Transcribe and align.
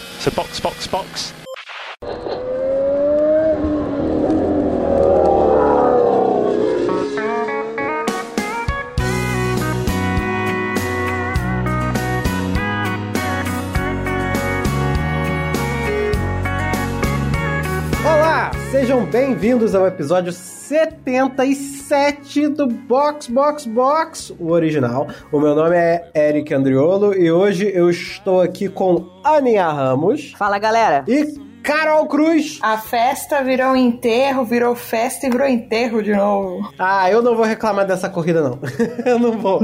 So 0.00 0.30
box, 0.30 0.60
box, 0.60 0.86
box. 0.86 1.34
Olá, 18.04 18.50
sejam 18.70 19.04
bem-vindos 19.06 19.74
ao 19.74 19.86
episódio 19.86 20.32
77 21.86 22.48
do 22.48 22.66
Box 22.66 23.28
Box 23.28 23.64
Box, 23.66 24.34
o 24.40 24.50
original. 24.50 25.06
O 25.30 25.38
meu 25.38 25.54
nome 25.54 25.76
é 25.76 26.10
Eric 26.16 26.52
Andriolo 26.52 27.14
e 27.14 27.30
hoje 27.30 27.70
eu 27.72 27.88
estou 27.88 28.40
aqui 28.40 28.68
com 28.68 29.08
Aninha 29.22 29.68
Ramos 29.68 30.32
Fala, 30.36 30.58
galera. 30.58 31.04
e 31.06 31.32
Carol 31.66 32.06
Cruz. 32.06 32.60
A 32.62 32.78
festa 32.78 33.42
virou 33.42 33.74
enterro, 33.74 34.44
virou 34.44 34.76
festa 34.76 35.26
e 35.26 35.30
virou 35.30 35.48
enterro 35.48 36.00
de 36.00 36.14
novo. 36.14 36.70
Ah, 36.78 37.10
eu 37.10 37.20
não 37.20 37.34
vou 37.34 37.44
reclamar 37.44 37.84
dessa 37.84 38.08
corrida, 38.08 38.40
não. 38.40 38.60
eu 39.04 39.18
não 39.18 39.32
vou. 39.32 39.58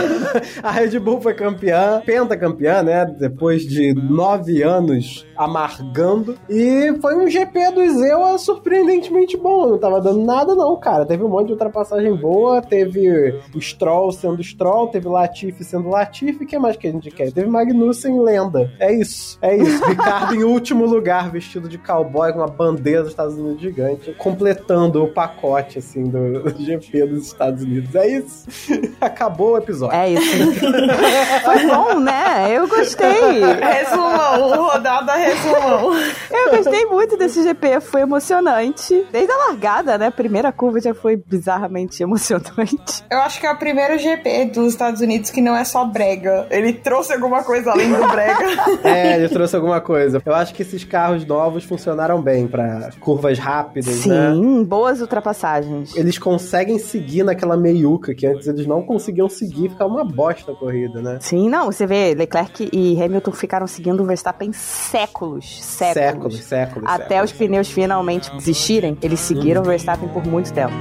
a 0.62 0.70
Red 0.70 0.98
Bull 0.98 1.20
foi 1.20 1.34
campeã, 1.34 2.02
pentacampeã, 2.06 2.82
né? 2.82 3.04
Depois 3.04 3.66
de 3.66 3.92
nove 3.92 4.62
anos 4.62 5.26
amargando. 5.36 6.38
E 6.48 6.94
foi 7.02 7.14
um 7.14 7.28
GP 7.28 7.72
do 7.72 7.90
Zewa 7.90 8.38
surpreendentemente 8.38 9.36
bom. 9.36 9.68
Não 9.68 9.78
tava 9.78 10.00
dando 10.00 10.24
nada, 10.24 10.54
não, 10.54 10.74
cara. 10.80 11.04
Teve 11.04 11.24
um 11.24 11.28
monte 11.28 11.48
de 11.48 11.52
ultrapassagem 11.52 12.16
boa, 12.16 12.62
teve 12.62 13.38
Stroll 13.60 14.12
sendo 14.12 14.42
Stroll, 14.42 14.88
teve 14.88 15.08
Latifi 15.08 15.62
sendo 15.62 15.90
Latifi. 15.90 16.44
O 16.44 16.46
que 16.46 16.58
mais 16.58 16.78
que 16.78 16.86
a 16.86 16.92
gente 16.92 17.10
quer? 17.10 17.30
Teve 17.30 17.50
Magnussen 17.50 18.18
lenda. 18.18 18.72
É 18.80 18.90
isso. 18.94 19.38
É 19.42 19.54
isso. 19.54 19.84
Ricardo 19.84 20.34
em 20.34 20.42
último 20.42 20.86
lugar, 20.86 21.33
vestido 21.34 21.68
de 21.68 21.76
cowboy 21.76 22.32
com 22.32 22.38
uma 22.38 22.48
bandeira 22.48 23.02
dos 23.02 23.10
Estados 23.10 23.34
Unidos 23.34 23.60
gigante, 23.60 24.14
completando 24.14 25.02
o 25.02 25.08
pacote, 25.08 25.78
assim, 25.78 26.04
do 26.04 26.48
GP 26.58 27.06
dos 27.06 27.26
Estados 27.26 27.62
Unidos. 27.62 27.94
É 27.94 28.06
isso. 28.06 28.46
Acabou 29.00 29.52
o 29.52 29.58
episódio. 29.58 29.96
É 29.96 30.10
isso. 30.10 30.52
Foi 31.44 31.66
bom, 31.66 32.00
né? 32.00 32.56
Eu 32.56 32.68
gostei. 32.68 33.40
Resumão, 33.40 34.68
rodada 34.68 35.12
resumão. 35.14 35.92
Eu 36.30 36.50
gostei 36.56 36.86
muito 36.86 37.16
desse 37.16 37.42
GP. 37.42 37.80
Foi 37.80 38.02
emocionante. 38.02 39.06
Desde 39.10 39.32
a 39.32 39.36
largada, 39.48 39.98
né? 39.98 40.06
A 40.06 40.12
primeira 40.12 40.52
curva 40.52 40.80
já 40.80 40.94
foi 40.94 41.16
bizarramente 41.16 42.02
emocionante. 42.02 43.04
Eu 43.10 43.18
acho 43.18 43.40
que 43.40 43.46
é 43.46 43.52
o 43.52 43.56
primeiro 43.56 43.98
GP 43.98 44.46
dos 44.46 44.68
Estados 44.68 45.00
Unidos 45.00 45.30
que 45.30 45.40
não 45.40 45.56
é 45.56 45.64
só 45.64 45.84
brega. 45.84 46.46
Ele 46.50 46.72
trouxe 46.72 47.12
alguma 47.12 47.42
coisa 47.42 47.72
além 47.72 47.92
do 47.92 48.06
brega. 48.08 48.44
É, 48.84 49.16
ele 49.16 49.28
trouxe 49.28 49.56
alguma 49.56 49.80
coisa. 49.80 50.22
Eu 50.24 50.34
acho 50.34 50.54
que 50.54 50.62
esses 50.62 50.84
carros 50.84 51.13
novos 51.26 51.64
funcionaram 51.64 52.22
bem 52.22 52.48
pra 52.48 52.90
curvas 52.98 53.38
rápidas, 53.38 54.06
né? 54.06 54.32
Sim, 54.32 54.64
boas 54.64 55.02
ultrapassagens. 55.02 55.94
Eles 55.94 56.16
conseguem 56.16 56.78
seguir 56.78 57.22
naquela 57.22 57.58
meiuca 57.58 58.14
que 58.14 58.26
antes 58.26 58.46
eles 58.46 58.66
não 58.66 58.80
conseguiam 58.80 59.28
seguir, 59.28 59.68
ficava 59.68 59.92
uma 59.92 60.04
bosta 60.04 60.52
a 60.52 60.54
corrida, 60.54 61.02
né? 61.02 61.18
Sim, 61.20 61.50
não, 61.50 61.66
você 61.66 61.86
vê, 61.86 62.14
Leclerc 62.14 62.70
e 62.72 63.02
Hamilton 63.02 63.32
ficaram 63.32 63.66
seguindo 63.66 64.02
o 64.02 64.06
Verstappen 64.06 64.50
séculos, 64.54 65.62
séculos. 65.62 65.94
Séculos, 65.94 66.44
séculos. 66.44 66.88
Até 66.88 67.04
séculos. 67.04 67.30
os 67.30 67.36
pneus 67.36 67.70
finalmente 67.70 68.34
desistirem, 68.34 68.96
eles 69.02 69.20
seguiram 69.20 69.60
o 69.60 69.64
Verstappen 69.64 70.08
por 70.08 70.26
muito 70.26 70.50
tempo. 70.52 70.72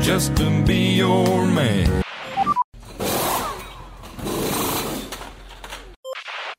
just 0.00 0.34
to 0.36 0.44
be 0.64 0.96
your 0.96 1.46
man. 1.46 2.07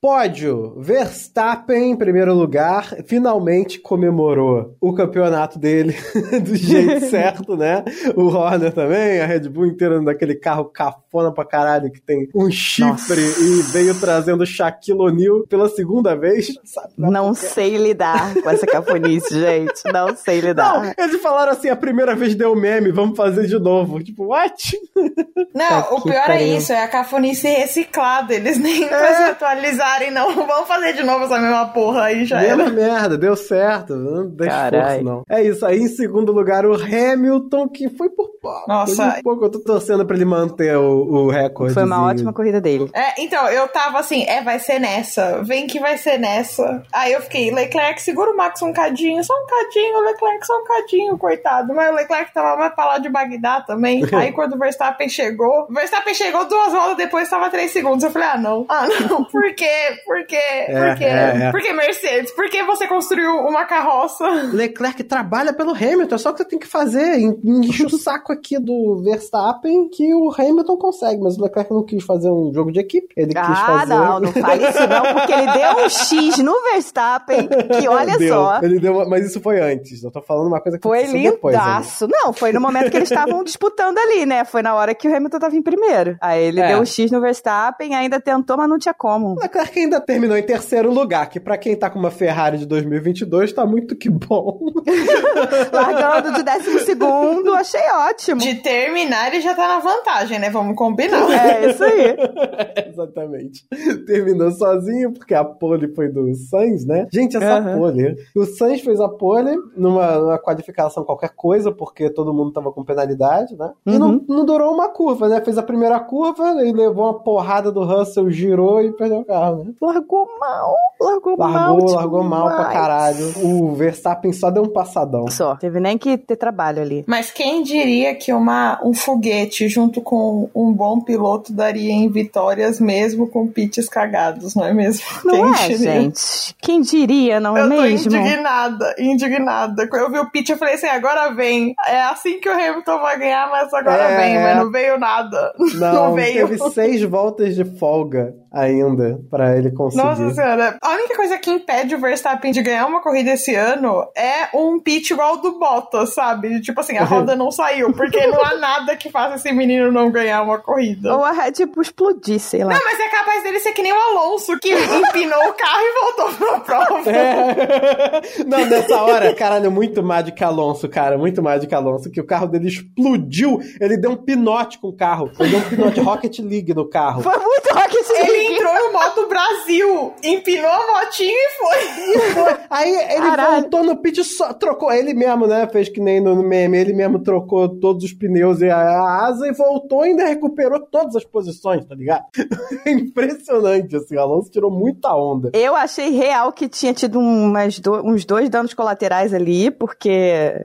Pódio, 0.02 0.80
Verstappen 0.80 1.90
em 1.90 1.96
primeiro 1.96 2.32
lugar, 2.32 2.96
finalmente 3.04 3.78
comemorou 3.78 4.74
o 4.80 4.94
campeonato 4.94 5.58
dele 5.58 5.94
do 6.42 6.56
jeito 6.56 7.04
certo, 7.10 7.54
né? 7.54 7.84
O 8.16 8.28
Horner 8.28 8.72
também, 8.72 9.20
a 9.20 9.26
Red 9.26 9.50
Bull 9.50 9.66
inteira 9.66 10.00
naquele 10.00 10.34
carro 10.34 10.64
cafona 11.10 11.32
pra 11.32 11.44
caralho 11.44 11.90
que 11.90 12.00
tem 12.00 12.28
um 12.34 12.50
chifre 12.50 12.86
Nossa. 13.20 13.40
e 13.40 13.62
veio 13.72 13.94
trazendo 14.00 14.46
Shaquille 14.46 15.00
O'Neal 15.00 15.44
pela 15.48 15.68
segunda 15.68 16.14
vez, 16.14 16.48
sabe? 16.64 16.88
Não 16.96 17.34
sei 17.34 17.76
lidar 17.76 18.34
com 18.40 18.48
essa 18.48 18.66
cafonice, 18.66 19.34
gente. 19.38 19.82
Não 19.92 20.14
sei 20.16 20.40
Não, 20.40 20.48
lidar. 20.48 20.94
eles 20.96 21.20
falaram 21.20 21.52
assim, 21.52 21.68
a 21.68 21.76
primeira 21.76 22.14
vez 22.14 22.34
deu 22.34 22.54
meme, 22.54 22.92
vamos 22.92 23.16
fazer 23.16 23.46
de 23.46 23.58
novo. 23.58 24.02
Tipo, 24.02 24.26
what? 24.26 24.78
Não, 25.54 25.68
Tá 25.68 25.88
o 25.94 26.02
pior 26.02 26.14
é 26.14 26.26
pariu. 26.26 26.56
isso, 26.56 26.72
é 26.72 26.82
a 26.84 26.88
cafonice 26.88 27.48
reciclada. 27.48 28.34
Eles 28.34 28.56
nem 28.58 28.86
pra 28.86 29.14
se 29.16 29.22
atualizarem, 29.30 30.10
não. 30.10 30.32
Vamos 30.34 30.68
fazer 30.68 30.92
de 30.92 31.02
novo 31.02 31.24
essa 31.24 31.38
mesma 31.38 31.66
porra 31.68 32.04
aí, 32.04 32.24
já 32.24 32.40
Mesma 32.40 32.62
era. 32.64 32.70
merda, 32.70 33.18
deu 33.18 33.34
certo. 33.36 33.94
Não 33.96 34.28
deixa 34.28 34.68
esforço, 34.68 35.04
não. 35.04 35.22
É 35.28 35.42
isso. 35.42 35.64
Aí, 35.66 35.78
em 35.78 35.88
segundo 35.88 36.30
lugar, 36.32 36.64
o 36.66 36.74
Hamilton, 36.74 37.68
que 37.68 37.88
foi 37.90 38.08
por 38.10 38.28
pouco. 38.40 38.64
Nossa. 38.68 38.94
Foi 38.94 39.14
por 39.14 39.22
pouco. 39.22 39.44
Eu 39.46 39.50
tô 39.50 39.58
torcendo 39.60 40.04
pra 40.06 40.14
ele 40.14 40.24
manter 40.24 40.76
o, 40.76 40.99
o 41.02 41.30
recorde. 41.30 41.74
Foi 41.74 41.84
uma 41.84 42.04
ótima 42.06 42.32
corrida 42.32 42.60
dele. 42.60 42.90
É, 42.94 43.20
então, 43.22 43.48
eu 43.48 43.66
tava 43.68 43.98
assim, 43.98 44.24
é, 44.26 44.42
vai 44.42 44.58
ser 44.58 44.78
nessa. 44.78 45.42
Vem 45.42 45.66
que 45.66 45.78
vai 45.80 45.96
ser 45.98 46.18
nessa. 46.18 46.82
Aí 46.92 47.12
eu 47.12 47.20
fiquei, 47.22 47.50
Leclerc, 47.50 48.00
segura 48.02 48.30
o 48.32 48.36
Max 48.36 48.60
um 48.62 48.72
cadinho, 48.72 49.22
só 49.24 49.34
um 49.34 49.46
cadinho, 49.46 50.00
Leclerc, 50.00 50.46
só 50.46 50.54
um 50.60 50.64
cadinho, 50.64 51.18
coitado. 51.18 51.74
Mas 51.74 51.90
o 51.90 51.94
Leclerc 51.94 52.32
tava 52.32 52.56
mais 52.58 52.74
pra 52.74 52.84
lá 52.86 52.98
de 52.98 53.08
Bagdá 53.08 53.60
também. 53.62 54.02
Aí 54.14 54.32
quando 54.32 54.54
o 54.54 54.58
Verstappen 54.58 55.08
chegou, 55.08 55.66
o 55.68 55.72
Verstappen 55.72 56.14
chegou 56.14 56.44
duas 56.46 56.72
voltas 56.72 56.96
depois, 56.96 57.28
tava 57.28 57.50
três 57.50 57.70
segundos. 57.72 58.04
Eu 58.04 58.10
falei, 58.10 58.28
ah, 58.28 58.38
não. 58.38 58.66
Ah, 58.68 58.86
não. 59.08 59.24
Por 59.24 59.52
quê? 59.54 59.68
Por 60.06 60.24
quê? 60.26 60.40
Por 60.66 60.96
quê? 60.98 61.04
é, 61.04 61.46
é. 61.46 61.50
Por 61.50 61.60
que 61.60 61.72
Mercedes? 61.72 62.30
Por 62.32 62.48
que 62.50 62.62
você 62.62 62.86
construiu 62.86 63.30
uma 63.40 63.64
carroça? 63.64 64.26
Leclerc 64.52 65.02
trabalha 65.04 65.52
pelo 65.52 65.72
Hamilton, 65.72 66.14
é 66.14 66.18
só 66.18 66.30
o 66.30 66.32
que 66.32 66.38
você 66.42 66.48
tem 66.48 66.58
que 66.58 66.66
fazer. 66.66 67.18
En- 67.18 67.38
Enche 67.44 67.84
o 67.84 67.90
saco 67.90 68.32
aqui 68.32 68.58
do 68.58 69.02
Verstappen 69.04 69.88
que 69.88 70.14
o 70.14 70.30
Hamilton 70.36 70.76
consegue, 70.90 71.20
mas 71.22 71.38
o 71.38 71.42
Leclerc 71.42 71.72
não 71.72 71.84
quis 71.84 72.04
fazer 72.04 72.30
um 72.30 72.52
jogo 72.52 72.72
de 72.72 72.80
equipe. 72.80 73.08
Ele 73.16 73.28
quis 73.34 73.36
Ah, 73.42 73.66
fazer. 73.80 73.94
não, 73.94 74.20
não 74.20 74.32
fale 74.32 74.68
isso 74.68 74.80
não, 74.88 75.02
porque 75.14 75.32
ele 75.32 75.52
deu 75.52 75.84
um 75.84 75.88
X 75.88 76.38
no 76.38 76.54
Verstappen, 76.72 77.48
que 77.48 77.88
olha 77.88 78.18
Deu, 78.18 78.34
só, 78.34 78.60
Ele 78.62 78.78
deu, 78.78 79.08
mas 79.08 79.24
isso 79.26 79.40
foi 79.40 79.60
antes. 79.60 80.02
Eu 80.02 80.10
tô 80.10 80.20
falando 80.20 80.48
uma 80.48 80.60
coisa 80.60 80.78
que 80.78 80.82
foi 80.82 80.98
aconteceu 81.04 81.32
depois. 81.32 81.54
ainda. 81.56 81.66
lindaço. 81.68 82.08
Não, 82.08 82.32
foi 82.32 82.52
no 82.52 82.60
momento 82.60 82.90
que 82.90 82.96
eles 82.96 83.10
estavam 83.10 83.42
disputando 83.44 83.98
ali, 83.98 84.26
né? 84.26 84.44
Foi 84.44 84.62
na 84.62 84.74
hora 84.74 84.94
que 84.94 85.08
o 85.08 85.14
Hamilton 85.16 85.38
tava 85.38 85.56
em 85.56 85.62
primeiro. 85.62 86.16
Aí 86.20 86.42
ele 86.44 86.60
É. 86.60 86.68
deu 86.68 86.78
um 86.80 86.84
X 86.84 87.10
no 87.10 87.20
Verstappen, 87.20 87.94
ainda 87.94 88.20
tentou, 88.20 88.56
mas 88.56 88.68
não 88.68 88.78
tinha 88.78 88.94
como. 88.94 89.34
O 89.34 89.40
Leclerc 89.40 89.78
ainda 89.78 90.00
terminou 90.00 90.36
em 90.36 90.42
terceiro 90.42 90.92
lugar, 90.92 91.28
que 91.28 91.38
pra 91.40 91.56
quem 91.56 91.76
tá 91.76 91.88
com 91.90 91.98
uma 91.98 92.10
Ferrari 92.10 92.58
de 92.58 92.66
2022 92.66 93.52
tá 93.52 93.64
muito 93.64 93.94
que 93.96 94.08
bom. 94.10 94.58
Largando 95.72 96.32
de 96.34 96.42
décimo 96.42 96.78
segundo, 96.80 97.54
achei 97.54 97.80
ótimo. 98.08 98.40
De 98.40 98.54
terminar, 98.56 99.28
ele 99.28 99.40
já 99.40 99.54
tá 99.54 99.66
na 99.68 99.78
vantagem, 99.78 100.38
né? 100.38 100.50
Vamos 100.50 100.76
combinar. 100.80 101.30
É 101.30 101.70
isso 101.70 101.84
aí. 101.84 102.16
Exatamente. 102.88 103.64
Terminou 104.06 104.50
sozinho, 104.52 105.12
porque 105.12 105.34
a 105.34 105.44
pole 105.44 105.94
foi 105.94 106.08
do 106.08 106.34
Sainz, 106.34 106.86
né? 106.86 107.06
Gente, 107.12 107.36
essa 107.36 107.58
Aham. 107.58 107.78
pole. 107.78 108.16
O 108.34 108.46
Sainz 108.46 108.80
fez 108.80 108.98
a 108.98 109.08
pole 109.08 109.54
numa, 109.76 110.18
numa 110.18 110.38
qualificação 110.38 111.04
qualquer 111.04 111.30
coisa, 111.36 111.70
porque 111.70 112.08
todo 112.08 112.32
mundo 112.32 112.52
tava 112.52 112.72
com 112.72 112.82
penalidade, 112.82 113.54
né? 113.56 113.70
E 113.86 113.98
não, 113.98 114.10
Uhum. 114.10 114.24
não 114.28 114.44
durou 114.46 114.72
uma 114.72 114.88
curva, 114.88 115.28
né? 115.28 115.40
Fez 115.44 115.58
a 115.58 115.62
primeira 115.62 116.00
curva 116.00 116.64
e 116.64 116.72
levou 116.72 117.04
uma 117.04 117.18
porrada 117.22 117.70
do 117.70 117.84
Russell, 117.84 118.30
girou 118.30 118.80
e 118.82 118.90
perdeu 118.92 119.18
o 119.20 119.24
carro, 119.24 119.64
né? 119.64 119.72
Largou 119.80 120.26
mal, 120.40 120.74
largou, 121.00 121.36
mal. 121.36 121.50
Largou, 121.52 121.90
largou 121.94 122.24
mal 122.24 122.46
pra 122.46 122.64
caralho. 122.70 123.32
O 123.44 123.74
Verstappen 123.74 124.32
só 124.32 124.50
deu 124.50 124.62
um 124.62 124.68
passadão. 124.72 125.28
Só, 125.28 125.56
teve 125.56 125.78
nem 125.78 125.98
que 125.98 126.16
ter 126.16 126.36
trabalho 126.36 126.80
ali. 126.80 127.04
Mas 127.06 127.30
quem 127.30 127.62
diria 127.62 128.14
que 128.14 128.32
uma, 128.32 128.80
um 128.84 128.94
foguete 128.94 129.68
junto 129.68 130.00
com 130.00 130.48
um 130.54 130.69
bom 130.72 131.00
piloto 131.00 131.52
daria 131.52 131.92
em 131.92 132.08
vitórias 132.08 132.80
mesmo 132.80 133.26
com 133.28 133.46
pits 133.46 133.88
cagados, 133.88 134.54
não 134.54 134.64
é 134.64 134.72
mesmo? 134.74 135.04
Não 135.24 135.52
quem 135.52 135.64
é, 135.64 135.68
diria? 135.68 135.78
gente? 136.00 136.54
Quem 136.60 136.80
diria, 136.82 137.40
não 137.40 137.56
é 137.56 137.60
Eu 137.62 137.68
tô 137.68 137.82
mesmo? 137.82 138.14
indignada, 138.16 138.94
indignada. 138.98 139.88
Quando 139.88 140.02
eu 140.02 140.10
vi 140.10 140.18
o 140.18 140.30
pit, 140.30 140.50
eu 140.52 140.58
falei 140.58 140.74
assim: 140.74 140.86
agora 140.86 141.30
vem. 141.34 141.74
É 141.86 142.00
assim 142.02 142.40
que 142.40 142.48
o 142.48 142.52
Hamilton 142.52 143.00
vai 143.00 143.18
ganhar, 143.18 143.48
mas 143.50 143.72
agora 143.72 144.02
É. 144.04 144.16
vem. 144.16 144.38
Mas 144.42 144.56
não 144.56 144.70
veio 144.70 144.98
nada. 144.98 145.52
Não, 145.74 146.14
veio. 146.14 146.48
teve 146.48 146.58
seis 146.70 147.02
voltas 147.02 147.54
de 147.54 147.64
folga 147.64 148.34
ainda 148.52 149.20
pra 149.30 149.56
ele 149.56 149.70
conseguir. 149.70 150.02
Nossa 150.02 150.30
senhora, 150.34 150.76
a 150.82 150.90
única 150.90 151.16
coisa 151.16 151.38
que 151.38 151.50
impede 151.50 151.94
o 151.94 152.00
Verstappen 152.00 152.52
de 152.52 152.62
ganhar 152.62 152.86
uma 152.86 153.00
corrida 153.00 153.30
esse 153.30 153.54
ano 153.54 154.06
é 154.16 154.56
um 154.56 154.80
pit 154.80 155.12
igual 155.12 155.30
ao 155.30 155.36
do 155.36 155.58
Bottas, 155.58 156.14
sabe? 156.14 156.60
Tipo 156.60 156.80
assim, 156.80 156.96
a 156.96 157.04
roda 157.04 157.36
não 157.36 157.50
saiu, 157.50 157.92
porque 157.92 158.26
não 158.26 158.44
há 158.44 158.56
nada 158.56 158.96
que 158.96 159.10
faça 159.10 159.36
esse 159.36 159.52
menino 159.52 159.92
não 159.92 160.10
ganhar 160.10 160.42
uma 160.42 160.58
corrida. 160.58 161.14
Ou 161.14 161.24
a 161.24 161.32
Red 161.32 161.66
Bull 161.66 161.82
explodir, 161.82 162.40
sei 162.40 162.64
lá. 162.64 162.74
Não, 162.74 162.80
mas 162.84 162.98
é 162.98 163.08
capaz 163.08 163.42
dele 163.42 163.60
ser 163.60 163.72
que 163.72 163.82
nem 163.82 163.92
o 163.92 163.96
Alonso, 163.96 164.58
que 164.58 164.72
empinou 164.72 165.48
o 165.48 165.52
carro 165.52 165.80
e 165.80 166.00
voltou 166.00 166.46
pra 166.46 166.60
prova. 166.60 167.10
É. 167.10 168.20
Não, 168.46 168.66
nessa 168.66 169.02
hora, 169.02 169.32
caralho, 169.34 169.70
muito 169.70 170.02
mais 170.02 170.24
de 170.24 170.32
que 170.32 170.42
Alonso, 170.42 170.88
cara, 170.88 171.16
muito 171.16 171.42
mais 171.42 171.60
de 171.60 171.66
que 171.66 171.74
Alonso, 171.74 172.10
que 172.10 172.20
o 172.20 172.26
carro 172.26 172.46
dele 172.46 172.68
explodiu, 172.68 173.60
ele 173.80 173.96
deu 173.96 174.12
um 174.12 174.16
pinote 174.16 174.78
com 174.78 174.88
o 174.88 174.96
carro, 174.96 175.30
ele 175.38 175.50
deu 175.50 175.58
um 175.58 175.68
pinote 175.68 176.00
Rocket 176.00 176.38
League 176.40 176.74
no 176.74 176.88
carro. 176.88 177.22
Foi 177.22 177.36
muito 177.36 177.68
Rocket 177.72 178.08
League. 178.08 178.30
Ele 178.30 178.39
entrou 178.46 178.74
no 178.74 178.92
Moto 178.92 179.28
Brasil, 179.28 180.14
empinou 180.22 180.70
a 180.70 181.00
motinho 181.04 181.30
e 181.34 181.50
foi. 181.58 182.14
E 182.14 182.18
foi. 182.32 182.56
Aí 182.70 182.90
ele 183.14 183.26
Caralho. 183.26 183.60
voltou 183.62 183.84
no 183.84 183.96
pit, 183.96 184.22
só 184.24 184.52
trocou, 184.52 184.92
ele 184.92 185.14
mesmo, 185.14 185.46
né, 185.46 185.68
fez 185.70 185.88
que 185.88 186.00
nem 186.00 186.20
no 186.20 186.36
meme, 186.42 186.78
ele 186.78 186.92
mesmo 186.92 187.18
trocou 187.22 187.68
todos 187.68 188.04
os 188.04 188.12
pneus 188.12 188.60
e 188.60 188.70
a 188.70 188.78
asa 189.26 189.46
e 189.48 189.52
voltou 189.52 190.04
e 190.04 190.10
ainda 190.10 190.24
recuperou 190.26 190.80
todas 190.80 191.16
as 191.16 191.24
posições, 191.24 191.84
tá 191.84 191.94
ligado? 191.94 192.24
É 192.86 192.90
impressionante, 192.92 193.94
assim, 193.96 194.16
o 194.16 194.20
Alonso 194.20 194.50
tirou 194.50 194.70
muita 194.70 195.14
onda. 195.14 195.50
Eu 195.52 195.76
achei 195.76 196.10
real 196.10 196.52
que 196.52 196.68
tinha 196.68 196.94
tido 196.94 197.18
umas 197.18 197.78
do- 197.78 198.06
uns 198.06 198.24
dois 198.24 198.48
danos 198.48 198.72
colaterais 198.74 199.34
ali, 199.34 199.70
porque 199.70 200.10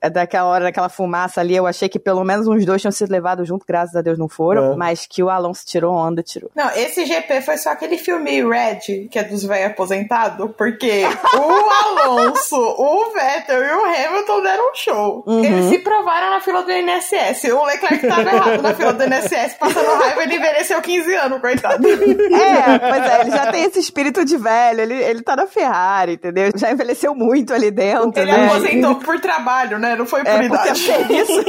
é 0.02 0.10
daquela 0.10 0.48
hora, 0.50 0.64
daquela 0.66 0.88
fumaça 0.90 1.42
ali, 1.42 1.56
eu 1.56 1.68
achei 1.68 1.90
que 1.90 2.00
pelo 2.00 2.24
menos 2.24 2.48
uns 2.48 2.66
dois 2.66 2.82
tinham 2.82 2.92
sido 2.92 3.12
levados 3.12 3.48
junto, 3.48 3.66
graças 3.68 3.96
a 3.96 4.02
Deus 4.02 4.18
não 4.18 4.30
foram, 4.30 4.74
É. 4.74 4.76
mas 4.76 5.06
que 5.06 5.22
o 5.22 5.30
Alonso 5.30 5.66
tirou 5.66 5.94
onda, 5.94 6.24
tirou. 6.24 6.50
Não, 6.56 6.70
esse 6.72 7.06
GP 7.06 7.42
foi 7.42 7.58
só 7.66 7.72
aquele 7.72 7.98
filme 7.98 8.48
Red, 8.48 9.08
que 9.10 9.18
é 9.18 9.24
dos 9.24 9.44
velhos 9.44 9.72
aposentados, 9.72 10.52
porque 10.56 11.02
o 11.36 11.42
Alonso, 12.06 12.56
o 12.56 13.12
Vettel 13.12 13.64
e 13.64 13.72
o 13.72 13.86
Hamilton 13.86 14.42
deram 14.44 14.72
um 14.72 14.76
show. 14.76 15.24
Eles 15.28 15.66
se 15.66 15.80
provaram 15.80 16.30
na 16.30 16.40
fila 16.42 16.62
do 16.62 16.72
INSS. 16.72 17.46
O 17.52 17.66
Leclerc 17.66 18.08
tava 18.08 18.22
errado 18.22 18.62
na 18.62 18.76
fila 18.76 18.94
do 18.94 19.04
INSS, 19.04 19.56
passando 19.60 20.00
raiva, 20.00 20.22
ele 20.22 20.36
envelheceu 20.36 20.80
15 20.80 21.16
anos, 21.16 21.42
coitado. 21.42 21.84
É, 22.36 22.80
pois 22.80 23.12
é, 23.12 23.22
ele 23.22 23.32
já 23.32 23.52
tem 23.52 23.64
esse 23.64 23.80
espírito 23.80 24.24
de 24.24 24.38
velho, 24.38 24.82
ele, 24.82 24.94
ele 24.94 25.22
tá 25.24 25.36
na 25.36 25.48
Ferrari, 25.48 26.14
entendeu? 26.14 26.52
Já 26.56 26.72
envelheceu 26.72 27.16
muito 27.16 27.52
ali 27.54 27.72
dentro, 27.72 28.22
Ele 28.22 28.32
né? 28.32 28.46
aposentou 28.46 28.96
por 28.96 29.20
trabalho, 29.20 29.80
né? 29.80 29.96
Não 29.96 30.06
foi 30.06 30.24
por 30.24 30.30
É, 30.30 30.46
idade. 30.46 30.78
serviço. 30.78 31.34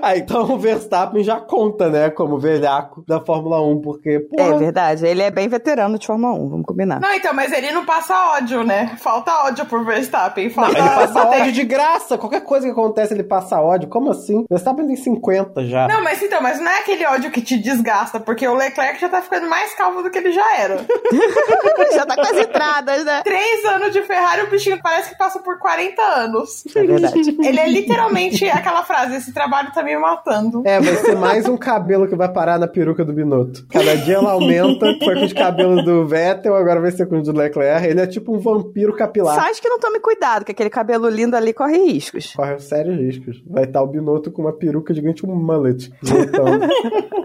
ah, 0.00 0.16
então 0.16 0.42
o 0.50 0.58
Verstappen 0.58 1.22
já 1.22 1.40
conta, 1.40 1.90
né, 1.90 2.08
como 2.10 2.38
velhaco 2.38 3.04
da 3.06 3.20
Fórmula 3.20 3.60
1, 3.62 3.73
porque, 3.80 4.20
pô, 4.20 4.40
É 4.40 4.56
verdade, 4.56 5.06
ele 5.06 5.22
é 5.22 5.30
bem 5.30 5.48
veterano 5.48 5.98
de 5.98 6.06
Fórmula 6.06 6.34
1, 6.34 6.48
vamos 6.48 6.66
combinar. 6.66 7.00
Não, 7.00 7.12
então, 7.14 7.32
mas 7.34 7.52
ele 7.52 7.70
não 7.72 7.84
passa 7.84 8.14
ódio, 8.36 8.64
né? 8.64 8.96
Falta 8.98 9.32
ódio 9.44 9.64
por 9.66 9.84
Verstappen. 9.84 10.50
Falta 10.50 10.78
ele 10.78 10.88
passa 10.88 11.26
ódio 11.26 11.52
de 11.52 11.64
graça. 11.64 12.18
Qualquer 12.18 12.40
coisa 12.42 12.66
que 12.66 12.72
acontece, 12.72 13.14
ele 13.14 13.24
passa 13.24 13.60
ódio. 13.60 13.88
Como 13.88 14.10
assim? 14.10 14.44
Verstappen 14.48 14.86
tem 14.86 14.96
50 14.96 15.64
já. 15.66 15.88
Não, 15.88 16.02
mas 16.02 16.22
então, 16.22 16.40
mas 16.42 16.60
não 16.60 16.70
é 16.70 16.78
aquele 16.78 17.04
ódio 17.06 17.30
que 17.30 17.40
te 17.40 17.56
desgasta, 17.58 18.20
porque 18.20 18.46
o 18.46 18.54
Leclerc 18.54 19.00
já 19.00 19.08
tá 19.08 19.20
ficando 19.22 19.48
mais 19.48 19.74
calmo 19.74 20.02
do 20.02 20.10
que 20.10 20.18
ele 20.18 20.32
já 20.32 20.56
era. 20.56 20.78
já 21.94 22.06
tá 22.06 22.14
com 22.14 22.22
as 22.22 22.38
entradas, 22.38 23.04
né? 23.04 23.22
Três 23.22 23.64
anos 23.64 23.92
de 23.92 24.02
Ferrari, 24.02 24.42
o 24.42 24.50
bichinho 24.50 24.78
parece 24.82 25.10
que 25.10 25.18
passa 25.18 25.38
por 25.38 25.58
40 25.58 26.00
anos. 26.02 26.64
É 26.74 26.82
verdade. 26.82 27.36
Ele 27.44 27.60
é 27.60 27.68
literalmente 27.68 28.48
aquela 28.48 28.82
frase: 28.82 29.16
esse 29.16 29.32
trabalho 29.32 29.72
tá 29.72 29.82
me 29.82 29.96
matando. 29.96 30.62
É, 30.64 30.80
vai 30.80 30.94
ser 30.96 31.16
mais 31.16 31.46
um 31.48 31.56
cabelo 31.56 32.08
que 32.08 32.16
vai 32.16 32.28
parar 32.28 32.58
na 32.58 32.66
peruca 32.66 33.04
do 33.04 33.12
Binotto. 33.12 33.63
Cada 33.70 33.96
dia 33.96 34.16
ela 34.16 34.32
aumenta. 34.32 34.96
Foi 35.02 35.14
com 35.14 35.24
os 35.24 35.32
cabelos 35.32 35.84
do 35.84 36.06
Vettel, 36.06 36.54
agora 36.54 36.80
vai 36.80 36.90
ser 36.90 37.06
com 37.06 37.18
os 37.18 37.24
do 37.24 37.36
Leclerc. 37.36 37.86
Ele 37.86 38.00
é 38.00 38.06
tipo 38.06 38.34
um 38.34 38.38
vampiro 38.38 38.94
capilar. 38.94 39.34
Só 39.34 39.50
acho 39.50 39.60
que 39.60 39.68
não 39.68 39.78
tome 39.78 40.00
cuidado, 40.00 40.44
que 40.44 40.52
aquele 40.52 40.70
cabelo 40.70 41.08
lindo 41.08 41.36
ali 41.36 41.52
corre 41.52 41.78
riscos. 41.78 42.32
Corre 42.34 42.58
sérios 42.58 42.96
riscos. 42.96 43.42
Vai 43.46 43.64
estar 43.64 43.82
o 43.82 43.86
Binotto 43.86 44.30
com 44.30 44.42
uma 44.42 44.52
peruca 44.52 44.92
gigante, 44.94 45.26
um 45.26 45.34
mullet. 45.34 45.92
voltando. 46.02 46.66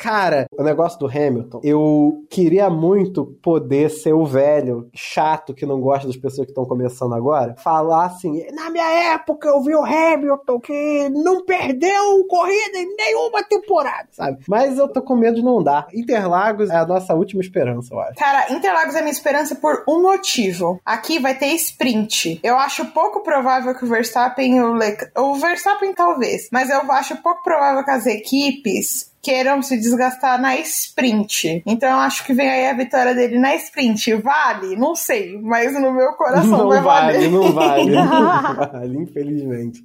Cara, 0.00 0.46
o 0.56 0.62
negócio 0.62 0.98
do 0.98 1.06
Hamilton, 1.06 1.60
eu 1.62 2.24
queria 2.30 2.70
muito 2.70 3.36
poder 3.42 3.90
ser 3.90 4.14
o 4.14 4.24
velho 4.24 4.88
chato 4.94 5.52
que 5.52 5.66
não 5.66 5.78
gosta 5.78 6.06
das 6.06 6.16
pessoas 6.16 6.46
que 6.46 6.52
estão 6.52 6.64
começando 6.64 7.14
agora. 7.14 7.54
Falar 7.58 8.06
assim: 8.06 8.42
na 8.54 8.70
minha 8.70 9.12
época 9.12 9.46
eu 9.46 9.62
vi 9.62 9.74
o 9.74 9.84
Hamilton 9.84 10.58
que 10.58 11.10
não 11.10 11.44
perdeu 11.44 12.26
corrida 12.26 12.78
em 12.78 12.96
nenhuma 12.96 13.42
temporada, 13.42 14.08
sabe? 14.12 14.38
Mas 14.48 14.78
eu 14.78 14.88
tô 14.88 15.02
com 15.02 15.14
medo 15.14 15.36
de 15.36 15.44
não 15.44 15.62
dar. 15.62 15.86
Interlagos 15.92 16.70
é 16.70 16.76
a 16.76 16.86
nossa 16.86 17.14
última 17.14 17.42
esperança, 17.42 17.92
eu 17.92 18.00
acho. 18.00 18.14
Cara, 18.14 18.50
Interlagos 18.54 18.94
é 18.94 19.02
minha 19.02 19.12
esperança 19.12 19.54
por 19.54 19.84
um 19.86 20.00
motivo. 20.00 20.80
Aqui 20.82 21.18
vai 21.18 21.36
ter 21.36 21.48
sprint. 21.48 22.40
Eu 22.42 22.56
acho 22.56 22.86
pouco 22.86 23.22
provável 23.22 23.74
que 23.74 23.84
o 23.84 23.88
Verstappen 23.88 24.56
e 24.56 24.62
o 24.62 24.72
Leclerc. 24.72 25.12
O 25.20 25.34
Verstappen 25.34 25.92
talvez, 25.92 26.48
mas 26.50 26.70
eu 26.70 26.90
acho 26.90 27.20
pouco 27.22 27.42
provável 27.42 27.84
que 27.84 27.90
as 27.90 28.06
equipes 28.06 29.09
queiram 29.22 29.62
se 29.62 29.76
desgastar 29.76 30.40
na 30.40 30.56
sprint. 30.58 31.62
Então 31.66 31.88
eu 31.88 31.96
acho 31.96 32.24
que 32.24 32.32
vem 32.32 32.48
aí 32.48 32.66
a 32.68 32.74
vitória 32.74 33.14
dele 33.14 33.38
na 33.38 33.54
sprint. 33.56 34.14
Vale? 34.16 34.76
Não 34.76 34.94
sei, 34.94 35.38
mas 35.40 35.72
no 35.74 35.92
meu 35.92 36.12
coração 36.14 36.46
Não 36.58 36.68
vai 36.68 36.80
vale, 36.80 37.12
valer. 37.12 37.30
não 37.30 37.52
vale, 37.52 37.90
não 37.90 38.54
vale, 38.54 38.98
infelizmente. 38.98 39.82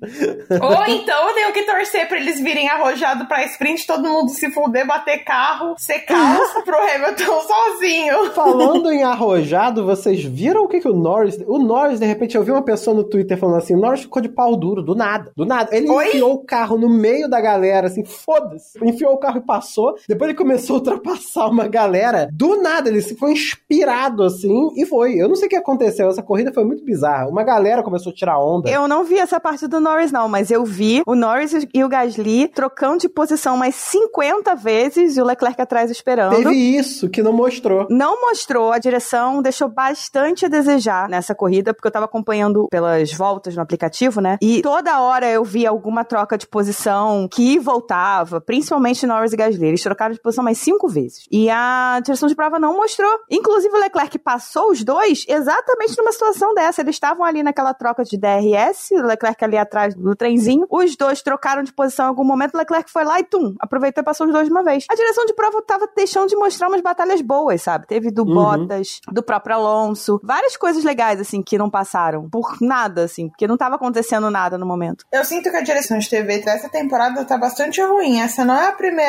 Ou 0.61 0.85
então 0.87 1.29
eu 1.29 1.35
tenho 1.35 1.53
que 1.53 1.63
torcer 1.63 2.07
pra 2.07 2.17
eles 2.17 2.39
virem 2.39 2.69
arrojado 2.69 3.25
pra 3.27 3.43
sprint, 3.45 3.85
todo 3.85 4.07
mundo 4.07 4.29
se 4.29 4.51
fuder, 4.51 4.85
bater 4.87 5.23
carro, 5.23 5.75
ser 5.77 5.99
caos 5.99 6.53
pro 6.63 6.75
Hamilton 6.77 7.41
sozinho. 7.41 8.31
Falando 8.31 8.91
em 8.91 9.03
arrojado, 9.03 9.85
vocês 9.85 10.23
viram 10.23 10.63
o 10.63 10.67
que, 10.67 10.79
que 10.79 10.87
o 10.87 10.93
Norris. 10.95 11.37
O 11.47 11.59
Norris, 11.59 11.99
de 11.99 12.05
repente, 12.05 12.35
eu 12.35 12.43
vi 12.43 12.51
uma 12.51 12.63
pessoa 12.63 12.95
no 12.95 13.03
Twitter 13.03 13.37
falando 13.37 13.57
assim: 13.57 13.75
o 13.75 13.79
Norris 13.79 14.01
ficou 14.01 14.21
de 14.21 14.29
pau 14.29 14.55
duro, 14.55 14.81
do 14.81 14.95
nada. 14.95 15.31
Do 15.35 15.45
nada. 15.45 15.75
Ele 15.75 15.89
Oi? 15.89 16.07
enfiou 16.07 16.33
o 16.33 16.45
carro 16.45 16.77
no 16.77 16.89
meio 16.89 17.29
da 17.29 17.39
galera, 17.41 17.87
assim, 17.87 18.03
foda-se. 18.05 18.77
Enfiou 18.83 19.13
o 19.13 19.17
carro 19.25 19.37
e 19.39 19.41
passou. 19.41 19.95
Depois 20.07 20.29
ele 20.29 20.37
começou 20.37 20.75
a 20.75 20.79
ultrapassar 20.79 21.47
uma 21.47 21.67
galera. 21.67 22.29
Do 22.31 22.61
nada, 22.61 22.89
ele 22.89 23.01
se 23.01 23.15
foi 23.15 23.31
inspirado, 23.31 24.23
assim, 24.23 24.69
e 24.75 24.85
foi. 24.85 25.15
Eu 25.15 25.27
não 25.27 25.35
sei 25.35 25.47
o 25.47 25.49
que 25.49 25.55
aconteceu. 25.55 26.09
Essa 26.09 26.21
corrida 26.21 26.53
foi 26.53 26.63
muito 26.63 26.83
bizarra. 26.83 27.27
Uma 27.27 27.43
galera 27.43 27.83
começou 27.83 28.11
a 28.11 28.15
tirar 28.15 28.39
onda. 28.39 28.69
Eu 28.69 28.87
não 28.87 29.03
vi 29.03 29.17
essa 29.17 29.39
parte 29.39 29.67
do 29.67 29.79
Norris, 29.79 30.11
não, 30.11 30.27
mas 30.27 30.51
eu 30.51 30.63
vi 30.63 31.01
o 31.05 31.15
Norris 31.15 31.53
e 31.73 31.83
o 31.83 31.89
Gasly 31.89 32.47
trocando 32.47 32.99
de 32.99 33.09
posição 33.09 33.57
mais 33.57 33.75
50 33.75 34.55
vezes 34.55 35.17
e 35.17 35.21
o 35.21 35.25
Leclerc 35.25 35.59
atrás 35.61 35.89
esperando. 35.89 36.35
Teve 36.35 36.55
isso 36.55 37.09
que 37.09 37.23
não 37.23 37.33
mostrou. 37.33 37.87
Não 37.89 38.21
mostrou 38.21 38.71
a 38.71 38.77
direção, 38.77 39.41
deixou 39.41 39.67
bastante 39.67 40.45
a 40.45 40.49
desejar 40.49 41.09
nessa 41.09 41.33
corrida, 41.33 41.73
porque 41.73 41.87
eu 41.87 41.91
tava 41.91 42.05
acompanhando 42.05 42.67
pelas 42.69 43.11
voltas 43.13 43.55
no 43.55 43.61
aplicativo, 43.61 44.21
né? 44.21 44.37
E 44.41 44.61
toda 44.61 45.01
hora 45.01 45.29
eu 45.29 45.43
vi 45.43 45.65
alguma 45.65 46.03
troca 46.03 46.37
de 46.37 46.47
posição 46.47 47.27
que 47.31 47.57
voltava, 47.59 48.39
principalmente 48.39 49.05
Norris 49.15 49.33
e 49.33 49.37
Gasly. 49.37 49.67
Eles 49.67 49.81
trocaram 49.81 50.13
de 50.13 50.21
posição 50.21 50.43
mais 50.43 50.57
cinco 50.57 50.87
vezes. 50.87 51.25
E 51.31 51.49
a 51.49 51.99
direção 52.03 52.27
de 52.27 52.35
prova 52.35 52.59
não 52.59 52.75
mostrou. 52.75 53.11
Inclusive 53.29 53.73
o 53.75 53.79
Leclerc 53.79 54.17
passou 54.19 54.71
os 54.71 54.83
dois 54.83 55.25
exatamente 55.27 55.97
numa 55.97 56.11
situação 56.11 56.53
dessa. 56.53 56.81
Eles 56.81 56.95
estavam 56.95 57.25
ali 57.25 57.43
naquela 57.43 57.73
troca 57.73 58.03
de 58.03 58.17
DRS, 58.17 58.91
o 58.91 59.05
Leclerc 59.05 59.43
ali 59.43 59.57
atrás 59.57 59.95
do 59.95 60.15
trenzinho. 60.15 60.65
Os 60.69 60.95
dois 60.95 61.21
trocaram 61.21 61.63
de 61.63 61.73
posição 61.73 62.05
em 62.05 62.09
algum 62.09 62.23
momento, 62.23 62.55
o 62.55 62.57
Leclerc 62.57 62.91
foi 62.91 63.03
lá 63.03 63.19
e 63.19 63.23
tum, 63.23 63.55
aproveitou 63.59 64.01
e 64.01 64.05
passou 64.05 64.27
os 64.27 64.33
dois 64.33 64.47
de 64.47 64.51
uma 64.51 64.63
vez. 64.63 64.85
A 64.89 64.95
direção 64.95 65.25
de 65.25 65.33
prova 65.33 65.61
tava 65.61 65.87
deixando 65.95 66.29
de 66.29 66.35
mostrar 66.35 66.67
umas 66.67 66.81
batalhas 66.81 67.21
boas, 67.21 67.61
sabe? 67.61 67.87
Teve 67.87 68.11
do 68.11 68.25
Bottas, 68.25 68.99
do 69.11 69.23
próprio 69.23 69.55
Alonso, 69.55 70.19
várias 70.23 70.57
coisas 70.57 70.83
legais, 70.83 71.19
assim, 71.19 71.41
que 71.41 71.57
não 71.57 71.69
passaram 71.69 72.29
por 72.29 72.57
nada, 72.61 73.03
assim, 73.03 73.29
porque 73.29 73.47
não 73.47 73.57
tava 73.57 73.75
acontecendo 73.75 74.29
nada 74.29 74.57
no 74.57 74.65
momento. 74.65 75.05
Eu 75.11 75.23
sinto 75.23 75.49
que 75.49 75.57
a 75.57 75.61
direção 75.61 75.97
de 75.97 76.09
TV 76.09 76.39
dessa 76.39 76.69
temporada 76.69 77.23
tá 77.25 77.37
bastante 77.37 77.81
ruim. 77.81 78.19
Essa 78.19 78.43
não 78.43 78.55
é 78.55 78.67
a 78.67 78.71
primeira 78.71 79.04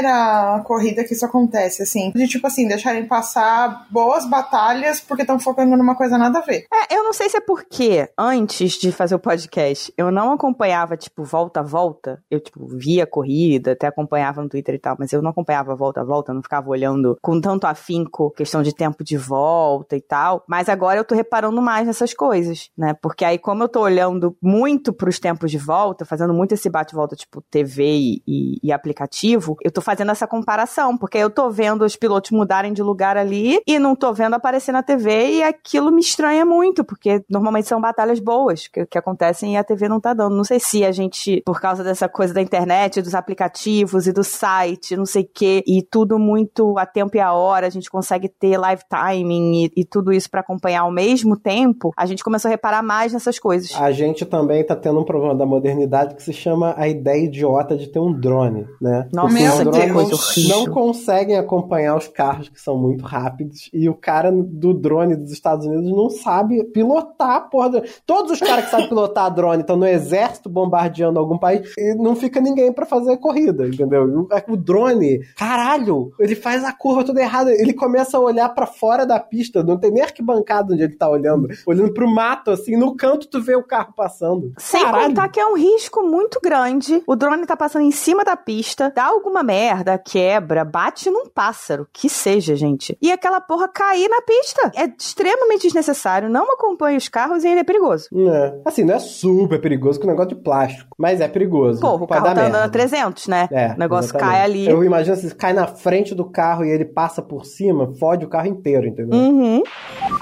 corrida 0.64 1.04
que 1.04 1.12
isso 1.14 1.24
acontece, 1.24 1.82
assim. 1.82 2.10
De 2.14 2.26
tipo 2.28 2.46
assim, 2.46 2.66
deixarem 2.68 3.06
passar 3.06 3.86
boas 3.90 4.28
batalhas 4.28 5.00
porque 5.00 5.22
estão 5.22 5.38
focando 5.38 5.76
numa 5.76 5.94
coisa 5.96 6.18
nada 6.18 6.38
a 6.38 6.42
ver. 6.42 6.64
É, 6.72 6.96
eu 6.96 7.02
não 7.04 7.12
sei 7.12 7.28
se 7.28 7.36
é 7.36 7.40
porque 7.40 8.08
antes 8.18 8.72
de 8.72 8.92
fazer 8.92 9.14
o 9.14 9.18
podcast 9.18 9.92
eu 9.96 10.10
não 10.10 10.32
acompanhava, 10.32 10.96
tipo, 10.96 11.24
volta 11.24 11.60
a 11.60 11.62
volta. 11.62 12.22
Eu, 12.30 12.40
tipo, 12.40 12.66
via 12.66 13.04
a 13.04 13.06
corrida, 13.06 13.72
até 13.72 13.86
acompanhava 13.86 14.42
no 14.42 14.48
Twitter 14.48 14.74
e 14.74 14.78
tal, 14.78 14.96
mas 14.98 15.12
eu 15.12 15.22
não 15.22 15.30
acompanhava 15.30 15.74
volta 15.74 16.00
a 16.00 16.04
volta, 16.04 16.32
não 16.34 16.42
ficava 16.42 16.68
olhando 16.68 17.16
com 17.22 17.40
tanto 17.40 17.66
afinco 17.66 18.30
questão 18.32 18.62
de 18.62 18.74
tempo 18.74 19.02
de 19.04 19.16
volta 19.16 19.96
e 19.96 20.00
tal. 20.00 20.44
Mas 20.48 20.68
agora 20.68 20.98
eu 21.00 21.04
tô 21.04 21.14
reparando 21.14 21.60
mais 21.62 21.86
nessas 21.86 22.12
coisas, 22.14 22.70
né? 22.76 22.94
Porque 23.00 23.24
aí, 23.24 23.38
como 23.38 23.62
eu 23.62 23.68
tô 23.68 23.80
olhando 23.80 24.36
muito 24.42 24.92
pros 24.92 25.18
tempos 25.18 25.50
de 25.50 25.58
volta, 25.58 26.04
fazendo 26.04 26.32
muito 26.34 26.52
esse 26.52 26.68
bate-volta, 26.70 27.16
tipo, 27.16 27.42
TV 27.50 27.84
e, 27.96 28.22
e- 28.26 28.58
e 28.62 28.72
aplicativo, 28.72 29.56
eu 29.62 29.70
tô 29.70 29.80
fazendo 29.86 30.10
essa 30.10 30.26
comparação, 30.26 30.98
porque 30.98 31.16
eu 31.16 31.30
tô 31.30 31.48
vendo 31.48 31.84
os 31.84 31.94
pilotos 31.94 32.32
mudarem 32.32 32.72
de 32.72 32.82
lugar 32.82 33.16
ali 33.16 33.60
e 33.64 33.78
não 33.78 33.94
tô 33.94 34.12
vendo 34.12 34.34
aparecer 34.34 34.72
na 34.72 34.82
TV 34.82 35.36
e 35.36 35.42
aquilo 35.44 35.92
me 35.92 36.00
estranha 36.00 36.44
muito, 36.44 36.84
porque 36.84 37.24
normalmente 37.30 37.68
são 37.68 37.80
batalhas 37.80 38.18
boas 38.18 38.66
que, 38.66 38.84
que 38.84 38.98
acontecem 38.98 39.54
e 39.54 39.56
a 39.56 39.62
TV 39.62 39.88
não 39.88 40.00
tá 40.00 40.12
dando. 40.12 40.34
Não 40.34 40.42
sei 40.42 40.58
se 40.58 40.84
a 40.84 40.90
gente, 40.90 41.40
por 41.46 41.60
causa 41.60 41.84
dessa 41.84 42.08
coisa 42.08 42.34
da 42.34 42.42
internet, 42.42 43.00
dos 43.00 43.14
aplicativos 43.14 44.08
e 44.08 44.12
do 44.12 44.24
site, 44.24 44.96
não 44.96 45.06
sei 45.06 45.22
o 45.22 45.28
que, 45.32 45.62
e 45.64 45.82
tudo 45.82 46.18
muito 46.18 46.76
a 46.76 46.84
tempo 46.84 47.16
e 47.16 47.20
a 47.20 47.32
hora, 47.32 47.68
a 47.68 47.70
gente 47.70 47.88
consegue 47.88 48.28
ter 48.28 48.58
live 48.58 48.82
timing 48.90 49.66
e, 49.66 49.72
e 49.76 49.84
tudo 49.84 50.12
isso 50.12 50.28
para 50.28 50.40
acompanhar 50.40 50.80
ao 50.80 50.90
mesmo 50.90 51.36
tempo, 51.36 51.92
a 51.96 52.06
gente 52.06 52.24
começou 52.24 52.48
a 52.48 52.50
reparar 52.50 52.82
mais 52.82 53.12
nessas 53.12 53.38
coisas. 53.38 53.72
A 53.76 53.92
gente 53.92 54.26
também 54.26 54.64
tá 54.66 54.74
tendo 54.74 54.98
um 54.98 55.04
problema 55.04 55.36
da 55.36 55.46
modernidade 55.46 56.16
que 56.16 56.22
se 56.24 56.32
chama 56.32 56.74
a 56.76 56.88
ideia 56.88 57.24
idiota 57.24 57.76
de 57.76 57.86
ter 57.86 58.00
um 58.00 58.12
drone, 58.12 58.66
né? 58.80 59.08
Nossa, 59.12 59.28
Porque 59.28 59.44
os 59.44 59.75
Meu 59.75 59.75
que 59.80 59.92
coisa 59.92 60.14
horrível. 60.14 60.56
não 60.56 60.66
conseguem 60.66 61.36
acompanhar 61.36 61.96
os 61.96 62.08
carros 62.08 62.48
que 62.48 62.60
são 62.60 62.76
muito 62.76 63.04
rápidos 63.04 63.68
e 63.72 63.88
o 63.88 63.94
cara 63.94 64.30
do 64.32 64.72
drone 64.72 65.16
dos 65.16 65.32
Estados 65.32 65.66
Unidos 65.66 65.90
não 65.90 66.10
sabe 66.10 66.64
pilotar 66.64 67.36
a 67.36 67.40
porra 67.40 67.70
do... 67.70 67.82
Todos 68.06 68.32
os 68.32 68.40
caras 68.40 68.66
que 68.66 68.70
sabem 68.70 68.88
pilotar 68.88 69.34
drone 69.34 69.60
estão 69.60 69.76
no 69.76 69.86
exército 69.86 70.48
bombardeando 70.48 71.18
algum 71.18 71.38
país 71.38 71.74
e 71.76 71.94
não 71.94 72.16
fica 72.16 72.40
ninguém 72.40 72.72
pra 72.72 72.86
fazer 72.86 73.16
corrida, 73.18 73.66
entendeu? 73.66 74.28
O, 74.48 74.56
drone, 74.56 75.20
caralho, 75.36 76.12
ele 76.18 76.34
faz 76.34 76.64
a 76.64 76.72
curva 76.72 77.04
toda 77.04 77.20
errada, 77.20 77.52
ele 77.52 77.72
começa 77.72 78.16
a 78.16 78.20
olhar 78.20 78.48
pra 78.50 78.66
fora 78.66 79.04
da 79.04 79.18
pista, 79.18 79.62
não 79.62 79.78
tem 79.78 79.90
nem 79.90 80.02
arquibancada 80.02 80.72
onde 80.72 80.82
ele 80.82 80.96
tá 80.96 81.08
olhando, 81.08 81.48
olhando 81.66 81.92
pro 81.92 82.08
mato, 82.08 82.50
assim, 82.50 82.76
no 82.76 82.96
canto 82.96 83.28
tu 83.28 83.40
vê 83.40 83.54
o 83.54 83.62
carro 83.62 83.92
passando. 83.94 84.52
Sem 84.58 84.82
Caralho. 84.82 85.08
contar 85.08 85.28
que 85.28 85.40
é 85.40 85.46
um 85.46 85.56
risco 85.56 86.02
muito 86.02 86.40
grande. 86.42 87.02
O 87.06 87.16
drone 87.16 87.46
tá 87.46 87.56
passando 87.56 87.82
em 87.82 87.90
cima 87.90 88.24
da 88.24 88.36
pista, 88.36 88.92
dá 88.94 89.04
alguma 89.04 89.42
merda, 89.42 89.65
quebra, 90.04 90.64
bate 90.64 91.10
num 91.10 91.26
pássaro, 91.26 91.86
que 91.92 92.08
seja, 92.08 92.54
gente. 92.54 92.96
E 93.00 93.10
aquela 93.10 93.40
porra 93.40 93.68
cair 93.68 94.08
na 94.08 94.20
pista. 94.22 94.72
É 94.74 94.86
extremamente 94.98 95.62
desnecessário, 95.62 96.28
não 96.28 96.52
acompanha 96.52 96.96
os 96.98 97.08
carros 97.08 97.44
e 97.44 97.48
ele 97.48 97.60
é 97.60 97.64
perigoso. 97.64 98.08
É. 98.14 98.60
Assim, 98.64 98.84
não 98.84 98.94
é 98.94 98.98
super 98.98 99.60
perigoso 99.60 99.98
que 99.98 100.06
o 100.06 100.08
negócio 100.08 100.36
de 100.36 100.42
plástico, 100.42 100.94
mas 100.98 101.20
é 101.20 101.28
perigoso. 101.28 101.80
Pô, 101.80 101.94
o 101.94 102.06
carro 102.06 102.24
tá 102.24 102.32
andando 102.32 102.54
a 102.54 102.58
merda. 102.60 102.68
300, 102.70 103.28
né? 103.28 103.48
É, 103.50 103.72
o 103.72 103.78
negócio 103.78 104.10
exatamente. 104.10 104.32
cai 104.32 104.42
ali. 104.42 104.68
Eu 104.68 104.84
imagino 104.84 105.16
se 105.16 105.34
cai 105.34 105.52
na 105.52 105.66
frente 105.66 106.14
do 106.14 106.24
carro 106.24 106.64
e 106.64 106.70
ele 106.70 106.84
passa 106.84 107.22
por 107.22 107.44
cima, 107.44 107.92
fode 107.98 108.24
o 108.24 108.28
carro 108.28 108.48
inteiro, 108.48 108.86
entendeu? 108.86 109.18
Uhum. 109.18 109.62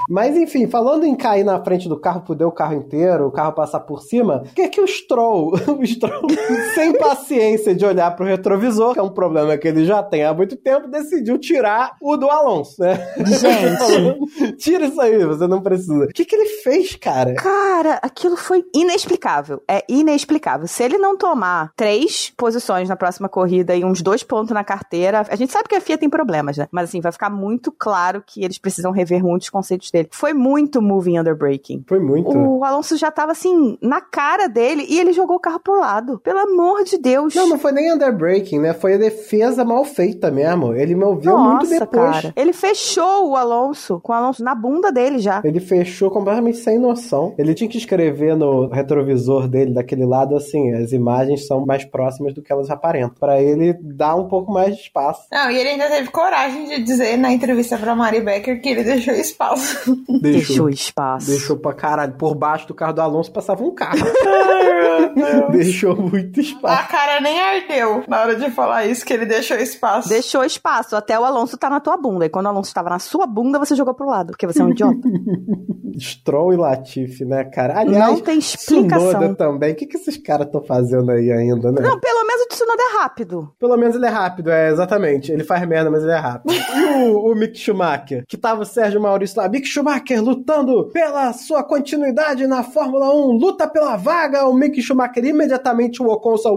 Mas 0.09 0.35
enfim, 0.35 0.67
falando 0.67 1.05
em 1.05 1.15
cair 1.15 1.43
na 1.43 1.63
frente 1.63 1.89
do 1.89 1.99
carro, 1.99 2.21
poder 2.21 2.45
o 2.45 2.51
carro 2.51 2.73
inteiro, 2.73 3.27
o 3.27 3.31
carro 3.31 3.53
passar 3.53 3.81
por 3.81 4.01
cima, 4.01 4.43
o 4.45 4.53
que 4.53 4.61
é 4.61 4.67
que 4.67 4.81
o 4.81 4.87
Stroll, 4.87 5.53
o 5.79 5.85
Stroll, 5.85 6.27
sem 6.73 6.97
paciência 6.97 7.75
de 7.75 7.85
olhar 7.85 8.15
pro 8.15 8.25
retrovisor, 8.25 8.93
que 8.93 8.99
é 8.99 9.03
um 9.03 9.09
problema 9.09 9.24
que 9.59 9.67
ele 9.67 9.85
já 9.85 10.01
tem 10.03 10.23
há 10.23 10.33
muito 10.33 10.55
tempo, 10.55 10.87
decidiu 10.87 11.37
tirar 11.37 11.95
o 12.01 12.17
do 12.17 12.29
Alonso, 12.29 12.81
né? 12.81 12.95
Gente. 13.17 13.77
Falou, 13.77 14.17
Tira 14.57 14.85
isso 14.85 14.99
aí, 14.99 15.23
você 15.25 15.47
não 15.47 15.61
precisa. 15.61 16.05
O 16.05 16.07
que 16.07 16.25
que 16.25 16.35
ele 16.35 16.49
fez, 16.61 16.95
cara? 16.95 17.35
Cara, 17.35 17.99
aquilo 18.01 18.35
foi 18.35 18.63
inexplicável. 18.73 19.61
É 19.67 19.83
inexplicável. 19.87 20.67
Se 20.67 20.83
ele 20.83 20.97
não 20.97 21.17
tomar 21.17 21.71
três 21.75 22.33
posições 22.37 22.89
na 22.89 22.95
próxima 22.95 23.29
corrida 23.29 23.75
e 23.75 23.83
uns 23.83 24.01
dois 24.01 24.23
pontos 24.23 24.51
na 24.51 24.63
carteira, 24.63 25.25
a 25.29 25.35
gente 25.35 25.51
sabe 25.51 25.69
que 25.69 25.75
a 25.75 25.81
FIA 25.81 25.97
tem 25.97 26.09
problemas, 26.09 26.57
né? 26.57 26.67
Mas 26.71 26.89
assim, 26.89 27.01
vai 27.01 27.11
ficar 27.11 27.29
muito 27.29 27.71
claro 27.71 28.23
que 28.25 28.43
eles 28.43 28.57
precisam 28.57 28.91
rever 28.91 29.23
muitos 29.23 29.49
conceitos 29.49 29.91
dele. 29.91 30.09
Foi 30.11 30.33
muito 30.33 30.81
moving 30.81 31.19
under 31.19 31.35
braking. 31.35 31.83
Foi 31.87 31.99
muito. 31.99 32.29
O 32.37 32.63
Alonso 32.63 32.97
já 32.97 33.11
tava 33.11 33.31
assim, 33.31 33.77
na 33.81 34.01
cara 34.01 34.47
dele, 34.47 34.85
e 34.87 34.99
ele 34.99 35.13
jogou 35.13 35.37
o 35.37 35.39
carro 35.39 35.59
pro 35.59 35.79
lado. 35.79 36.19
Pelo 36.19 36.39
amor 36.39 36.83
de 36.83 36.97
Deus. 36.97 37.33
Não, 37.35 37.49
não 37.49 37.59
foi 37.59 37.71
nem 37.71 37.93
underbreaking, 37.93 38.59
né? 38.59 38.73
Foi 38.73 38.93
a 38.93 38.97
defesa 39.15 39.63
mal 39.63 39.83
feita 39.85 40.29
mesmo. 40.29 40.73
Ele 40.75 40.95
moveu 40.95 41.37
muito 41.37 41.61
Nossa, 41.63 41.79
depois. 41.79 42.11
cara. 42.11 42.33
Ele 42.35 42.51
fechou 42.53 43.29
o 43.29 43.35
Alonso, 43.35 43.99
com 44.01 44.11
o 44.11 44.15
Alonso 44.15 44.43
na 44.43 44.53
bunda 44.53 44.91
dele 44.91 45.19
já. 45.19 45.41
Ele 45.43 45.59
fechou 45.59 46.11
completamente 46.11 46.57
sem 46.57 46.77
noção. 46.77 47.33
Ele 47.37 47.53
tinha 47.53 47.69
que 47.69 47.77
escrever 47.77 48.35
no 48.35 48.67
retrovisor 48.67 49.47
dele, 49.47 49.73
daquele 49.73 50.05
lado, 50.05 50.35
assim, 50.35 50.73
as 50.73 50.91
imagens 50.91 51.47
são 51.47 51.65
mais 51.65 51.85
próximas 51.85 52.33
do 52.33 52.41
que 52.41 52.51
elas 52.51 52.69
aparentam. 52.69 53.15
Pra 53.19 53.41
ele 53.41 53.73
dar 53.81 54.15
um 54.15 54.27
pouco 54.27 54.51
mais 54.51 54.75
de 54.75 54.81
espaço. 54.81 55.21
Não, 55.31 55.49
e 55.49 55.57
ele 55.57 55.69
ainda 55.69 55.87
teve 55.87 56.09
coragem 56.09 56.65
de 56.67 56.83
dizer 56.83 57.17
na 57.17 57.31
entrevista 57.31 57.77
pra 57.77 57.95
Mari 57.95 58.21
Becker 58.21 58.61
que 58.61 58.69
ele 58.69 58.83
deixou 58.83 59.13
espaço. 59.13 59.95
Deixou 60.21 60.69
espaço. 60.69 61.27
Deixou 61.27 61.57
pra 61.57 61.73
caralho. 61.73 62.13
Por 62.13 62.35
baixo 62.35 62.67
do 62.67 62.73
carro 62.73 62.93
do 62.93 63.01
Alonso 63.01 63.31
passava 63.31 63.63
um 63.63 63.71
carro. 63.73 63.99
deixou 65.51 65.95
muito 65.95 66.39
A 66.39 66.43
espaço. 66.43 66.89
cara 66.89 67.21
nem 67.21 67.39
ardeu 67.39 68.03
na 68.07 68.21
hora 68.21 68.35
de 68.35 68.49
falar 68.51 68.85
isso, 68.85 69.04
que 69.05 69.13
ele 69.13 69.25
deixou 69.25 69.57
espaço. 69.57 70.09
Deixou 70.09 70.43
espaço, 70.43 70.95
até 70.95 71.17
o 71.19 71.23
Alonso 71.23 71.57
tá 71.57 71.69
na 71.69 71.79
tua 71.79 71.95
bunda. 71.95 72.25
E 72.25 72.29
quando 72.29 72.47
o 72.47 72.49
Alonso 72.49 72.69
estava 72.69 72.89
na 72.89 72.99
sua 72.99 73.25
bunda, 73.25 73.59
você 73.59 73.75
jogou 73.75 73.93
pro 73.93 74.07
lado, 74.07 74.31
porque 74.31 74.47
você 74.47 74.61
é 74.61 74.65
um 74.65 74.69
idiota. 74.69 74.99
Stroll 75.99 76.53
e 76.53 76.57
Latifi, 76.57 77.25
né, 77.25 77.43
cara? 77.45 77.79
Aliás, 77.79 78.13
Não 78.13 78.19
tem 78.19 78.39
explicação. 78.39 79.09
Tsunoda 79.09 79.35
também. 79.35 79.71
O 79.71 79.75
que, 79.75 79.85
que 79.85 79.97
esses 79.97 80.17
caras 80.17 80.47
estão 80.47 80.61
fazendo 80.61 81.09
aí 81.11 81.31
ainda, 81.31 81.71
né? 81.71 81.81
Não, 81.81 81.99
pelo 81.99 82.27
menos 82.27 82.43
o 82.43 82.47
Tsunoda 82.47 82.81
é 82.81 82.97
rápido. 83.01 83.53
Pelo 83.59 83.77
menos 83.77 83.95
ele 83.95 84.05
é 84.05 84.09
rápido, 84.09 84.51
é, 84.51 84.71
exatamente. 84.71 85.31
Ele 85.31 85.43
faz 85.43 85.65
merda, 85.67 85.89
mas 85.89 86.03
ele 86.03 86.11
é 86.11 86.17
rápido. 86.17 86.53
E 86.75 86.83
o, 86.83 87.31
o 87.31 87.35
Mick 87.35 87.57
Schumacher, 87.57 88.25
que 88.27 88.37
tava 88.37 88.61
o 88.61 88.65
Sérgio 88.65 88.99
Maurício 88.99 89.39
lá. 89.39 89.47
Mick 89.47 89.65
Schumacher 89.65 90.21
lutando 90.21 90.89
pela 90.91 91.31
sua 91.31 91.63
continuidade 91.63 92.45
na 92.47 92.63
Fórmula 92.63 93.13
1, 93.13 93.31
luta 93.31 93.67
pela 93.67 93.95
vaga. 93.95 94.45
O 94.45 94.53
Mick 94.53 94.81
Schumacher 94.81 95.23
imediatamente 95.23 96.03
o 96.03 96.07
Ocon 96.07 96.37
só 96.37 96.53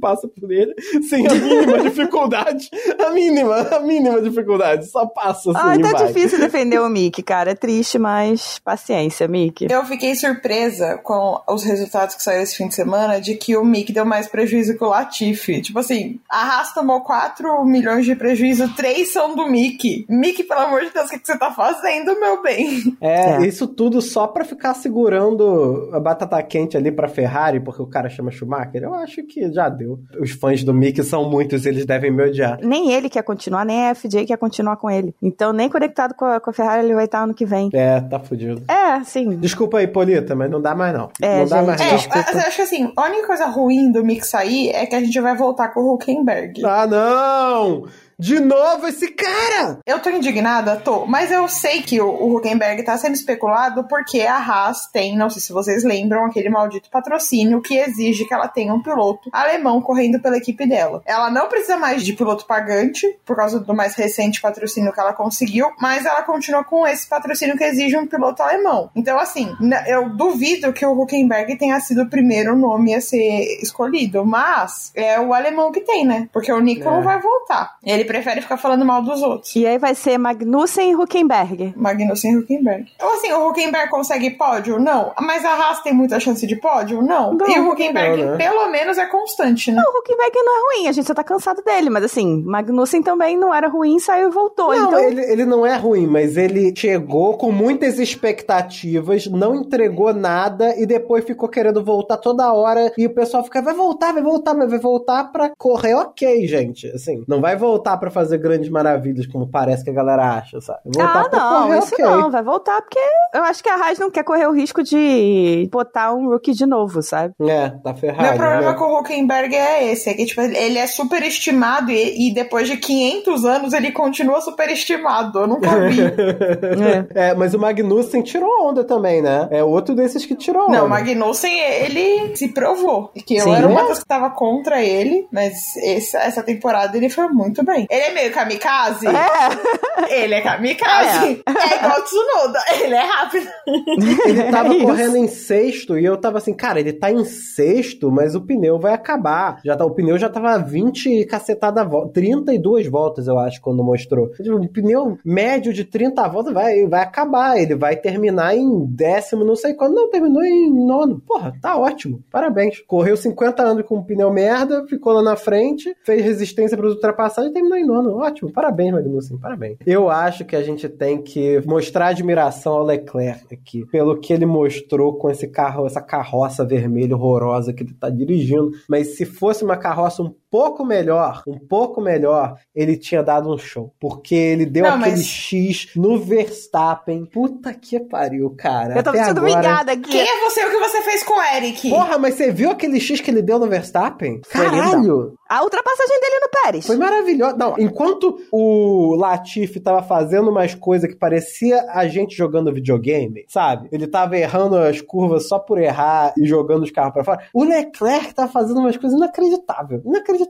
passa 0.00 0.28
por 0.28 0.50
ele 0.50 0.74
sem 1.08 1.26
a 1.26 1.34
mínima 1.34 1.78
dificuldade. 1.82 2.68
A 3.04 3.10
mínima, 3.10 3.56
a 3.56 3.80
mínima 3.80 4.20
dificuldade. 4.20 4.86
Só 4.90 5.06
passa 5.06 5.50
assim 5.50 5.60
Ai, 5.62 5.78
tá 5.78 5.90
vai. 5.92 6.06
difícil 6.06 6.38
defender 6.38 6.80
o 6.80 6.88
Mick, 6.88 7.22
cara. 7.22 7.50
É 7.52 7.54
triste, 7.54 7.98
mas 7.98 8.58
paciência, 8.58 9.26
Mick. 9.28 9.66
Eu 9.70 9.84
fiquei 9.84 10.14
surpresa 10.14 10.98
com 11.02 11.40
os 11.48 11.64
resultados 11.64 12.14
que 12.14 12.22
saíram 12.22 12.42
esse 12.42 12.56
fim 12.56 12.68
de 12.68 12.74
semana 12.74 13.20
de 13.20 13.34
que 13.34 13.56
o 13.56 13.64
Mick 13.64 13.92
deu 13.92 14.04
mais 14.04 14.26
prejuízo 14.28 14.76
que 14.76 14.84
o 14.84 14.88
Latifi. 14.88 15.60
Tipo 15.62 15.78
assim, 15.78 16.20
a 16.30 16.42
Haas 16.58 16.72
tomou 16.72 17.00
4 17.02 17.64
milhões 17.64 18.04
de 18.04 18.14
prejuízo, 18.14 18.68
3 18.74 19.12
são 19.12 19.34
do 19.34 19.48
Mick. 19.48 20.06
Mick, 20.08 20.42
pelo 20.44 20.60
amor 20.60 20.82
de 20.84 20.90
Deus, 20.90 21.06
o 21.06 21.10
que, 21.10 21.18
que 21.18 21.26
você 21.26 21.38
tá 21.38 21.50
fazendo, 21.52 22.18
meu 22.18 22.42
bem? 22.42 22.96
É, 23.00 23.42
É. 23.42 23.46
isso 23.46 23.66
tudo 23.66 24.00
só 24.00 24.26
pra 24.26 24.44
ficar 24.44 24.74
segurando 24.74 25.90
a 25.92 26.00
batata 26.00 26.42
quente 26.42 26.76
ali 26.76 26.90
pra 26.90 27.08
Ferrari, 27.08 27.60
porque 27.60 27.82
o 27.82 27.86
cara 27.86 28.08
chama 28.08 28.30
Schumacher. 28.30 28.82
Eu 28.82 28.94
acho 28.94 29.22
que 29.24 29.50
já 29.52 29.61
deu. 29.68 29.98
Os 30.20 30.30
fãs 30.32 30.62
do 30.64 30.72
Mick 30.72 31.02
são 31.02 31.28
muitos, 31.28 31.66
eles 31.66 31.84
devem 31.84 32.10
me 32.10 32.22
odiar. 32.22 32.58
Nem 32.62 32.92
ele 32.92 33.08
quer 33.08 33.22
continuar, 33.22 33.64
nem 33.64 33.88
a 33.88 33.94
FJ 33.94 34.26
quer 34.26 34.36
continuar 34.36 34.76
com 34.76 34.90
ele. 34.90 35.14
Então, 35.22 35.52
nem 35.52 35.68
conectado 35.68 36.14
com 36.14 36.24
a, 36.24 36.40
com 36.40 36.50
a 36.50 36.52
Ferrari 36.52 36.84
ele 36.84 36.94
vai 36.94 37.04
estar 37.04 37.22
ano 37.22 37.34
que 37.34 37.44
vem. 37.44 37.70
É, 37.72 38.00
tá 38.00 38.18
fudido. 38.18 38.62
É, 38.68 39.02
sim. 39.04 39.36
Desculpa 39.36 39.78
aí, 39.78 39.86
Polita, 39.86 40.34
mas 40.34 40.50
não 40.50 40.60
dá 40.60 40.74
mais 40.74 40.94
não. 40.94 41.10
É, 41.20 41.40
não 41.40 41.46
dá 41.46 41.56
gente, 41.58 41.66
mais 41.66 41.80
É, 41.80 41.84
não. 41.84 41.96
Desculpa. 41.96 42.38
acho 42.38 42.56
que 42.56 42.62
assim, 42.62 42.92
a 42.96 43.06
única 43.06 43.26
coisa 43.26 43.46
ruim 43.46 43.90
do 43.90 44.04
Mick 44.04 44.26
sair 44.26 44.70
é 44.70 44.86
que 44.86 44.94
a 44.94 45.00
gente 45.00 45.20
vai 45.20 45.36
voltar 45.36 45.68
com 45.68 45.80
o 45.80 45.94
Huckenberg. 45.94 46.64
Ah, 46.64 46.86
não! 46.86 47.84
De 48.18 48.38
novo 48.40 48.86
esse 48.86 49.08
cara! 49.08 49.78
Eu 49.86 50.00
tô 50.00 50.10
indignada, 50.10 50.76
tô, 50.76 51.06
mas 51.06 51.30
eu 51.30 51.48
sei 51.48 51.82
que 51.82 52.00
o, 52.00 52.08
o 52.08 52.36
Huckenberg 52.36 52.82
tá 52.82 52.96
sendo 52.96 53.14
especulado 53.14 53.84
porque 53.84 54.22
a 54.22 54.36
Haas 54.36 54.86
tem, 54.92 55.16
não 55.16 55.30
sei 55.30 55.40
se 55.42 55.52
vocês 55.52 55.82
lembram, 55.84 56.24
aquele 56.24 56.48
maldito 56.48 56.90
patrocínio 56.90 57.60
que 57.60 57.76
exige 57.76 58.24
que 58.24 58.34
ela 58.34 58.48
tenha 58.48 58.72
um 58.74 58.82
piloto 58.82 59.28
alemão 59.32 59.80
correndo 59.80 60.20
pela 60.20 60.36
equipe 60.36 60.66
dela. 60.66 61.02
Ela 61.06 61.30
não 61.30 61.48
precisa 61.48 61.76
mais 61.76 62.04
de 62.04 62.12
piloto 62.12 62.46
pagante, 62.46 63.06
por 63.24 63.36
causa 63.36 63.58
do 63.60 63.74
mais 63.74 63.94
recente 63.94 64.40
patrocínio 64.40 64.92
que 64.92 65.00
ela 65.00 65.12
conseguiu, 65.12 65.70
mas 65.80 66.04
ela 66.04 66.22
continua 66.22 66.64
com 66.64 66.86
esse 66.86 67.08
patrocínio 67.08 67.56
que 67.56 67.64
exige 67.64 67.96
um 67.96 68.06
piloto 68.06 68.42
alemão. 68.42 68.90
Então, 68.94 69.18
assim, 69.18 69.54
eu 69.86 70.10
duvido 70.10 70.72
que 70.72 70.84
o 70.84 71.00
Huckenberg 71.00 71.56
tenha 71.56 71.78
sido 71.80 72.02
o 72.02 72.10
primeiro 72.10 72.56
nome 72.56 72.94
a 72.94 73.00
ser 73.00 73.60
escolhido, 73.62 74.24
mas 74.24 74.92
é 74.94 75.18
o 75.20 75.32
alemão 75.34 75.72
que 75.72 75.80
tem, 75.80 76.06
né? 76.06 76.28
Porque 76.32 76.52
o 76.52 76.60
Nico 76.60 76.88
É. 76.88 76.90
não 76.90 77.02
vai 77.02 77.20
voltar. 77.20 77.76
Ele 77.82 78.01
prefere 78.04 78.40
ficar 78.40 78.56
falando 78.56 78.84
mal 78.84 79.02
dos 79.02 79.22
outros. 79.22 79.54
E 79.56 79.66
aí 79.66 79.78
vai 79.78 79.94
ser 79.94 80.18
Magnussen 80.18 80.90
e 80.90 80.96
Huckenberg. 80.96 81.74
Magnussen 81.76 82.32
e 82.32 82.38
Huckenberg. 82.38 82.86
Então, 82.94 83.14
assim, 83.14 83.32
o 83.32 83.48
Huckenberg 83.48 83.90
consegue 83.90 84.30
pódio? 84.30 84.78
Não. 84.78 85.12
Mas 85.20 85.44
a 85.44 85.50
Haas 85.50 85.82
tem 85.82 85.92
muita 85.92 86.18
chance 86.20 86.46
de 86.46 86.56
pódio? 86.56 87.02
Não. 87.02 87.34
Não, 87.34 87.48
e 87.48 87.58
o 87.58 87.70
Huckenberg, 87.70 88.22
não, 88.22 88.32
né? 88.32 88.36
pelo 88.36 88.70
menos, 88.70 88.98
é 88.98 89.06
constante, 89.06 89.70
né? 89.70 89.82
O 89.82 89.98
Huckenberg 89.98 90.36
não 90.36 90.56
é 90.56 90.76
ruim, 90.76 90.88
a 90.88 90.92
gente 90.92 91.06
só 91.06 91.14
tá 91.14 91.24
cansado 91.24 91.62
dele. 91.62 91.90
Mas 91.90 92.04
assim, 92.04 92.42
Magnussen 92.44 93.02
também 93.02 93.36
não 93.36 93.54
era 93.54 93.68
ruim, 93.68 93.98
saiu 93.98 94.28
e 94.28 94.32
voltou. 94.32 94.74
Não, 94.74 94.88
então, 94.88 95.00
ele, 95.00 95.22
ele 95.22 95.44
não 95.44 95.66
é 95.66 95.76
ruim, 95.76 96.06
mas 96.06 96.36
ele 96.36 96.72
chegou 96.76 97.36
com 97.36 97.50
muitas 97.50 97.98
expectativas, 97.98 99.26
não 99.26 99.54
entregou 99.54 100.12
nada 100.12 100.74
e 100.78 100.86
depois 100.86 101.24
ficou 101.24 101.48
querendo 101.48 101.84
voltar 101.84 102.16
toda 102.16 102.52
hora. 102.52 102.92
E 102.96 103.06
o 103.06 103.14
pessoal 103.14 103.44
fica, 103.44 103.62
vai 103.62 103.74
voltar, 103.74 104.12
vai 104.12 104.22
voltar, 104.22 104.54
mas 104.54 104.70
vai 104.70 104.78
voltar 104.78 105.24
pra 105.24 105.52
correr 105.56 105.94
ok, 105.94 106.46
gente. 106.46 106.86
Assim, 106.88 107.24
não 107.26 107.40
vai 107.40 107.56
voltar 107.56 107.91
voltar 107.92 107.96
pra 107.96 108.10
fazer 108.10 108.38
grandes 108.38 108.68
maravilhas, 108.68 109.26
como 109.26 109.46
parece 109.46 109.84
que 109.84 109.90
a 109.90 109.92
galera 109.92 110.36
acha, 110.36 110.60
sabe? 110.60 110.80
Voltar 110.84 111.28
Ah, 111.32 111.36
não, 111.36 111.62
correr, 111.66 111.78
isso 111.78 111.94
ok. 111.94 112.04
não, 112.04 112.30
vai 112.30 112.42
voltar 112.42 112.80
porque 112.82 112.98
eu 113.34 113.42
acho 113.44 113.62
que 113.62 113.68
a 113.68 113.74
Haas 113.74 113.98
não 113.98 114.10
quer 114.10 114.24
correr 114.24 114.46
o 114.46 114.52
risco 114.52 114.82
de 114.82 115.68
botar 115.70 116.12
um 116.14 116.28
rookie 116.28 116.52
de 116.52 116.66
novo, 116.66 117.02
sabe? 117.02 117.34
É, 117.40 117.70
tá 117.82 117.94
ferrado. 117.94 118.22
Meu 118.22 118.36
problema 118.36 118.72
né? 118.72 118.78
com 118.78 118.84
o 118.84 119.00
Huckenberg 119.00 119.54
é 119.54 119.92
esse, 119.92 120.10
é 120.10 120.14
que 120.14 120.26
tipo, 120.26 120.40
ele 120.40 120.78
é 120.78 120.86
superestimado 120.86 121.90
e, 121.90 122.28
e 122.28 122.34
depois 122.34 122.68
de 122.68 122.76
500 122.76 123.44
anos 123.44 123.72
ele 123.72 123.92
continua 123.92 124.40
superestimado. 124.40 125.40
Eu 125.40 125.46
nunca 125.46 125.68
vi. 125.88 126.02
É, 127.14 127.34
mas 127.34 127.54
o 127.54 127.58
Magnussen 127.58 128.22
tirou 128.22 128.68
onda 128.68 128.84
também, 128.84 129.20
né? 129.20 129.48
É 129.50 129.62
outro 129.62 129.94
desses 129.94 130.24
que 130.24 130.34
tirou 130.34 130.68
onda. 130.68 130.78
Não, 130.78 130.86
o 130.86 130.88
Magnussen, 130.88 131.58
ele 131.58 132.36
se 132.36 132.48
provou. 132.48 133.10
Que 133.26 133.36
eu 133.36 133.44
Sim. 133.44 133.54
era 133.54 133.68
uma 133.68 133.88
das 133.88 133.98
que 134.00 134.06
tava 134.06 134.30
contra 134.30 134.82
ele, 134.82 135.26
mas 135.30 135.76
essa, 135.76 136.18
essa 136.18 136.42
temporada 136.42 136.96
ele 136.96 137.08
foi 137.08 137.28
muito 137.28 137.64
bem. 137.64 137.81
Ele 137.90 138.02
é 138.02 138.12
meio 138.12 138.32
kamikaze? 138.32 139.06
Ele 140.08 140.34
é 140.34 140.40
kamikaze. 140.40 141.42
É, 141.46 141.76
igual 141.76 141.98
o 141.98 142.02
Tsunoda. 142.02 142.58
Ele 142.82 142.94
é 142.94 143.02
rápido. 143.02 143.46
Ele 144.26 144.44
tava 144.50 144.74
É 144.74 144.80
correndo 144.80 145.16
em 145.16 145.28
sexto 145.28 145.98
e 145.98 146.04
eu 146.04 146.16
tava 146.16 146.38
assim, 146.38 146.54
cara, 146.54 146.80
ele 146.80 146.92
tá 146.92 147.10
em 147.10 147.24
sexto, 147.24 148.10
mas 148.10 148.34
o 148.34 148.40
pneu 148.40 148.78
vai 148.78 148.92
acabar. 148.92 149.60
Já 149.64 149.76
tá, 149.76 149.84
o 149.84 149.90
pneu 149.90 150.18
já 150.18 150.28
tava 150.28 150.58
20 150.58 151.24
cacetada 151.26 151.84
volta, 151.84 152.12
32 152.14 152.86
voltas, 152.88 153.26
eu 153.26 153.38
acho, 153.38 153.60
quando 153.60 153.82
mostrou. 153.82 154.30
Tipo, 154.30 154.56
Um 154.56 154.66
pneu 154.68 155.18
médio 155.24 155.72
de 155.72 155.84
30 155.84 156.26
voltas 156.28 156.52
vai, 156.52 156.86
vai 156.86 157.02
acabar. 157.02 157.58
Ele 157.58 157.74
vai 157.74 157.96
terminar 157.96 158.56
em 158.56 158.86
décimo, 158.86 159.44
não 159.44 159.56
sei 159.56 159.74
quando. 159.74 159.94
Não, 159.94 160.10
terminou 160.10 160.42
em 160.42 160.70
nono. 160.70 161.20
Porra, 161.26 161.52
tá 161.60 161.76
ótimo. 161.76 162.22
Parabéns. 162.30 162.80
Correu 162.86 163.16
50 163.16 163.62
anos 163.62 163.86
com 163.86 163.98
um 163.98 164.02
pneu 164.04 164.30
merda, 164.32 164.86
ficou 164.86 165.12
lá 165.12 165.22
na 165.22 165.36
frente, 165.36 165.94
fez 166.04 166.22
resistência 166.22 166.76
para 166.76 166.86
ultrapassagem 166.86 167.50
e 167.50 167.54
terminou 167.54 167.71
em 167.74 167.84
nono. 167.84 168.16
Ótimo. 168.16 168.52
Parabéns, 168.52 168.92
Magnussen. 168.92 169.38
Parabéns. 169.38 169.78
Eu 169.86 170.08
acho 170.10 170.44
que 170.44 170.56
a 170.56 170.62
gente 170.62 170.88
tem 170.88 171.22
que 171.22 171.60
mostrar 171.66 172.08
admiração 172.08 172.74
ao 172.74 172.84
Leclerc 172.84 173.54
aqui, 173.54 173.84
pelo 173.86 174.18
que 174.18 174.32
ele 174.32 174.46
mostrou 174.46 175.16
com 175.16 175.30
esse 175.30 175.48
carro, 175.48 175.86
essa 175.86 176.00
carroça 176.00 176.64
vermelha 176.64 177.16
horrorosa 177.16 177.72
que 177.72 177.82
ele 177.82 177.94
tá 177.94 178.10
dirigindo. 178.10 178.70
Mas 178.88 179.16
se 179.16 179.24
fosse 179.24 179.64
uma 179.64 179.76
carroça 179.76 180.22
um 180.22 180.34
pouco 180.52 180.84
melhor, 180.84 181.42
um 181.48 181.58
pouco 181.58 181.98
melhor, 182.02 182.56
ele 182.74 182.98
tinha 182.98 183.22
dado 183.22 183.50
um 183.50 183.56
show. 183.56 183.94
Porque 183.98 184.34
ele 184.34 184.66
deu 184.66 184.84
Não, 184.84 184.96
aquele 184.96 185.12
mas- 185.12 185.24
X 185.24 185.88
no 185.96 186.18
Verstappen. 186.18 187.24
Puta 187.24 187.72
que 187.72 187.98
pariu, 187.98 188.50
cara. 188.50 188.94
Eu 188.98 189.02
tô 189.02 189.10
Até 189.10 189.24
sendo 189.24 189.38
agora... 189.38 189.54
humilhada 189.54 189.92
aqui. 189.92 190.10
Quem 190.10 190.20
é 190.20 190.40
você 190.44 190.60
e 190.60 190.66
o 190.66 190.70
que 190.70 190.78
você 190.78 191.00
fez 191.02 191.22
com 191.22 191.32
o 191.38 191.42
Eric? 191.42 191.88
Porra, 191.88 192.18
mas 192.18 192.34
você 192.34 192.52
viu 192.52 192.70
aquele 192.70 193.00
X 193.00 193.20
que 193.22 193.30
ele 193.30 193.40
deu 193.40 193.58
no 193.58 193.66
Verstappen? 193.66 194.42
Caralho! 194.50 195.34
A 195.48 195.62
ultrapassagem 195.62 196.20
dele 196.20 196.40
no 196.40 196.62
Pérez. 196.62 196.86
Foi 196.86 196.96
maravilhoso. 196.96 197.56
Não, 197.56 197.74
enquanto 197.78 198.38
o 198.50 199.14
Latifi 199.16 199.80
tava 199.80 200.02
fazendo 200.02 200.50
umas 200.50 200.74
coisas 200.74 201.10
que 201.10 201.16
parecia 201.16 201.84
a 201.90 202.06
gente 202.06 202.36
jogando 202.36 202.72
videogame, 202.72 203.44
sabe? 203.48 203.88
Ele 203.92 204.06
tava 204.06 204.36
errando 204.36 204.76
as 204.76 205.00
curvas 205.00 205.48
só 205.48 205.58
por 205.58 205.78
errar 205.78 206.32
e 206.38 206.46
jogando 206.46 206.82
os 206.82 206.90
carros 206.90 207.12
pra 207.12 207.24
fora. 207.24 207.40
O 207.54 207.64
Leclerc 207.64 208.34
tava 208.34 208.50
fazendo 208.50 208.80
umas 208.80 208.96
coisas 208.96 209.16
inacreditáveis. 209.18 210.02
Inacreditável. 210.04 210.41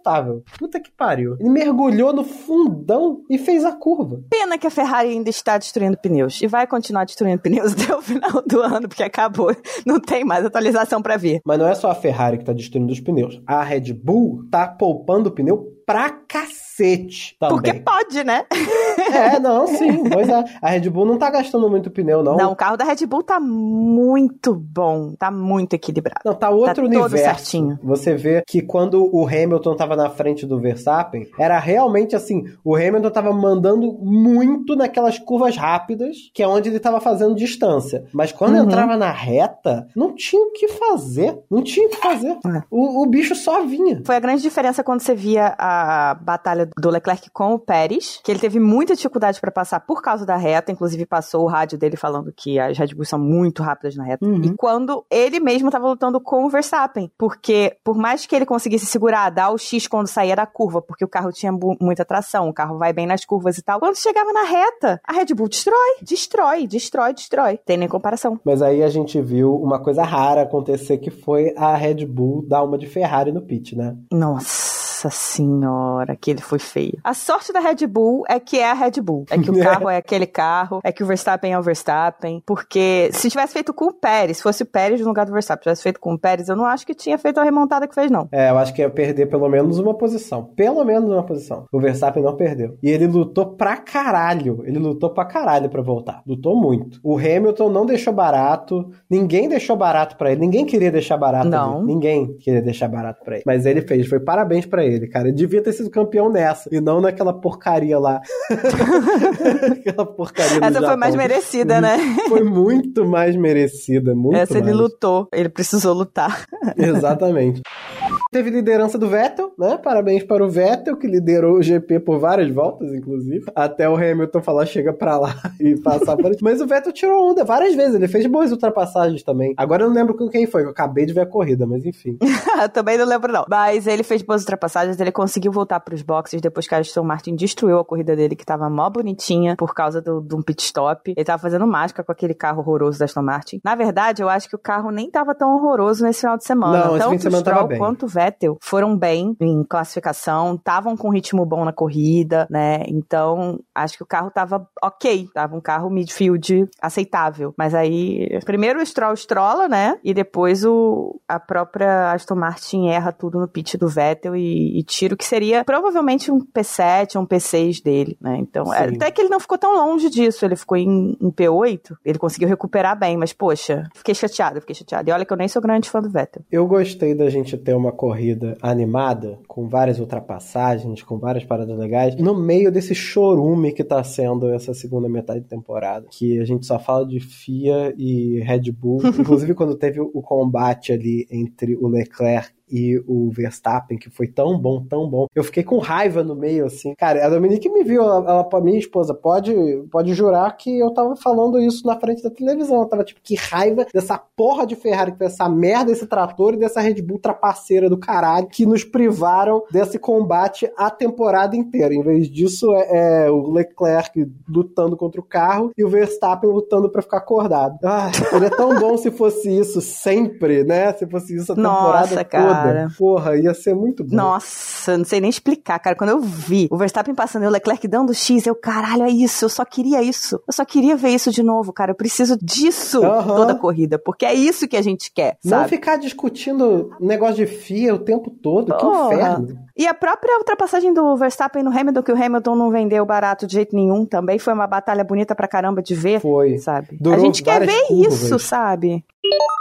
Puta 0.58 0.80
que 0.80 0.90
pariu. 0.90 1.36
Ele 1.38 1.50
mergulhou 1.50 2.12
no 2.12 2.24
fundão 2.24 3.22
e 3.28 3.38
fez 3.38 3.64
a 3.64 3.72
curva. 3.72 4.22
Pena 4.30 4.58
que 4.58 4.66
a 4.66 4.70
Ferrari 4.70 5.10
ainda 5.10 5.30
está 5.30 5.58
destruindo 5.58 5.96
pneus. 5.96 6.40
E 6.40 6.46
vai 6.46 6.66
continuar 6.66 7.04
destruindo 7.04 7.40
pneus 7.40 7.72
até 7.80 7.94
o 7.94 8.02
final 8.02 8.42
do 8.46 8.60
ano, 8.60 8.88
porque 8.88 9.02
acabou. 9.02 9.54
Não 9.86 10.00
tem 10.00 10.24
mais 10.24 10.44
atualização 10.44 11.02
pra 11.02 11.16
vir. 11.16 11.40
Mas 11.44 11.58
não 11.58 11.66
é 11.66 11.74
só 11.74 11.90
a 11.90 11.94
Ferrari 11.94 12.38
que 12.38 12.44
tá 12.44 12.52
destruindo 12.52 12.92
os 12.92 13.00
pneus. 13.00 13.40
A 13.46 13.62
Red 13.62 13.92
Bull 13.92 14.44
tá 14.50 14.66
poupando 14.68 15.28
o 15.28 15.32
pneu 15.32 15.72
pra 15.86 16.10
cacete 16.10 16.61
também. 16.76 17.34
Porque 17.38 17.72
pode, 17.74 18.24
né? 18.24 18.44
É, 19.12 19.38
não, 19.38 19.66
sim. 19.66 20.04
Pois 20.10 20.28
é. 20.28 20.44
A 20.60 20.70
Red 20.70 20.88
Bull 20.88 21.04
não 21.04 21.18
tá 21.18 21.28
gastando 21.30 21.68
muito 21.68 21.90
pneu, 21.90 22.22
não. 22.22 22.36
Não, 22.36 22.52
o 22.52 22.56
carro 22.56 22.76
da 22.76 22.84
Red 22.84 23.04
Bull 23.06 23.22
tá 23.22 23.38
muito 23.38 24.54
bom. 24.54 25.14
Tá 25.18 25.30
muito 25.30 25.74
equilibrado. 25.74 26.20
Não, 26.24 26.34
tá 26.34 26.48
outro 26.50 26.84
todo 26.84 26.86
universo. 26.86 27.16
certinho. 27.16 27.78
Você 27.82 28.14
vê 28.14 28.42
que 28.46 28.62
quando 28.62 29.04
o 29.14 29.26
Hamilton 29.26 29.76
tava 29.76 29.96
na 29.96 30.08
frente 30.08 30.46
do 30.46 30.58
Verstappen, 30.60 31.26
era 31.38 31.58
realmente 31.58 32.14
assim, 32.16 32.44
o 32.64 32.74
Hamilton 32.76 33.10
tava 33.10 33.32
mandando 33.32 33.92
muito 34.00 34.74
naquelas 34.76 35.18
curvas 35.18 35.56
rápidas, 35.56 36.16
que 36.34 36.42
é 36.42 36.48
onde 36.48 36.68
ele 36.70 36.80
tava 36.80 37.00
fazendo 37.00 37.34
distância. 37.34 38.04
Mas 38.12 38.32
quando 38.32 38.54
Uhum. 38.56 38.64
entrava 38.64 38.96
na 38.96 39.10
reta, 39.10 39.86
não 39.96 40.14
tinha 40.14 40.42
o 40.42 40.52
que 40.52 40.68
fazer. 40.68 41.38
Não 41.50 41.62
tinha 41.62 41.86
o 41.86 41.90
que 41.90 41.96
fazer. 41.96 42.38
É. 42.46 42.62
O, 42.70 43.02
o 43.02 43.06
bicho 43.06 43.34
só 43.34 43.62
vinha. 43.64 44.02
Foi 44.04 44.16
a 44.16 44.20
grande 44.20 44.42
diferença 44.42 44.82
quando 44.84 45.00
você 45.00 45.14
via 45.14 45.54
a 45.58 46.14
batalha 46.14 46.61
do 46.76 46.90
Leclerc 46.90 47.30
com 47.30 47.54
o 47.54 47.58
Pérez, 47.58 48.20
que 48.22 48.30
ele 48.30 48.40
teve 48.40 48.58
muita 48.58 48.94
dificuldade 48.94 49.40
pra 49.40 49.50
passar 49.50 49.80
por 49.80 50.02
causa 50.02 50.24
da 50.26 50.36
reta, 50.36 50.72
inclusive 50.72 51.06
passou 51.06 51.44
o 51.44 51.48
rádio 51.48 51.78
dele 51.78 51.96
falando 51.96 52.32
que 52.32 52.58
as 52.58 52.76
Red 52.78 52.94
Bulls 52.94 53.08
são 53.08 53.18
muito 53.18 53.62
rápidas 53.62 53.96
na 53.96 54.04
reta. 54.04 54.24
Uhum. 54.24 54.42
E 54.42 54.54
quando 54.56 55.04
ele 55.10 55.40
mesmo 55.40 55.70
tava 55.70 55.88
lutando 55.88 56.20
com 56.20 56.44
o 56.44 56.50
Verstappen, 56.50 57.10
porque 57.18 57.76
por 57.84 57.96
mais 57.96 58.26
que 58.26 58.34
ele 58.34 58.46
conseguisse 58.46 58.86
segurar, 58.86 59.30
dar 59.30 59.50
o 59.50 59.58
X 59.58 59.86
quando 59.86 60.06
saía 60.06 60.36
da 60.36 60.46
curva, 60.46 60.82
porque 60.82 61.04
o 61.04 61.08
carro 61.08 61.32
tinha 61.32 61.52
muita 61.80 62.04
tração, 62.04 62.48
o 62.48 62.54
carro 62.54 62.78
vai 62.78 62.92
bem 62.92 63.06
nas 63.06 63.24
curvas 63.24 63.58
e 63.58 63.62
tal, 63.62 63.80
quando 63.80 63.96
chegava 63.96 64.32
na 64.32 64.44
reta, 64.44 65.00
a 65.06 65.12
Red 65.12 65.34
Bull 65.34 65.48
destrói, 65.48 65.96
destrói, 66.02 66.66
destrói, 66.66 67.12
destrói. 67.14 67.58
Tem 67.64 67.76
nem 67.76 67.88
comparação. 67.88 68.38
Mas 68.44 68.62
aí 68.62 68.82
a 68.82 68.88
gente 68.88 69.20
viu 69.20 69.54
uma 69.56 69.78
coisa 69.78 70.02
rara 70.02 70.42
acontecer, 70.42 70.98
que 70.98 71.10
foi 71.10 71.54
a 71.56 71.74
Red 71.74 72.06
Bull 72.06 72.44
dar 72.46 72.62
uma 72.62 72.78
de 72.78 72.86
Ferrari 72.86 73.32
no 73.32 73.42
pit, 73.42 73.76
né? 73.76 73.96
Nossa 74.10 74.81
senhora, 75.10 76.16
que 76.16 76.30
ele 76.30 76.40
foi 76.40 76.58
feio. 76.58 76.98
A 77.04 77.14
sorte 77.14 77.52
da 77.52 77.60
Red 77.60 77.86
Bull 77.86 78.24
é 78.28 78.38
que 78.38 78.58
é 78.58 78.70
a 78.70 78.74
Red 78.74 79.00
Bull. 79.02 79.24
É 79.30 79.38
que 79.38 79.50
o 79.50 79.58
carro 79.62 79.88
é 79.88 79.96
aquele 79.96 80.26
carro, 80.26 80.80
é 80.84 80.92
que 80.92 81.02
o 81.02 81.06
Verstappen 81.06 81.52
é 81.52 81.58
o 81.58 81.62
Verstappen. 81.62 82.42
Porque 82.46 83.10
se 83.12 83.30
tivesse 83.30 83.52
feito 83.52 83.72
com 83.74 83.86
o 83.86 83.92
Pérez, 83.92 84.38
se 84.38 84.42
fosse 84.42 84.62
o 84.62 84.66
Pérez 84.66 85.00
no 85.00 85.08
lugar 85.08 85.26
do 85.26 85.32
Verstappen, 85.32 85.62
tivesse 85.62 85.82
feito 85.82 86.00
com 86.00 86.14
o 86.14 86.18
Pérez, 86.18 86.48
eu 86.48 86.56
não 86.56 86.64
acho 86.64 86.86
que 86.86 86.94
tinha 86.94 87.18
feito 87.18 87.38
a 87.38 87.44
remontada 87.44 87.86
que 87.86 87.94
fez, 87.94 88.10
não. 88.10 88.28
É, 88.32 88.50
eu 88.50 88.58
acho 88.58 88.72
que 88.74 88.82
ia 88.82 88.90
perder 88.90 89.26
pelo 89.26 89.48
menos 89.48 89.78
uma 89.78 89.94
posição. 89.94 90.44
Pelo 90.56 90.84
menos 90.84 91.10
uma 91.10 91.22
posição. 91.22 91.66
O 91.72 91.80
Verstappen 91.80 92.22
não 92.22 92.36
perdeu. 92.36 92.76
E 92.82 92.90
ele 92.90 93.06
lutou 93.06 93.46
pra 93.56 93.76
caralho. 93.76 94.62
Ele 94.64 94.78
lutou 94.78 95.10
pra 95.10 95.24
caralho 95.24 95.68
pra 95.68 95.82
voltar. 95.82 96.22
Lutou 96.26 96.56
muito. 96.56 97.00
O 97.02 97.16
Hamilton 97.16 97.68
não 97.70 97.86
deixou 97.86 98.12
barato. 98.12 98.90
Ninguém 99.08 99.48
deixou 99.48 99.76
barato 99.76 100.16
pra 100.16 100.30
ele. 100.32 100.40
Ninguém 100.40 100.64
queria 100.64 100.90
deixar 100.90 101.16
barato 101.16 101.48
Não. 101.48 101.78
ali. 101.78 101.86
Ninguém 101.86 102.36
queria 102.38 102.62
deixar 102.62 102.88
barato 102.88 103.22
pra 103.24 103.36
ele. 103.36 103.44
Mas 103.46 103.66
ele 103.66 103.82
fez. 103.82 104.06
Foi 104.06 104.20
parabéns 104.20 104.66
pra 104.66 104.84
ele, 104.84 104.91
cara. 105.08 105.28
Ele 105.28 105.36
devia 105.36 105.62
ter 105.62 105.72
sido 105.72 105.90
campeão 105.90 106.30
nessa. 106.30 106.68
E 106.72 106.80
não 106.80 107.00
naquela 107.00 107.32
porcaria 107.32 107.98
lá. 107.98 108.20
Aquela 109.72 110.06
porcaria 110.06 110.58
Essa 110.58 110.72
foi 110.72 110.80
Japão. 110.82 110.96
mais 110.96 111.14
merecida, 111.14 111.80
né? 111.80 111.98
Foi 112.28 112.42
muito 112.42 113.04
mais 113.04 113.36
merecida. 113.36 114.14
Muito 114.14 114.36
Essa 114.36 114.58
ele 114.58 114.66
mais. 114.66 114.76
lutou, 114.76 115.28
ele 115.32 115.48
precisou 115.48 115.94
lutar. 115.94 116.46
Exatamente. 116.76 117.62
Teve 118.32 118.48
liderança 118.48 118.96
do 118.96 119.08
Vettel, 119.10 119.52
né? 119.58 119.76
Parabéns 119.76 120.22
para 120.24 120.42
o 120.42 120.48
Vettel, 120.48 120.96
que 120.96 121.06
liderou 121.06 121.58
o 121.58 121.62
GP 121.62 122.00
por 122.00 122.18
várias 122.18 122.50
voltas, 122.50 122.90
inclusive. 122.94 123.44
Até 123.54 123.86
o 123.86 123.94
Hamilton 123.94 124.40
falar, 124.40 124.64
chega 124.64 124.90
pra 124.90 125.18
lá 125.18 125.34
e 125.60 125.76
passar 125.78 126.16
por 126.16 126.32
Mas 126.40 126.58
o 126.62 126.66
Vettel 126.66 126.92
tirou 126.94 127.30
onda 127.30 127.44
várias 127.44 127.74
vezes. 127.74 127.94
Ele 127.94 128.08
fez 128.08 128.26
boas 128.26 128.50
ultrapassagens 128.50 129.22
também. 129.22 129.52
Agora 129.58 129.82
eu 129.84 129.88
não 129.88 129.94
lembro 129.94 130.16
com 130.16 130.30
quem 130.30 130.46
foi. 130.46 130.64
Eu 130.64 130.70
acabei 130.70 131.04
de 131.04 131.12
ver 131.12 131.20
a 131.20 131.26
corrida, 131.26 131.66
mas 131.66 131.84
enfim. 131.84 132.16
Também 132.72 132.96
não 132.96 133.04
lembro, 133.04 133.30
não. 133.30 133.44
Mas 133.50 133.86
ele 133.86 134.02
fez 134.02 134.22
boas 134.22 134.40
ultrapassagens, 134.42 134.98
ele 134.98 135.12
conseguiu 135.12 135.52
voltar 135.52 135.80
pros 135.80 136.00
boxes 136.00 136.40
depois 136.40 136.66
que 136.66 136.74
a 136.74 136.78
Aston 136.78 137.02
Martin 137.04 137.34
destruiu 137.34 137.78
a 137.80 137.84
corrida 137.84 138.16
dele, 138.16 138.34
que 138.34 138.46
tava 138.46 138.70
mó 138.70 138.88
bonitinha 138.88 139.56
por 139.56 139.74
causa 139.74 140.00
do- 140.00 140.22
de 140.22 140.34
um 140.34 140.40
pit 140.40 140.62
stop. 140.62 141.12
Ele 141.14 141.24
tava 141.24 141.42
fazendo 141.42 141.66
mágica 141.66 142.02
com 142.02 142.10
aquele 142.12 142.32
carro 142.34 142.60
horroroso 142.60 142.98
da 142.98 143.04
Aston 143.04 143.20
Martin. 143.22 143.60
Na 143.62 143.74
verdade, 143.74 144.22
eu 144.22 144.28
acho 144.30 144.48
que 144.48 144.56
o 144.56 144.58
carro 144.58 144.90
nem 144.90 145.10
tava 145.10 145.34
tão 145.34 145.54
horroroso 145.54 146.02
nesse 146.02 146.20
final 146.20 146.38
de 146.38 146.44
semana. 146.44 146.78
Não, 146.86 146.96
esse 146.96 146.98
Tanto 147.00 147.10
fim 147.10 147.16
de 147.16 147.22
semana 147.24 147.42
tava 147.44 147.66
bem. 147.66 147.78
quanto 147.78 148.04
o 148.06 148.08
Vettel 148.08 148.21
foram 148.60 148.96
bem 148.96 149.36
em 149.40 149.64
classificação, 149.64 150.54
estavam 150.54 150.96
com 150.96 151.10
ritmo 151.10 151.44
bom 151.44 151.64
na 151.64 151.72
corrida, 151.72 152.46
né? 152.50 152.82
Então, 152.86 153.60
acho 153.74 153.96
que 153.96 154.02
o 154.02 154.06
carro 154.06 154.30
tava 154.30 154.66
ok. 154.82 155.28
Tava 155.32 155.56
um 155.56 155.60
carro 155.60 155.90
midfield 155.90 156.68
aceitável. 156.80 157.54
Mas 157.56 157.74
aí, 157.74 158.28
primeiro 158.44 158.80
o 158.80 158.86
Stroll 158.86 159.14
estrola, 159.14 159.68
né? 159.68 159.98
E 160.04 160.14
depois 160.14 160.64
o, 160.64 161.20
a 161.28 161.38
própria 161.38 162.12
Aston 162.12 162.34
Martin 162.34 162.88
erra 162.88 163.12
tudo 163.12 163.38
no 163.38 163.48
pit 163.48 163.76
do 163.76 163.88
Vettel 163.88 164.36
e, 164.36 164.78
e 164.78 164.82
tira 164.82 165.14
o 165.14 165.16
que 165.16 165.24
seria 165.24 165.64
provavelmente 165.64 166.30
um 166.30 166.38
P7 166.40 167.16
ou 167.16 167.22
um 167.22 167.26
P6 167.26 167.82
dele, 167.82 168.16
né? 168.20 168.36
Então, 168.38 168.72
é, 168.72 168.88
Sim. 168.88 168.96
até 168.96 169.10
que 169.10 169.20
ele 169.20 169.30
não 169.30 169.40
ficou 169.40 169.58
tão 169.58 169.74
longe 169.74 170.08
disso. 170.08 170.44
Ele 170.44 170.56
ficou 170.56 170.76
em, 170.76 171.16
em 171.20 171.30
P8, 171.30 171.96
ele 172.04 172.18
conseguiu 172.18 172.48
recuperar 172.48 172.98
bem, 172.98 173.16
mas 173.16 173.32
poxa, 173.32 173.88
fiquei 173.94 174.14
chateada, 174.14 174.60
fiquei 174.60 174.74
chateada. 174.74 175.08
E 175.10 175.12
olha 175.12 175.24
que 175.24 175.32
eu 175.32 175.36
nem 175.36 175.48
sou 175.48 175.62
grande 175.62 175.88
fã 175.88 176.00
do 176.00 176.10
Vettel. 176.10 176.42
Eu 176.50 176.66
gostei 176.66 177.14
da 177.14 177.28
gente 177.28 177.56
ter 177.56 177.74
uma 177.74 177.92
corrida 177.92 178.11
animada, 178.60 179.38
com 179.46 179.68
várias 179.68 179.98
ultrapassagens, 179.98 181.02
com 181.02 181.18
várias 181.18 181.44
paradas 181.44 181.76
legais, 181.78 182.16
no 182.16 182.34
meio 182.34 182.70
desse 182.70 182.94
chorume 182.94 183.72
que 183.72 183.84
tá 183.84 184.02
sendo 184.02 184.50
essa 184.50 184.74
segunda 184.74 185.08
metade 185.08 185.40
de 185.40 185.46
temporada. 185.46 186.06
Que 186.10 186.38
a 186.40 186.44
gente 186.44 186.66
só 186.66 186.78
fala 186.78 187.06
de 187.06 187.20
FIA 187.20 187.94
e 187.96 188.40
Red 188.40 188.70
Bull. 188.72 189.00
Inclusive, 189.18 189.54
quando 189.54 189.76
teve 189.76 190.00
o 190.00 190.22
combate 190.22 190.92
ali 190.92 191.26
entre 191.30 191.76
o 191.76 191.88
Leclerc 191.88 192.52
e 192.72 192.98
o 193.06 193.30
Verstappen, 193.30 193.98
que 193.98 194.08
foi 194.08 194.26
tão 194.26 194.58
bom, 194.58 194.82
tão 194.82 195.06
bom. 195.08 195.26
Eu 195.34 195.44
fiquei 195.44 195.62
com 195.62 195.76
raiva 195.78 196.24
no 196.24 196.34
meio, 196.34 196.64
assim. 196.64 196.94
Cara, 196.96 197.26
a 197.26 197.28
Dominique 197.28 197.68
me 197.68 197.84
viu, 197.84 198.02
ela, 198.02 198.16
ela 198.16 198.44
pra 198.44 198.62
minha 198.62 198.78
esposa, 198.78 199.12
pode, 199.12 199.54
pode 199.90 200.14
jurar 200.14 200.56
que 200.56 200.78
eu 200.78 200.90
tava 200.90 201.14
falando 201.14 201.60
isso 201.60 201.86
na 201.86 202.00
frente 202.00 202.22
da 202.22 202.30
televisão. 202.30 202.80
Eu 202.80 202.88
tava 202.88 203.04
tipo, 203.04 203.20
que 203.22 203.34
raiva 203.34 203.86
dessa 203.92 204.18
porra 204.18 204.66
de 204.66 204.74
Ferrari, 204.74 205.12
que 205.12 205.18
fez 205.18 205.34
essa 205.34 205.48
merda, 205.50 205.92
esse 205.92 206.06
trator 206.06 206.54
e 206.54 206.56
dessa 206.56 206.80
Red 206.80 207.02
Bull 207.02 207.18
trapaceira 207.18 207.90
do 207.90 207.98
caralho, 207.98 208.46
que 208.46 208.64
nos 208.64 208.84
privaram 208.84 209.62
desse 209.70 209.98
combate 209.98 210.70
a 210.76 210.90
temporada 210.90 211.54
inteira. 211.54 211.92
Em 211.92 212.02
vez 212.02 212.30
disso, 212.30 212.72
é, 212.74 213.26
é 213.26 213.30
o 213.30 213.50
Leclerc 213.50 214.26
lutando 214.48 214.96
contra 214.96 215.20
o 215.20 215.24
carro 215.24 215.72
e 215.76 215.84
o 215.84 215.88
Verstappen 215.90 216.50
lutando 216.50 216.88
para 216.88 217.02
ficar 217.02 217.18
acordado. 217.18 217.78
Ah, 217.84 218.10
seria 218.12 218.50
tão 218.50 218.78
bom 218.78 218.96
se 218.96 219.10
fosse 219.10 219.50
isso 219.50 219.80
sempre, 219.80 220.64
né? 220.64 220.92
Se 220.94 221.06
fosse 221.06 221.36
isso 221.36 221.52
a 221.52 221.56
temporada 221.56 222.06
Nossa, 222.08 222.24
cara. 222.24 222.61
Toda. 222.62 222.88
Porra, 222.98 223.36
ia 223.36 223.54
ser 223.54 223.74
muito 223.74 224.04
bom. 224.04 224.14
Nossa, 224.16 224.96
não 224.98 225.04
sei 225.04 225.20
nem 225.20 225.30
explicar, 225.30 225.78
cara. 225.78 225.96
Quando 225.96 226.10
eu 226.10 226.20
vi 226.20 226.68
o 226.70 226.76
Verstappen 226.76 227.14
passando 227.14 227.44
e 227.44 227.46
o 227.46 227.50
Leclerc 227.50 227.86
dando 227.88 228.12
X, 228.14 228.46
eu, 228.46 228.54
caralho, 228.54 229.02
é 229.04 229.10
isso. 229.10 229.44
Eu 229.44 229.48
só 229.48 229.64
queria 229.64 230.02
isso. 230.02 230.40
Eu 230.46 230.52
só 230.52 230.64
queria 230.64 230.96
ver 230.96 231.10
isso 231.10 231.30
de 231.30 231.42
novo, 231.42 231.72
cara. 231.72 231.90
Eu 231.92 231.94
preciso 231.96 232.36
disso 232.40 233.04
Aham. 233.04 233.36
toda 233.36 233.52
a 233.52 233.58
corrida, 233.58 233.98
porque 233.98 234.24
é 234.26 234.34
isso 234.34 234.66
que 234.68 234.76
a 234.76 234.82
gente 234.82 235.12
quer, 235.12 235.36
Não 235.44 235.58
sabe? 235.58 235.68
ficar 235.70 235.96
discutindo 235.96 236.90
negócio 237.00 237.36
de 237.36 237.46
FIA 237.46 237.94
o 237.94 237.98
tempo 237.98 238.30
todo. 238.30 238.74
Que 238.74 238.80
Porra. 238.84 239.14
inferno. 239.14 239.58
E 239.76 239.86
a 239.86 239.94
própria 239.94 240.36
ultrapassagem 240.38 240.92
do 240.92 241.16
Verstappen 241.16 241.62
no 241.62 241.70
Hamilton, 241.70 242.02
que 242.02 242.12
o 242.12 242.22
Hamilton 242.24 242.54
não 242.54 242.70
vendeu 242.70 243.04
barato 243.06 243.46
de 243.46 243.54
jeito 243.54 243.74
nenhum, 243.74 244.04
também 244.04 244.38
foi 244.38 244.52
uma 244.52 244.66
batalha 244.66 245.02
bonita 245.02 245.34
pra 245.34 245.48
caramba 245.48 245.82
de 245.82 245.94
ver, 245.94 246.20
Foi. 246.20 246.58
sabe? 246.58 246.98
Durou 247.00 247.18
a 247.18 247.22
gente 247.22 247.42
quer 247.42 247.64
ver 247.66 247.86
curvas. 247.88 248.22
isso, 248.22 248.38
sabe? 248.38 249.02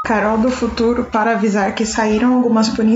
Carol 0.06 0.38
do 0.40 0.50
futuro 0.52 1.06
para 1.06 1.32
avisar 1.32 1.74
que 1.76 1.86
saíram 1.86 2.34
algumas 2.36 2.68
punições 2.70 2.91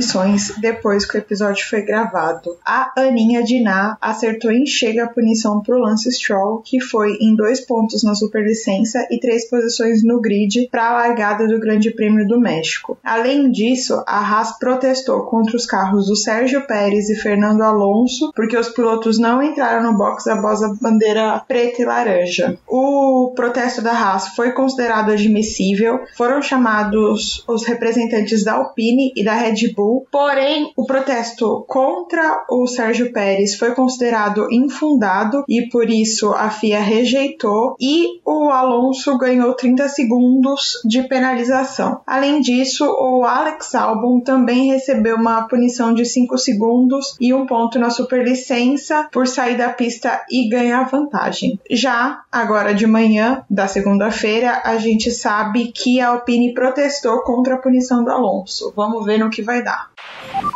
depois 0.59 1.05
que 1.05 1.17
o 1.17 1.19
episódio 1.19 1.65
foi 1.67 1.81
gravado. 1.81 2.57
A 2.65 2.91
Aninha 2.97 3.43
Diná 3.43 3.97
acertou 4.01 4.51
em 4.51 4.65
cheio 4.65 5.03
a 5.03 5.07
punição 5.07 5.61
pro 5.61 5.79
Lance 5.79 6.11
Stroll, 6.11 6.61
que 6.63 6.79
foi 6.79 7.17
em 7.21 7.35
dois 7.35 7.61
pontos 7.61 8.03
na 8.03 8.15
superlicença 8.15 9.07
e 9.11 9.19
três 9.19 9.49
posições 9.49 10.03
no 10.03 10.19
grid 10.19 10.67
para 10.71 10.89
a 10.89 10.93
largada 10.93 11.47
do 11.47 11.59
Grande 11.59 11.91
Prêmio 11.91 12.27
do 12.27 12.39
México. 12.39 12.97
Além 13.03 13.51
disso, 13.51 14.03
a 14.07 14.19
Haas 14.19 14.57
protestou 14.57 15.21
contra 15.23 15.55
os 15.55 15.65
carros 15.65 16.07
do 16.07 16.15
Sérgio 16.15 16.65
Pérez 16.67 17.09
e 17.09 17.15
Fernando 17.15 17.61
Alonso, 17.61 18.31
porque 18.35 18.57
os 18.57 18.69
pilotos 18.69 19.19
não 19.19 19.41
entraram 19.41 19.91
no 19.91 19.97
box 19.97 20.27
após 20.27 20.61
a 20.61 20.73
bandeira 20.73 21.41
preta 21.47 21.81
e 21.81 21.85
laranja. 21.85 22.57
O 22.67 23.33
protesto 23.35 23.81
da 23.81 23.91
Haas 23.91 24.29
foi 24.29 24.51
considerado 24.51 25.11
admissível, 25.11 26.01
foram 26.15 26.41
chamados 26.41 27.43
os 27.47 27.65
representantes 27.65 28.43
da 28.43 28.53
Alpine 28.53 29.11
e 29.15 29.23
da 29.23 29.33
Red 29.33 29.73
Bull, 29.75 29.84
porém 30.11 30.71
o 30.75 30.85
protesto 30.85 31.65
contra 31.67 32.45
o 32.49 32.67
Sérgio 32.67 33.11
Pérez 33.11 33.55
foi 33.55 33.71
considerado 33.73 34.47
infundado 34.51 35.43
e 35.47 35.69
por 35.69 35.89
isso 35.89 36.33
a 36.33 36.49
FIA 36.49 36.79
rejeitou 36.79 37.75
e 37.79 38.21
o 38.25 38.49
Alonso 38.49 39.17
ganhou 39.17 39.53
30 39.53 39.87
segundos 39.89 40.73
de 40.85 41.03
penalização. 41.03 42.01
Além 42.05 42.41
disso, 42.41 42.85
o 42.85 43.23
Alex 43.23 43.73
Albon 43.75 44.19
também 44.21 44.67
recebeu 44.67 45.15
uma 45.15 45.47
punição 45.47 45.93
de 45.93 46.05
5 46.05 46.37
segundos 46.37 47.15
e 47.19 47.33
um 47.33 47.45
ponto 47.45 47.79
na 47.79 47.89
superlicença 47.89 49.07
por 49.11 49.27
sair 49.27 49.57
da 49.57 49.69
pista 49.69 50.25
e 50.29 50.49
ganhar 50.49 50.89
vantagem. 50.89 51.59
Já 51.69 52.21
agora 52.31 52.73
de 52.73 52.87
manhã 52.87 53.43
da 53.49 53.67
segunda-feira, 53.67 54.61
a 54.63 54.77
gente 54.77 55.11
sabe 55.11 55.71
que 55.71 55.99
a 55.99 56.09
Alpine 56.09 56.53
protestou 56.53 57.21
contra 57.21 57.55
a 57.55 57.57
punição 57.59 58.03
do 58.03 58.11
Alonso. 58.11 58.73
Vamos 58.75 59.05
ver 59.05 59.19
no 59.19 59.29
que 59.29 59.41
vai 59.41 59.63
dar. 59.65 59.89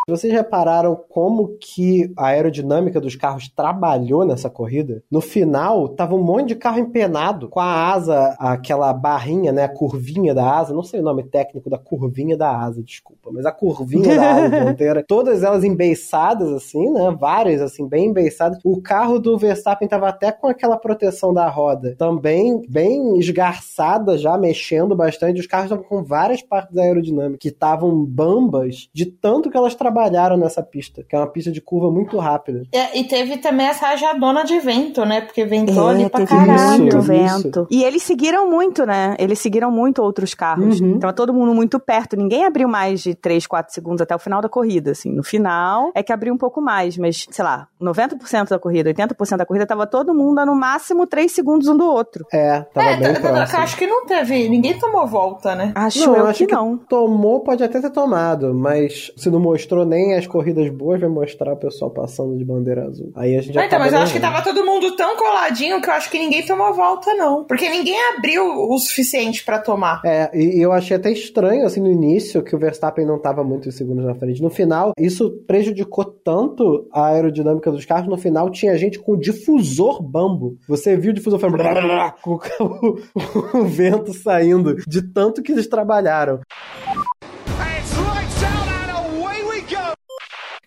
Vocês 0.07 0.31
repararam 0.31 0.95
como 1.09 1.57
que 1.59 2.11
a 2.17 2.27
aerodinâmica 2.27 2.99
dos 2.99 3.15
carros 3.15 3.47
trabalhou 3.47 4.25
nessa 4.25 4.49
corrida? 4.49 5.03
No 5.09 5.21
final, 5.21 5.89
tava 5.89 6.15
um 6.15 6.23
monte 6.23 6.49
de 6.49 6.55
carro 6.55 6.79
empenado 6.79 7.47
com 7.47 7.59
a 7.59 7.91
asa, 7.91 8.35
aquela 8.39 8.91
barrinha, 8.93 9.51
né, 9.51 9.63
a 9.63 9.69
curvinha 9.69 10.33
da 10.33 10.57
asa, 10.57 10.73
não 10.73 10.83
sei 10.83 10.99
o 10.99 11.03
nome 11.03 11.23
técnico 11.23 11.69
da 11.69 11.77
curvinha 11.77 12.37
da 12.37 12.55
asa, 12.55 12.81
desculpa, 12.81 13.29
mas 13.31 13.45
a 13.45 13.51
curvinha 13.51 14.15
da 14.15 14.31
asa 14.31 14.49
dianteira, 14.63 15.03
todas 15.07 15.43
elas 15.43 15.63
embeiçadas 15.63 16.51
assim, 16.51 16.91
né, 16.91 17.15
várias 17.19 17.61
assim, 17.61 17.87
bem 17.87 18.07
embeiçadas. 18.07 18.59
O 18.63 18.81
carro 18.81 19.19
do 19.19 19.37
Verstappen 19.37 19.87
tava 19.87 20.09
até 20.09 20.31
com 20.31 20.47
aquela 20.47 20.77
proteção 20.77 21.33
da 21.33 21.47
roda, 21.49 21.95
também 21.97 22.61
bem 22.67 23.17
esgarçada 23.19 24.17
já, 24.17 24.37
mexendo 24.37 24.95
bastante. 24.95 25.39
Os 25.39 25.47
carros 25.47 25.65
estavam 25.65 25.83
com 25.83 26.03
várias 26.03 26.41
partes 26.41 26.73
da 26.73 26.83
aerodinâmica 26.83 27.39
que 27.39 27.49
estavam 27.49 28.03
bambas 28.05 28.89
de 28.99 29.05
tanto 29.05 29.49
que 29.49 29.55
elas 29.57 29.75
trabalharam 29.75 30.35
nessa 30.37 30.61
pista, 30.61 31.03
que 31.07 31.15
é 31.15 31.19
uma 31.19 31.27
pista 31.27 31.51
de 31.51 31.61
curva 31.61 31.89
muito 31.89 32.17
rápida. 32.17 32.63
É, 32.73 32.97
e 32.99 33.03
teve 33.05 33.37
também 33.37 33.67
essa 33.67 33.87
rajadona 33.87 34.43
de 34.43 34.59
vento, 34.59 35.05
né? 35.05 35.21
Porque 35.21 35.45
ventou 35.45 35.89
É, 35.89 35.93
ali 35.93 36.09
pra 36.09 36.25
caralho. 36.25 36.81
muito 36.81 36.97
Isso, 36.97 37.07
vento. 37.07 37.67
E 37.71 37.83
eles 37.83 38.03
seguiram 38.03 38.49
muito, 38.49 38.85
né? 38.85 39.15
Eles 39.17 39.39
seguiram 39.39 39.71
muito 39.71 40.01
outros 40.01 40.33
carros. 40.33 40.81
Uhum. 40.81 40.99
Tava 40.99 41.13
todo 41.13 41.33
mundo 41.33 41.53
muito 41.53 41.79
perto. 41.79 42.17
Ninguém 42.17 42.45
abriu 42.45 42.67
mais 42.67 43.01
de 43.01 43.15
3, 43.15 43.47
4 43.47 43.73
segundos 43.73 44.01
até 44.01 44.13
o 44.15 44.19
final 44.19 44.41
da 44.41 44.49
corrida, 44.49 44.91
assim. 44.91 45.11
No 45.11 45.23
final 45.23 45.91
é 45.95 46.03
que 46.03 46.11
abriu 46.11 46.33
um 46.33 46.37
pouco 46.37 46.59
mais, 46.61 46.97
mas, 46.97 47.25
sei 47.31 47.45
lá, 47.45 47.67
90% 47.81 48.49
da 48.49 48.59
corrida, 48.59 48.89
80% 48.93 49.37
da 49.37 49.45
corrida, 49.45 49.65
tava 49.65 49.87
todo 49.87 50.13
mundo 50.13 50.39
a 50.39 50.45
no 50.45 50.55
máximo 50.55 51.07
3 51.07 51.31
segundos 51.31 51.67
um 51.67 51.77
do 51.77 51.85
outro. 51.85 52.25
É, 52.33 52.61
tava 52.73 52.87
É, 52.89 52.97
bem 52.97 53.13
tá- 53.13 53.19
próximo. 53.21 53.59
acho 53.59 53.77
que 53.77 53.87
não 53.87 54.05
teve, 54.05 54.49
ninguém 54.49 54.77
tomou 54.77 55.07
volta, 55.07 55.55
né? 55.55 55.71
Acho 55.75 56.05
Não, 56.07 56.15
eu 56.15 56.25
acho 56.27 56.45
que, 56.45 56.53
não. 56.53 56.77
Tomou, 56.77 57.39
pode 57.41 57.63
até 57.63 57.79
ter 57.79 57.89
tomado, 57.91 58.53
mas 58.53 58.88
se 58.89 59.29
não 59.29 59.39
mostrou 59.39 59.85
nem 59.85 60.15
as 60.15 60.27
corridas 60.27 60.69
boas, 60.69 60.99
vai 60.99 61.09
mostrar 61.09 61.53
o 61.53 61.57
pessoal 61.57 61.91
passando 61.91 62.37
de 62.37 62.43
bandeira 62.43 62.85
azul. 62.85 63.11
Aí 63.15 63.35
a 63.35 63.41
gente 63.41 63.57
Ah, 63.57 63.65
então, 63.65 63.79
mas 63.79 63.93
eu 63.93 63.99
acho 63.99 64.13
que 64.13 64.19
tava 64.19 64.41
todo 64.41 64.65
mundo 64.65 64.95
tão 64.95 65.15
coladinho 65.15 65.81
que 65.81 65.89
eu 65.89 65.93
acho 65.93 66.09
que 66.09 66.19
ninguém 66.19 66.45
tomou 66.45 66.73
volta, 66.73 67.13
não. 67.13 67.43
Porque 67.43 67.69
ninguém 67.69 67.97
abriu 68.15 68.43
o 68.43 68.77
suficiente 68.79 69.43
pra 69.43 69.59
tomar. 69.59 70.01
É, 70.05 70.29
e 70.33 70.61
eu 70.61 70.71
achei 70.71 70.97
até 70.97 71.11
estranho, 71.11 71.65
assim, 71.65 71.81
no 71.81 71.91
início, 71.91 72.43
que 72.43 72.55
o 72.55 72.59
Verstappen 72.59 73.05
não 73.05 73.19
tava 73.19 73.43
muitos 73.43 73.75
segundos 73.75 74.05
na 74.05 74.15
frente. 74.15 74.41
No 74.41 74.49
final, 74.49 74.93
isso 74.97 75.31
prejudicou 75.47 76.05
tanto 76.05 76.87
a 76.91 77.07
aerodinâmica 77.07 77.71
dos 77.71 77.85
carros, 77.85 78.07
no 78.07 78.17
final 78.17 78.49
tinha 78.49 78.77
gente 78.77 78.99
com 78.99 79.17
difusor 79.17 80.01
bambo. 80.01 80.57
Você 80.67 80.95
viu 80.95 81.11
o 81.11 81.13
difusor 81.13 81.39
com 82.21 82.39
o, 82.59 82.99
o 83.59 83.65
vento 83.65 84.13
saindo, 84.13 84.75
de 84.87 85.01
tanto 85.01 85.41
que 85.41 85.51
eles 85.51 85.67
trabalharam. 85.67 86.39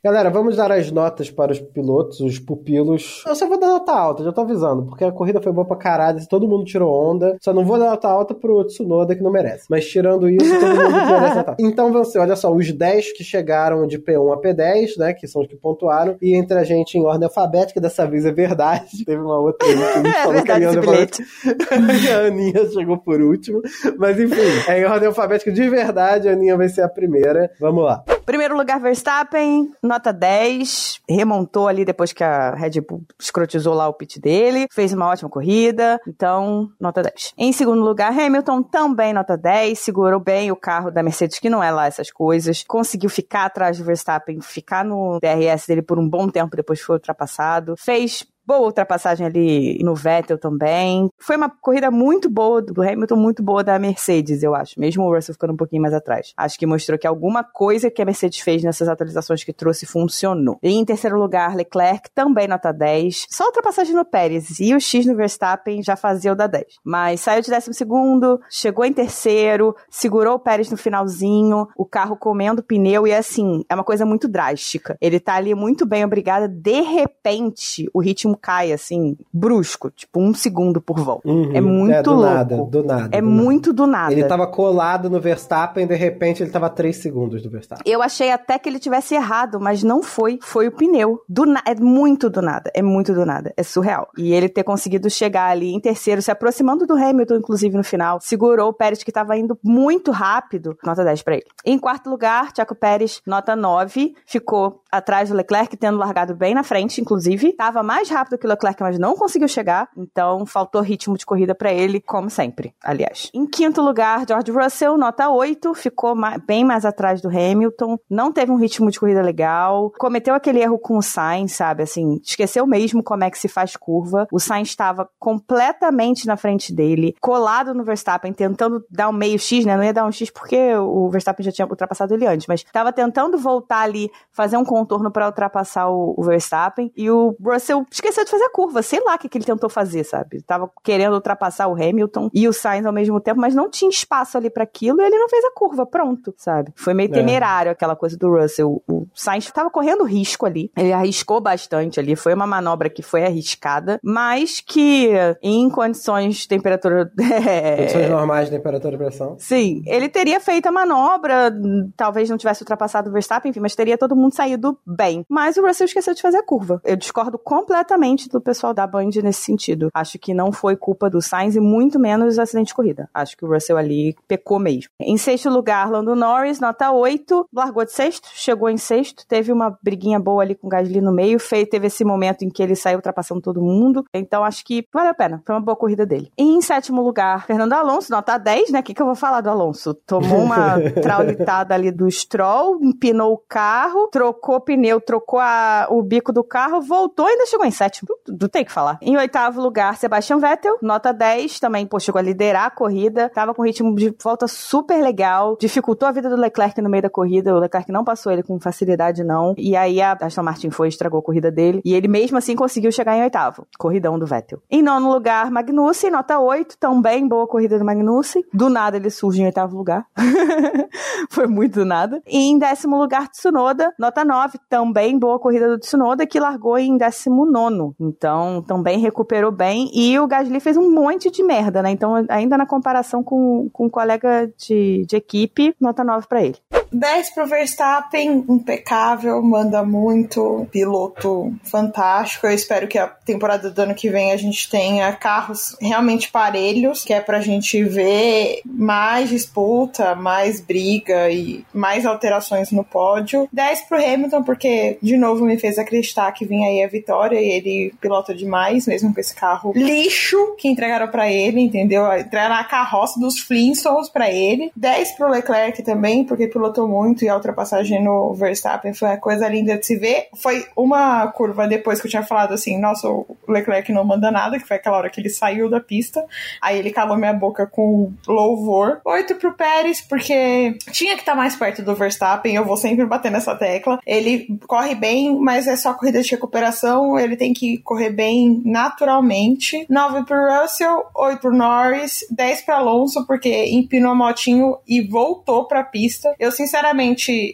Galera, 0.05 0.31
vamos 0.31 0.57
dar 0.57 0.73
as 0.73 0.91
notas 0.91 1.31
para 1.31 1.53
os 1.53 1.61
pilotos, 1.61 2.19
os 2.19 2.37
pupilos. 2.37 3.23
Eu 3.25 3.37
só 3.37 3.47
vou 3.47 3.57
dar 3.57 3.69
nota 3.69 3.93
alta, 3.93 4.25
já 4.25 4.33
tô 4.33 4.41
avisando, 4.41 4.85
porque 4.85 5.05
a 5.05 5.13
corrida 5.13 5.41
foi 5.41 5.53
boa 5.53 5.65
pra 5.65 5.77
caralho, 5.77 6.19
todo 6.29 6.49
mundo 6.49 6.65
tirou 6.65 6.93
onda. 6.93 7.37
Só 7.41 7.53
não 7.53 7.65
vou 7.65 7.79
dar 7.79 7.91
nota 7.91 8.09
alta 8.09 8.35
pro 8.35 8.65
Tsunoda, 8.65 9.15
que 9.15 9.23
não 9.23 9.31
merece. 9.31 9.67
Mas 9.71 9.87
tirando 9.87 10.29
isso, 10.29 10.59
todo 10.59 10.75
mundo 10.75 10.91
merece 11.07 11.37
nota 11.37 11.51
alta. 11.51 11.57
Então 11.61 12.05
ser, 12.05 12.19
olha 12.19 12.35
só, 12.35 12.53
os 12.53 12.73
10 12.73 13.13
que 13.17 13.23
chegaram 13.23 13.87
de 13.87 13.97
P1 13.97 14.33
a 14.33 14.41
P10, 14.41 14.99
né, 14.99 15.15
que 15.15 15.29
são 15.29 15.43
os 15.43 15.47
que 15.47 15.55
pontuaram, 15.55 16.17
e 16.21 16.35
entre 16.35 16.59
a 16.59 16.65
gente 16.65 16.99
em 16.99 17.05
ordem 17.05 17.29
alfabética, 17.29 17.81
dessa 17.81 18.05
vez 18.05 18.27
é 18.27 18.33
verdade. 18.33 19.05
Teve 19.07 19.23
uma 19.23 19.39
outra 19.39 19.69
aí 19.69 19.77
que 19.77 19.83
a 19.85 19.93
gente 19.95 20.09
É 20.09 20.23
falou 20.25 20.43
que 20.43 20.51
a 20.51 20.57
Aninha 20.57 20.81
a 22.19 22.27
Aninha 22.27 22.71
chegou 22.73 22.99
por 22.99 23.21
último. 23.21 23.63
Mas 23.97 24.19
enfim, 24.19 24.41
é 24.67 24.81
em 24.81 24.85
ordem 24.85 25.07
alfabética 25.07 25.53
de 25.53 25.71
verdade, 25.71 26.29
a 26.29 26.33
Aninha 26.33 26.57
vai 26.57 26.69
ser 26.69 26.83
a 26.83 26.89
primeira. 26.89 27.49
Vamos 27.61 27.85
lá. 27.85 28.03
Primeiro 28.25 28.57
lugar, 28.57 28.81
Verstappen, 28.81 29.73
nota 29.83 30.13
10. 30.13 31.01
Remontou 31.09 31.67
ali 31.67 31.85
depois 31.85 32.13
que 32.13 32.23
a 32.23 32.55
Red 32.55 32.81
Bull 32.81 33.05
escrotizou 33.19 33.75
lá 33.75 33.89
o 33.89 33.95
pit 33.95 34.21
dele. 34.21 34.69
Fez 34.71 34.93
uma 34.93 35.09
ótima 35.09 35.29
corrida. 35.29 36.01
Então, 36.07 36.71
nota 36.81 37.03
10. 37.03 37.35
Em 37.37 37.53
segundo 37.53 37.83
lugar, 37.83 38.13
Hamilton, 38.17 38.63
também 38.63 39.13
nota 39.13 39.37
10. 39.37 39.79
Segurou 39.79 40.21
bem 40.21 40.53
o 40.53 40.57
carro 40.57 40.91
da 40.91 41.03
Mercedes, 41.03 41.41
que 41.41 41.51
não 41.51 41.63
é 41.63 41.71
lá 41.71 41.87
essas 41.87 42.11
coisas. 42.11 42.63
Conseguiu 42.63 43.11
ficar 43.11 43.47
atrás 43.47 43.79
do 43.79 43.85
Verstappen, 43.85 44.41
ficar 44.41 44.85
no 44.85 45.19
DRS 45.19 45.67
dele 45.67 45.83
por 45.83 45.99
um 45.99 46.09
bom 46.09 46.29
tempo 46.29 46.57
depois 46.57 46.81
foi 46.81 46.97
ultrapassado. 46.97 47.75
Fez 47.77 48.25
Boa 48.45 48.61
ultrapassagem 48.61 49.25
ali 49.25 49.79
no 49.85 49.95
Vettel 49.95 50.37
também. 50.37 51.09
Foi 51.17 51.37
uma 51.37 51.49
corrida 51.49 51.91
muito 51.91 52.29
boa 52.29 52.61
do 52.61 52.83
Hamilton, 52.83 53.17
muito 53.17 53.43
boa 53.43 53.63
da 53.63 53.79
Mercedes, 53.79 54.43
eu 54.43 54.55
acho. 54.55 54.81
Mesmo 54.81 55.05
o 55.05 55.15
Russell 55.15 55.35
ficando 55.35 55.53
um 55.53 55.57
pouquinho 55.57 55.81
mais 55.81 55.95
atrás. 55.95 56.33
Acho 56.37 56.59
que 56.59 56.67
mostrou 56.67 56.99
que 56.99 57.07
alguma 57.07 57.45
coisa 57.45 57.89
que 57.89 58.03
a 58.03 58.05
Mercedes 58.05 58.41
fez 58.41 58.65
nessas 58.65 58.89
atualizações 58.89 59.45
que 59.45 59.53
trouxe 59.53 59.87
funcionou. 59.87 60.59
E 60.61 60.71
em 60.71 60.85
terceiro 60.85 61.17
lugar, 61.17 61.55
Leclerc, 61.55 62.11
também 62.13 62.49
nota 62.49 62.73
10. 62.73 63.27
Só 63.31 63.47
ultrapassagem 63.47 63.95
no 63.95 64.05
Pérez 64.05 64.59
e 64.59 64.75
o 64.75 64.81
X 64.81 65.07
no 65.07 65.15
Verstappen 65.15 65.83
já 65.83 65.95
fazia 65.95 66.33
o 66.33 66.37
da 66.37 66.49
10. 66.49 66.65
Mas 66.85 67.21
saiu 67.21 67.43
de 67.43 67.51
décimo 67.51 67.75
segundo, 67.75 68.41
chegou 68.51 68.85
em 68.85 68.93
terceiro, 68.93 69.75
segurou 69.89 70.35
o 70.35 70.41
Pérez 70.41 70.69
no 70.69 70.77
finalzinho, 70.77 71.69
o 71.77 71.87
carro 71.87 72.17
comendo 72.17 72.63
pneu 72.63 73.07
e 73.07 73.15
assim, 73.15 73.65
é 73.69 73.75
uma 73.75 73.85
coisa 73.85 74.05
muito 74.05 74.27
drástica. 74.27 74.97
Ele 75.01 75.21
tá 75.21 75.35
ali 75.35 75.55
muito 75.55 75.87
bem, 75.87 76.05
obrigada. 76.05 76.49
De 76.49 76.81
repente, 76.81 77.89
o 77.95 78.01
ritmo 78.01 78.32
ritmo 78.33 78.37
cai, 78.37 78.73
assim, 78.73 79.17
brusco, 79.33 79.91
tipo 79.91 80.21
um 80.21 80.35
segundo 80.35 80.81
por 80.81 80.99
volta. 81.01 81.29
Uhum. 81.29 81.53
É 81.55 81.61
muito 81.61 82.03
do 82.03 82.15
louco. 82.15 82.35
Nada, 82.35 82.57
do 82.57 82.83
nada. 82.83 83.17
É 83.17 83.21
do 83.21 83.23
nada. 83.23 83.23
muito 83.23 83.73
do 83.73 83.87
nada. 83.87 84.13
Ele 84.13 84.25
tava 84.25 84.47
colado 84.47 85.11
no 85.11 85.21
Verstappen, 85.21 85.87
de 85.87 85.95
repente 85.95 86.43
ele 86.43 86.51
tava 86.51 86.69
3 86.71 86.97
segundos 86.97 87.43
do 87.43 87.51
Verstappen. 87.51 87.85
Eu 87.91 88.03
achei 88.03 88.31
até 88.31 88.59
que 88.59 88.69
ele 88.69 88.79
tivesse 88.79 89.15
errado, 89.15 89.61
mas 89.61 89.83
não 89.83 90.03
foi. 90.03 90.39
Foi 90.43 90.69
o 90.69 90.73
pneu. 90.73 91.21
Do 91.29 91.45
na... 91.47 91.63
É 91.67 91.75
muito 91.75 92.29
do 92.29 92.43
nada. 92.43 92.71
É 92.75 92.83
muito 92.83 93.13
do 93.13 93.25
nada. 93.25 93.53
É 93.57 93.63
surreal. 93.63 94.09
E 94.17 94.33
ele 94.33 94.49
ter 94.49 94.65
conseguido 94.65 95.09
chegar 95.11 95.51
ali 95.51 95.73
em 95.73 95.81
terceiro, 95.81 96.23
se 96.23 96.31
aproximando 96.31 96.87
do 96.87 96.95
Hamilton, 96.95 97.37
inclusive 97.37 97.77
no 97.77 97.85
final, 97.85 98.19
segurou 98.21 98.71
o 98.71 98.73
Pérez, 98.73 99.03
que 99.03 99.13
tava 99.13 99.37
indo 99.37 99.59
muito 99.63 100.11
rápido. 100.11 100.77
Nota 100.85 101.05
10 101.05 101.23
pra 101.23 101.35
ele. 101.35 101.45
Em 101.65 101.79
quarto 101.79 102.09
lugar, 102.09 102.53
Tiago 102.53 102.75
Pérez, 102.75 103.21
nota 103.27 103.55
9. 103.55 104.15
Ficou 104.27 104.81
atrás 104.91 105.29
do 105.29 105.37
Leclerc, 105.37 105.77
tendo 105.77 105.99
largado 105.99 106.35
bem 106.35 106.55
na 106.55 106.63
frente, 106.63 107.01
inclusive. 107.01 107.53
Tava 107.53 107.83
mais 107.83 108.09
rápido 108.09 108.22
que 108.31 108.47
o 108.47 108.49
Leclerc, 108.49 108.83
mas 108.83 108.99
não 108.99 109.15
conseguiu 109.15 109.49
chegar. 109.49 109.89
Então, 109.97 110.47
faltou 110.47 110.81
ritmo 110.81 111.17
de 111.17 111.27
corrida 111.27 111.55
pra 111.55 111.73
ele, 111.73 112.01
como 112.01 112.31
sempre, 112.31 112.75
aliás. 112.83 113.31
Em 113.35 113.47
quinto 113.47 113.81
lugar, 113.81 114.25
George 114.27 114.51
Russell, 114.51 114.97
nota 114.97 115.29
8. 115.29 115.75
Ficou 115.75 116.15
bem 116.47 116.65
mais 116.65 116.85
atrás 116.85 117.21
do 117.21 117.29
Hamilton. 117.29 117.99
Não 118.09 118.33
teve 118.33 118.51
um 118.51 118.57
ritmo 118.57 118.91
de 118.91 118.99
corrida 118.99 119.23
legal. 119.23 119.91
Cometeu 119.99 120.35
aquele 120.35 120.61
erro 120.61 120.79
com 120.79 120.99
o 120.99 121.03
Sainz, 121.03 121.53
sabe? 121.53 121.83
Assim, 121.83 122.21
esqueceu 122.23 122.67
mesmo 122.67 123.03
como 123.03 123.25
é 123.25 123.31
que 123.31 123.39
se 123.39 123.49
faz 123.49 123.77
curva. 123.77 124.27
O 124.33 124.39
Sainz 124.39 124.69
estava 124.69 125.09
completamente 125.19 126.27
na 126.27 126.37
frente 126.37 126.75
dele, 126.75 127.15
colado 127.21 127.75
no 127.75 127.85
Verstappen, 127.85 128.33
tentando 128.33 128.85
dar 128.91 129.09
um 129.09 129.13
meio 129.13 129.39
X, 129.39 129.65
né? 129.65 129.77
Não 129.77 129.85
ia 129.85 129.93
dar 129.93 130.05
um 130.05 130.13
X 130.13 130.31
porque 130.31 130.75
o 130.75 131.09
Verstappen 131.09 131.45
já 131.45 131.53
tinha 131.53 131.67
ultrapassado 131.67 132.15
ele 132.15 132.27
antes, 132.27 132.47
mas 132.47 132.61
estava 132.61 132.93
tentando 132.93 133.39
voltar 133.39 133.81
ali, 133.81 134.11
fazer 134.31 134.57
um 134.57 134.65
contorno 134.65 135.11
para 135.11 135.27
ultrapassar 135.27 135.89
o, 135.89 136.15
o 136.17 136.23
Verstappen. 136.23 136.93
E 136.97 137.11
o 137.11 137.37
Russell 137.43 137.87
esqueceu 137.91 138.12
de 138.25 138.31
fazer 138.31 138.45
a 138.45 138.51
curva. 138.51 138.83
Sei 138.83 139.01
lá 139.05 139.15
o 139.15 139.19
que, 139.19 139.29
que 139.29 139.39
ele 139.39 139.45
tentou 139.45 139.69
fazer, 139.71 140.05
sabe? 140.05 140.43
Tava 140.43 140.71
querendo 140.85 141.15
ultrapassar 141.15 141.69
o 141.69 141.75
Hamilton 141.75 142.31
e 142.33 142.47
o 142.47 142.53
Sainz 142.53 142.85
ao 142.87 142.93
mesmo 142.93 143.21
tempo, 143.21 143.41
mas 143.41 143.55
não 143.55 143.71
tinha 143.71 143.89
espaço 143.91 144.37
ali 144.37 144.51
para 144.51 144.65
aquilo 144.65 145.01
e 145.01 145.05
ele 145.05 145.19
não 145.19 145.29
fez 145.29 145.45
a 145.45 145.51
curva. 145.51 145.87
Pronto, 145.87 146.35
sabe? 146.37 146.73
Foi 146.77 146.95
meio 146.95 147.09
É. 147.11 147.13
temerário 147.13 147.73
aquela 147.73 147.97
coisa 147.97 148.17
do 148.17 148.31
Russell. 148.31 148.83
O 148.89 149.07
Sainz 149.15 149.45
estava 149.45 149.71
correndo 149.71 150.05
risco 150.05 150.47
ali. 150.47 150.71
Ele 150.77 150.93
arriscou 150.93 151.41
bastante 151.41 151.99
ali. 151.99 152.15
Foi 152.17 152.35
uma 152.35 152.47
manobra 152.47 152.91
que 152.91 153.03
foi 153.03 153.25
arriscada, 153.25 153.99
mas 154.03 154.61
que 154.61 155.11
em 155.43 155.69
condições 155.71 156.37
de 156.37 156.49
temperatura. 156.49 157.11
é, 157.49 157.77
Condições 157.77 158.11
normais 158.11 158.51
de 158.51 158.57
temperatura 158.57 158.95
e 158.95 158.99
pressão. 158.99 159.37
Sim, 159.39 159.83
ele 159.87 160.09
teria 160.09 160.41
feito 160.41 160.67
a 160.67 160.73
manobra, 160.73 161.53
talvez 161.97 162.29
não 162.29 162.37
tivesse 162.37 162.63
ultrapassado 162.63 163.09
o 163.11 163.13
Verstappen, 163.13 163.51
enfim, 163.51 163.61
mas 163.61 163.75
teria 163.75 163.97
todo 163.97 164.17
mundo 164.17 164.35
saído 164.35 164.79
bem. 164.87 165.25
Mas 165.29 165.57
o 165.57 165.67
Russell 165.67 165.87
esqueceu 165.87 166.15
de 166.15 166.21
fazer 166.23 166.39
a 166.39 166.43
curva. 166.43 166.81
Eu 166.85 166.97
discordo 166.97 167.39
completamente 167.39 168.02
do 168.29 168.41
pessoal 168.41 168.75
da 168.75 168.87
Band 168.87 169.11
nesse 169.23 169.43
sentido. 169.43 169.89
Acho 169.95 170.19
que 170.19 170.35
não 170.35 170.51
foi 170.53 170.77
culpa 170.77 171.09
do 171.09 171.21
Sainz 171.23 171.55
e 171.57 171.61
muito 171.61 171.99
menos 171.99 172.39
acidente 172.39 172.69
de 172.69 172.75
corrida. 172.75 173.09
Acho 173.15 173.37
que 173.37 173.45
o 173.45 173.49
Russell 173.53 173.77
ali 173.77 174.15
pecou 174.27 174.59
mesmo. 174.59 174.91
Em 175.01 175.17
sexto 175.17 175.49
lugar, 175.49 175.91
Lando 175.91 176.15
Norris, 176.17 176.59
nota 176.61 176.91
8, 176.91 177.47
largou 177.53 177.85
de 177.85 177.93
sexto, 177.93 178.29
chegou 178.35 178.69
em 178.69 178.77
sexto, 178.77 179.25
teve 179.27 179.53
uma 179.53 179.77
briguinha 179.83 180.19
boa 180.19 180.43
ali 180.43 180.55
com 180.55 180.67
o 180.67 180.71
Gasly 180.71 181.01
no 181.01 181.13
meio, 181.13 181.39
fez, 181.39 181.69
teve 181.69 181.87
esse 181.87 182.05
momento 182.05 182.43
em 182.45 182.51
que 182.51 182.63
ele 182.63 182.75
saiu 182.75 182.97
ultrapassando 182.97 183.41
todo 183.41 183.61
mundo. 183.63 184.05
Então 184.13 184.45
acho 184.45 184.65
que 184.65 184.85
valeu 184.93 185.11
a 185.11 185.15
pena. 185.15 185.43
Foi 185.47 185.55
uma 185.55 185.61
boa 185.61 185.77
corrida 185.77 186.05
dele. 186.05 186.31
E 186.39 186.43
em 186.43 186.61
sétimo 186.61 187.03
lugar, 187.03 187.47
Fernando 187.47 187.73
Alonso, 187.73 188.11
nota 188.11 188.37
10, 188.39 188.71
né? 188.71 188.81
O 188.81 188.83
que, 188.83 188.95
que 188.95 189.01
eu 189.03 189.07
vou 189.07 189.15
falar 189.15 189.41
do 189.41 189.51
Alonso? 189.51 189.95
Tomou 189.95 190.39
uma 190.41 190.81
traulitada 191.03 191.75
ali 191.75 191.91
do 191.91 192.11
Stroll, 192.11 192.79
empinou 192.83 193.33
o 193.35 193.39
carro, 193.39 194.09
trocou 194.11 194.57
o 194.57 194.61
pneu, 194.61 195.01
trocou 195.01 195.39
a- 195.41 195.87
o 195.91 196.03
bico 196.03 196.33
do 196.33 196.43
carro, 196.43 196.81
voltou 196.81 197.27
e 197.29 197.33
ainda 197.33 197.47
chegou 197.47 197.67
em 197.67 197.71
sétimo. 197.71 197.92
Não, 198.09 198.17
não 198.41 198.49
tem 198.49 198.65
que 198.65 198.73
falar. 198.73 198.99
Em 199.01 199.17
oitavo 199.17 199.61
lugar, 199.61 199.97
Sebastian 199.97 200.39
Vettel, 200.39 200.79
nota 200.81 201.13
10, 201.13 201.61
também, 201.61 201.87
pô, 201.87 201.99
chegou 202.01 202.19
a 202.19 202.23
liderar 202.23 202.67
a 202.67 202.71
corrida, 202.71 203.29
tava 203.29 203.55
com 203.55 203.63
ritmo 203.63 203.95
de 203.95 204.15
volta 204.23 204.47
super 204.47 205.03
legal, 205.03 205.57
dificultou 205.61 206.09
a 206.09 206.13
vida 206.13 206.29
do 206.29 206.37
Leclerc 206.37 206.81
no 206.81 206.89
meio 206.89 207.03
da 207.03 207.11
corrida, 207.11 207.55
o 207.55 207.59
Leclerc 207.59 207.91
não 207.93 208.05
passou 208.05 208.33
ele 208.33 208.43
com 208.43 208.59
facilidade, 208.61 209.25
não. 209.25 209.55
E 209.57 209.77
aí 209.77 210.01
a 210.01 210.13
Aston 210.13 210.43
Martin 210.43 210.71
foi 210.71 210.89
estragou 210.89 211.21
a 211.21 211.23
corrida 211.23 211.51
dele, 211.51 211.81
e 211.85 211.95
ele 211.95 212.09
mesmo 212.09 212.39
assim 212.39 212.57
conseguiu 212.57 212.93
chegar 212.93 213.17
em 213.17 213.23
oitavo. 213.23 213.67
Corridão 213.79 214.19
do 214.19 214.27
Vettel. 214.27 214.63
Em 214.71 214.83
nono 214.83 215.13
lugar, 215.13 215.51
Magnussen, 215.51 216.11
nota 216.11 216.39
8, 216.39 216.79
também 216.79 217.27
boa 217.27 217.47
corrida 217.47 217.79
do 217.79 217.85
Magnussen. 217.85 218.45
Do 218.53 218.69
nada 218.69 218.97
ele 218.97 219.11
surge 219.11 219.43
em 219.43 219.47
oitavo 219.47 219.77
lugar. 219.77 220.07
Foi 221.31 221.47
muito 221.47 221.81
do 221.81 221.85
nada. 221.85 222.23
E 222.27 222.39
em 222.39 222.59
décimo 222.59 222.99
lugar, 222.99 223.29
Tsunoda, 223.29 223.93
nota 223.99 224.25
9, 224.25 224.59
também 224.69 225.19
boa 225.19 225.39
corrida 225.39 225.69
do 225.69 225.79
Tsunoda, 225.79 226.27
que 226.27 226.39
largou 226.39 226.79
em 226.79 226.97
décimo 226.97 227.45
nono. 227.47 227.82
Então, 227.99 228.63
também 228.63 228.99
recuperou 228.99 229.51
bem. 229.51 229.91
E 229.93 230.19
o 230.19 230.27
Gasly 230.27 230.61
fez 230.61 230.77
um 230.77 230.91
monte 230.91 231.31
de 231.31 231.43
merda, 231.43 231.83
né? 231.83 231.91
Então, 231.91 232.25
ainda 232.29 232.57
na 232.57 232.67
comparação 232.67 233.23
com, 233.23 233.69
com 233.73 233.87
um 233.87 233.91
colega 233.91 234.51
de, 234.57 235.05
de 235.07 235.17
equipe, 235.17 235.75
nota 235.81 236.05
9 236.05 236.27
pra 236.27 236.43
ele. 236.43 236.57
10 236.93 237.31
pro 237.31 237.47
Verstappen, 237.47 238.45
impecável, 238.49 239.43
manda 239.43 239.83
muito, 239.83 240.67
piloto 240.71 241.53
fantástico. 241.65 242.47
Eu 242.47 242.53
espero 242.53 242.87
que 242.87 242.99
a 242.99 243.07
temporada 243.07 243.71
do 243.71 243.83
ano 243.83 243.95
que 243.95 244.09
vem 244.09 244.33
a 244.33 244.37
gente 244.37 244.69
tenha 244.69 245.13
carros 245.13 245.77
realmente 245.81 246.31
parelhos, 246.31 247.05
que 247.05 247.13
é 247.13 247.21
pra 247.21 247.41
gente 247.41 247.83
ver 247.83 248.61
mais 248.65 249.31
disputa, 249.31 250.15
mais 250.15 250.61
briga 250.61 251.31
e 251.31 251.65
mais 251.73 252.05
alterações 252.05 252.71
no 252.71 252.85
pódio. 252.85 253.49
10 253.53 253.83
pro 253.83 253.97
Hamilton, 253.99 254.43
porque 254.43 254.99
de 255.03 255.17
novo 255.17 255.45
me 255.45 255.59
fez 255.59 255.79
acreditar 255.79 256.33
que 256.33 256.45
vinha 256.45 256.69
aí 256.69 256.83
a 256.83 256.89
vitória 256.89 257.41
e 257.41 257.49
ele 257.49 257.95
pilota 258.01 258.35
demais, 258.35 258.87
mesmo 258.87 259.15
com 259.15 259.21
esse 259.21 259.35
carro 259.35 259.73
lixo 259.75 260.55
que 260.59 260.69
entregaram 260.69 261.09
pra 261.09 261.31
ele, 261.31 261.61
entendeu? 261.61 262.05
Entregaram 262.17 262.55
a 262.55 262.65
carroça 262.65 263.19
dos 263.19 263.39
Flintstones 263.41 264.09
pra 264.09 264.31
ele. 264.31 264.71
10 264.77 265.13
pro 265.13 265.31
Leclerc 265.31 265.83
também, 265.83 266.25
porque 266.25 266.47
pilotou 266.47 266.82
muito 266.89 267.25
e 267.25 267.29
a 267.29 267.35
ultrapassagem 267.35 268.03
no 268.03 268.35
Verstappen 268.35 268.95
foi 268.95 269.09
uma 269.09 269.17
coisa 269.17 269.49
linda 269.49 269.77
de 269.77 269.87
se 269.87 269.97
ver. 269.97 270.29
Foi 270.37 270.67
uma 270.77 271.27
curva 271.29 271.67
depois 271.67 272.01
que 272.01 272.07
eu 272.07 272.11
tinha 272.11 272.23
falado 272.23 272.55
assim, 272.55 272.79
nossa, 272.79 273.09
o 273.09 273.37
Leclerc 273.49 273.93
não 273.93 274.05
manda 274.05 274.31
nada, 274.31 274.59
que 274.59 274.67
foi 274.67 274.77
aquela 274.77 274.99
hora 274.99 275.11
que 275.11 275.21
ele 275.21 275.31
saiu 275.31 275.69
da 275.69 275.81
pista. 275.81 276.25
Aí 276.61 276.79
ele 276.79 276.91
calou 276.91 277.17
minha 277.17 277.33
boca 277.33 277.67
com 277.67 278.13
louvor. 278.27 279.01
8 279.05 279.35
pro 279.37 279.55
Pérez, 279.55 280.01
porque 280.01 280.77
tinha 280.93 281.15
que 281.15 281.21
estar 281.21 281.35
mais 281.35 281.57
perto 281.57 281.83
do 281.83 281.95
Verstappen, 281.95 282.55
eu 282.55 282.65
vou 282.65 282.77
sempre 282.77 283.05
bater 283.07 283.31
nessa 283.31 283.55
tecla. 283.55 283.99
Ele 284.07 284.59
corre 284.67 284.95
bem, 284.95 285.39
mas 285.39 285.67
é 285.67 285.77
só 285.77 285.95
corrida 285.95 286.23
de 286.23 286.31
recuperação, 286.31 287.19
ele 287.19 287.37
tem 287.37 287.53
que 287.53 287.79
correr 287.79 288.11
bem 288.11 288.63
naturalmente. 288.65 289.87
9 289.89 290.25
pro 290.25 290.61
Russell, 290.61 291.05
8 291.15 291.41
pro 291.41 291.57
Norris, 291.57 292.25
10 292.31 292.63
pro 292.63 292.75
Alonso, 292.75 293.27
porque 293.27 293.67
empinou 293.67 294.13
a 294.13 294.15
motinho 294.15 294.79
e 294.87 295.01
voltou 295.01 295.67
pra 295.67 295.83
pista. 295.83 296.35
Eu, 296.39 296.51
sinceramente, 296.51 296.72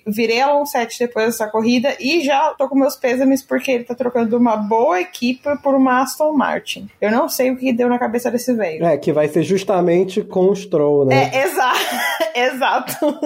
virei 0.06 0.40
Alonso 0.40 0.72
7 0.72 0.98
depois 0.98 1.26
dessa 1.26 1.46
corrida 1.46 1.96
e 1.98 2.22
já 2.22 2.54
tô 2.56 2.68
com 2.68 2.78
meus 2.78 2.96
pêsames 2.96 3.42
porque 3.42 3.70
ele 3.72 3.84
tá 3.84 3.94
trocando 3.94 4.36
uma 4.36 4.56
boa 4.56 5.00
equipe 5.00 5.40
por 5.62 5.74
uma 5.74 6.02
Aston 6.02 6.32
Martin. 6.32 6.88
Eu 7.00 7.10
não 7.10 7.28
sei 7.28 7.50
o 7.50 7.56
que 7.56 7.72
deu 7.72 7.88
na 7.88 7.98
cabeça 7.98 8.30
desse 8.30 8.52
velho. 8.52 8.84
É, 8.84 8.96
que 8.96 9.12
vai 9.12 9.28
ser 9.28 9.42
justamente 9.42 10.22
com 10.22 10.48
o 10.48 10.56
Stroll, 10.56 11.06
né? 11.06 11.30
É, 11.32 11.44
exato. 11.44 11.78
exato. 12.34 13.18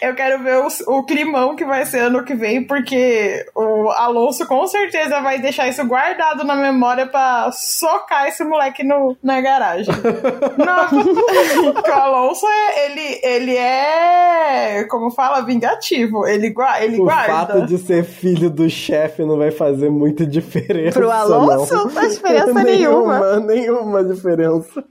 Eu 0.00 0.14
quero 0.14 0.42
ver 0.42 0.58
o, 0.58 0.98
o 0.98 1.04
climão 1.04 1.56
que 1.56 1.64
vai 1.64 1.84
ser 1.86 2.00
ano 2.00 2.24
que 2.24 2.34
vem, 2.34 2.64
porque 2.64 3.44
o 3.54 3.90
Alonso 3.90 4.46
com 4.46 4.66
certeza 4.66 5.20
vai 5.20 5.38
deixar 5.38 5.68
isso 5.68 5.84
guardado 5.86 6.44
na 6.44 6.54
memória 6.54 7.06
pra 7.06 7.50
socar 7.52 8.26
esse 8.26 8.44
moleque 8.44 8.82
no, 8.82 9.16
na 9.22 9.40
garagem. 9.40 9.94
Não, 10.58 11.72
o 11.82 11.92
Alonso, 11.92 12.46
é, 12.46 12.86
ele, 12.86 13.20
ele 13.22 13.56
é, 13.56 14.84
como 14.84 15.03
fala, 15.10 15.40
vingativo. 15.42 16.26
Ele, 16.26 16.50
gua- 16.50 16.82
ele 16.82 17.00
o 17.00 17.04
guarda. 17.04 17.32
fato 17.32 17.66
de 17.66 17.78
ser 17.78 18.04
filho 18.04 18.50
do 18.50 18.68
chefe 18.68 19.24
não 19.24 19.36
vai 19.38 19.50
fazer 19.50 19.90
muita 19.90 20.26
diferença. 20.26 20.98
Pro 20.98 21.10
Alonso, 21.10 21.74
não. 21.74 21.84
não 21.84 21.90
faz 21.90 22.14
diferença 22.14 22.52
nenhuma. 22.62 23.40
Nenhuma 23.40 24.04
diferença. 24.04 24.84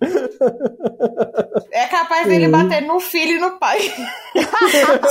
É 1.71 1.85
capaz 1.87 2.27
dele 2.27 2.47
bater 2.47 2.81
no 2.81 2.99
filho 2.99 3.37
e 3.37 3.39
no 3.39 3.51
pai. 3.59 3.79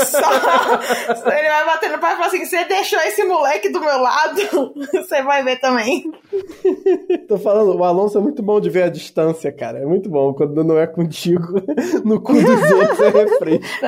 Só- 0.07 1.31
ele 1.31 1.49
vai 1.49 1.65
bater 1.67 1.91
no 1.91 1.99
pai 1.99 2.12
e 2.12 2.17
falar 2.17 2.27
assim: 2.29 2.45
você 2.45 2.65
deixou 2.65 2.99
esse 3.01 3.25
moleque 3.25 3.69
do 3.71 3.81
meu 3.81 3.99
lado, 4.01 4.41
você 4.93 5.23
vai 5.23 5.43
ver 5.45 5.59
também. 5.61 6.05
Tô 7.29 7.38
falando, 7.38 7.77
o 7.77 7.85
Alonso 7.85 8.19
é 8.19 8.21
muito 8.21 8.43
bom 8.43 8.61
de 8.61 8.71
ver 8.71 8.85
a 8.85 8.88
distância, 8.88 9.51
cara. 9.53 9.79
É 9.79 9.85
muito 9.87 10.09
bom. 10.09 10.33
Quando 10.35 10.62
não 10.65 10.79
é 10.79 10.87
contigo, 10.87 11.61
no 12.05 12.21
cu 12.21 12.33
dos 12.35 12.71
outros 12.73 13.01
é 13.01 13.09
refresco. 13.11 13.87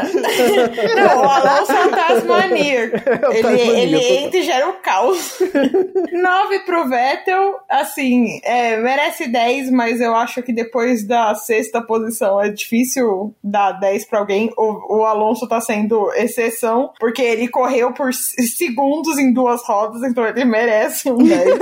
Não, 0.95 1.23
o 1.23 1.29
Alonso 1.31 1.73
é 1.73 1.87
o 1.87 1.91
Tasmania. 1.91 2.93
É 3.35 3.39
Ele, 3.39 3.61
ele 3.81 3.97
entra 4.25 4.39
e 4.39 4.43
gera 4.43 4.69
o 4.69 4.75
caos. 4.75 5.39
9 6.13 6.59
pro 6.61 6.89
Vettel, 6.89 7.55
assim, 7.69 8.41
é, 8.45 8.77
merece 8.77 9.27
10, 9.29 9.71
mas 9.71 10.01
eu 10.01 10.15
acho 10.15 10.43
que 10.43 10.53
depois 10.53 11.07
da 11.07 11.35
sexta 11.35 11.81
posição 11.83 12.41
é 12.41 12.49
difícil 12.49 13.35
dar 13.43 13.73
10 13.73 14.05
pra 14.07 14.19
alguém, 14.21 14.51
o, 14.57 14.99
o 14.99 15.05
Alonso 15.05 15.49
tá 15.49 15.61
sendo 15.61 16.13
exceção, 16.15 16.91
porque 16.99 17.23
ele 17.23 17.49
correu 17.49 17.93
por 17.93 18.13
segundos 18.13 19.19
em 19.19 19.33
duas 19.33 19.63
rodas, 19.67 20.03
então 20.03 20.27
ele 20.27 20.45
merece 20.45 21.11
um 21.11 21.19
10. 21.19 21.59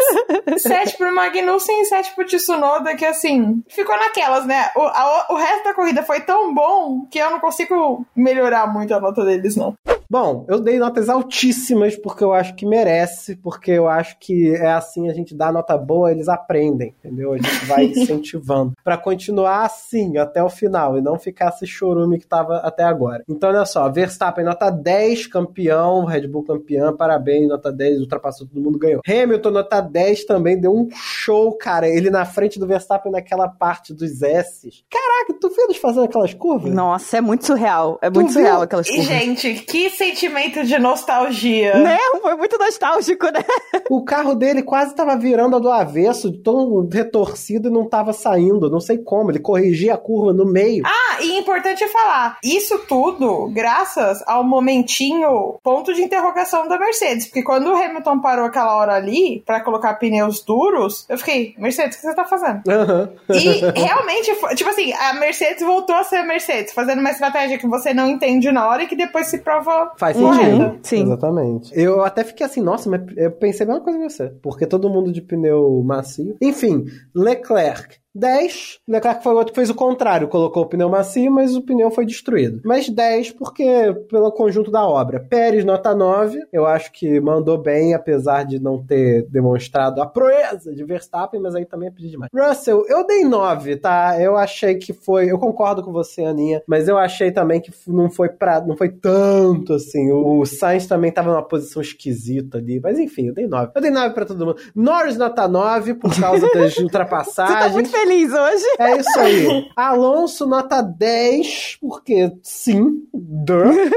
7 0.63 0.97
pro 0.99 1.15
Magnussen 1.15 1.83
e 1.83 1.85
7 1.87 2.15
pro 2.15 2.25
Tsunoda, 2.25 2.95
que 2.95 3.05
assim, 3.05 3.63
ficou 3.69 3.97
naquelas, 3.97 4.47
né? 4.47 4.71
O, 4.77 4.81
a- 4.83 5.27
o 5.31 5.35
resto 5.37 5.65
da 5.65 5.75
corrida 5.75 6.03
foi 6.03 6.21
tão 6.21 6.53
bom 6.55 7.07
que 7.11 7.19
eu 7.19 7.31
não 7.31 7.41
consigo 7.41 8.05
melhorar 8.15 8.67
muito 8.73 8.95
a 8.95 9.01
nota 9.01 9.22
deles, 9.25 9.57
não. 9.57 9.75
Bom, 10.13 10.45
eu 10.47 10.61
dei 10.61 10.79
notas 10.79 11.09
altíssimas 11.09 11.97
porque 11.97 12.23
eu 12.23 12.35
acho 12.35 12.55
que 12.55 12.67
merece, 12.67 13.35
porque 13.37 13.71
eu 13.71 13.89
acho 13.89 14.19
que 14.21 14.55
é 14.55 14.71
assim, 14.71 15.09
a 15.09 15.15
gente 15.15 15.35
dá 15.35 15.51
nota 15.51 15.75
boa, 15.79 16.11
eles 16.13 16.29
aprendem, 16.29 16.95
entendeu? 17.03 17.33
A 17.33 17.37
gente 17.39 17.65
vai 17.65 17.85
incentivando 17.97 18.75
Pra 18.85 18.99
continuar 18.99 19.65
assim 19.65 20.19
até 20.19 20.43
o 20.45 20.51
final 20.51 20.99
e 20.99 21.01
não 21.01 21.19
ficar 21.19 21.49
esse 21.49 21.67
chorume 21.67 22.19
que 22.19 22.27
tava 22.27 22.57
até 22.59 22.85
agora. 22.85 23.25
Então, 23.27 23.49
olha 23.49 23.65
só, 23.65 23.89
Verstappen 23.91 24.45
nota 24.45 24.69
10, 24.69 25.29
campeão, 25.29 26.05
Red 26.05 26.27
Bull 26.29 26.45
campeão, 26.45 26.95
parabéns, 26.95 27.49
nota 27.49 27.73
10, 27.73 28.01
ultrapassou 28.01 28.47
todo 28.47 28.61
mundo, 28.63 28.79
ganhou. 28.79 29.01
Hamilton 29.09 29.51
nota 29.51 29.81
10 29.81 30.27
também, 30.27 30.61
deu 30.61 30.75
um 30.75 30.91
show, 30.93 31.57
cara, 31.57 31.89
ele 31.89 32.11
na 32.11 32.27
frente 32.27 32.59
do 32.59 32.67
Verstappen 32.67 33.11
naquela 33.11 33.49
parte 33.49 33.95
dos 33.95 34.21
S's. 34.21 34.85
Caraca, 34.91 35.39
tu 35.41 35.49
viu 35.49 35.65
eles 35.65 35.79
fazendo 35.79 36.05
aquelas 36.05 36.35
curvas? 36.35 36.71
Nossa, 36.71 37.17
é 37.17 37.21
muito 37.23 37.47
surreal. 37.47 37.99
É 38.03 38.11
Tu 38.11 38.15
muito 38.21 38.33
viu? 38.33 38.43
surreal 38.43 38.61
aquelas 38.61 38.87
E, 38.89 38.91
curvas. 38.91 39.07
gente, 39.07 39.55
que 39.65 39.89
sentimento 40.03 40.65
de 40.65 40.79
nostalgia. 40.79 41.75
Né? 41.77 41.99
Foi 42.21 42.35
muito 42.37 42.59
nostálgico, 42.59 43.27
né? 43.27 43.45
O 43.89 44.05
carro 44.05 44.35
dele 44.35 44.63
quase 44.63 44.95
tava 44.95 45.17
virando 45.17 45.61
do 45.61 45.71
avesso, 45.71 46.33
tão 46.43 46.89
retorcido 46.91 47.69
e 47.69 47.73
não 47.73 47.89
tava 47.89 48.13
saindo. 48.13 48.71
Não 48.71 48.81
sei 48.81 48.99
como. 48.99 49.31
Ele 49.31 49.39
corrigia 49.39 49.95
a 49.95 49.99
curva 49.99 50.33
no 50.33 50.45
meio. 50.45 50.83
Ah, 50.87 51.23
e 51.23 51.39
importante 51.39 51.87
falar, 51.89 52.39
isso 52.43 52.79
tudo 52.89 53.49
graças 53.53 54.23
ao 54.27 54.43
momentinho 54.45 55.59
ponto 55.63 55.93
de 55.95 56.03
interrogação 56.03 56.67
da 56.69 56.79
Mercedes, 56.79 57.27
porque 57.27 57.43
quando 57.43 57.69
o 57.69 57.77
Hamilton 57.77 58.21
parou 58.21 58.47
aquela 58.47 58.75
hora 58.77 58.95
ali 58.95 59.43
pra 59.47 59.61
colocar 59.61 59.95
pneus 59.95 60.43
duros, 60.43 61.07
eu 61.09 61.17
fiquei, 61.19 61.55
Mercedes, 61.59 61.97
o 61.97 62.01
que 62.01 62.07
você 62.07 62.15
tá 62.15 62.25
fazendo? 62.25 62.63
Aham. 62.69 63.11
E 63.31 63.81
realmente, 63.81 64.35
foi- 64.37 64.55
tipo 64.55 64.71
assim, 64.71 64.93
a 64.93 65.15
Mercedes 65.15 65.63
voltou 65.63 65.95
a 65.95 66.03
ser 66.05 66.17
a 66.17 66.25
Mercedes, 66.27 66.73
fazendo 66.73 66.99
uma 67.01 67.11
estratégia 67.11 67.59
que 67.59 67.67
você 67.69 67.93
não 67.95 68.09
entende 68.09 68.51
na 68.51 68.67
hora 68.67 68.83
e 68.83 68.87
que 68.87 68.97
depois 68.97 69.27
se 69.29 69.39
prova 69.39 69.92
Faz 69.97 70.17
sentido. 70.17 70.79
Sim. 70.83 71.03
Exatamente. 71.03 71.73
Eu 71.79 72.03
até 72.03 72.25
fiquei 72.25 72.47
assim, 72.47 72.61
nossa, 72.61 72.89
mas 72.91 73.03
eu 73.17 73.31
pensei 73.33 73.65
a 73.65 73.69
mesma 73.69 73.85
coisa 73.85 73.99
que 73.99 74.09
você. 74.09 74.29
Porque 74.43 74.67
todo 74.67 74.91
mundo 74.91 75.13
de 75.13 75.23
pneu 75.23 75.83
macio. 75.85 76.37
Enfim, 76.41 76.85
Leclerc. 77.15 78.02
10. 78.15 78.81
Leclerc 78.89 79.23
foi 79.23 79.33
o 79.33 79.37
outro 79.37 79.53
que 79.53 79.59
fez 79.59 79.71
o 79.71 79.75
contrário, 79.75 80.29
colocou 80.29 80.65
o 80.65 80.67
pneu 80.67 80.89
macio, 80.89 81.31
mas 81.31 81.57
o 81.57 81.63
pneu 81.63 81.91
foi 81.91 82.07
destruído. 82.07 82.61
Mas 82.65 82.89
10 82.89 83.33
porque 83.33 83.65
pelo 84.09 84.31
conjunto 84.33 84.71
da 84.71 84.87
obra. 84.87 85.21
Pérez, 85.21 85.65
nota 85.65 85.95
9. 85.95 86.39
Eu 86.53 86.67
acho 86.67 86.93
que 86.93 87.21
mandou 87.21 87.59
bem, 87.59 87.95
apesar 87.95 88.45
de 88.45 88.59
não 88.59 88.83
ter 88.83 89.27
demonstrado 89.29 90.03
a 90.03 90.07
proeza 90.07 90.75
de 90.75 90.85
Verstappen, 90.85 91.41
mas 91.41 91.55
aí 91.55 91.65
também 91.65 91.89
é 91.89 91.91
pedir 91.91 92.11
demais. 92.11 92.31
Russell, 92.35 92.85
eu 92.89 93.07
dei 93.07 93.25
9, 93.25 93.77
tá? 93.77 94.21
Eu 94.21 94.37
achei 94.37 94.75
que 94.77 94.93
foi. 94.93 95.31
Eu 95.31 95.39
concordo 95.39 95.83
com 95.83 95.93
você, 95.93 96.23
Aninha, 96.23 96.63
mas 96.67 96.89
eu 96.89 96.99
achei 96.99 97.31
também 97.31 97.61
que 97.61 97.73
não 97.87 98.11
foi 98.11 98.29
pra, 98.29 98.61
não 98.61 98.77
foi 98.77 98.91
tanto 98.91 99.75
assim. 99.75 100.11
O, 100.11 100.41
o 100.41 100.47
Sainz 100.47 100.87
também 100.87 101.11
tava 101.11 101.31
numa 101.31 101.43
posição 101.43 101.81
esquisita 101.81 102.59
ali. 102.59 102.81
Mas 102.81 102.99
enfim, 102.99 103.29
eu 103.29 103.35
dei 103.35 103.47
9. 103.47 103.73
Eu 103.75 103.81
dei 103.81 103.91
9 103.91 104.15
pra 104.15 104.27
todo 104.27 104.45
mundo. 104.45 104.59
Norris, 104.75 105.17
nota 105.17 105.49
9, 105.49 105.95
por 105.95 106.15
causa 106.19 106.49
das 106.53 106.75
tá 106.77 106.83
ultrapassagens. 106.83 107.93
Feliz 108.03 108.33
hoje. 108.33 108.65
É 108.79 108.97
isso 108.97 109.21
aí. 109.21 109.71
Alonso, 109.77 110.47
nota 110.47 110.83
10, 110.83 111.79
porque 111.81 112.33
sim. 112.43 113.03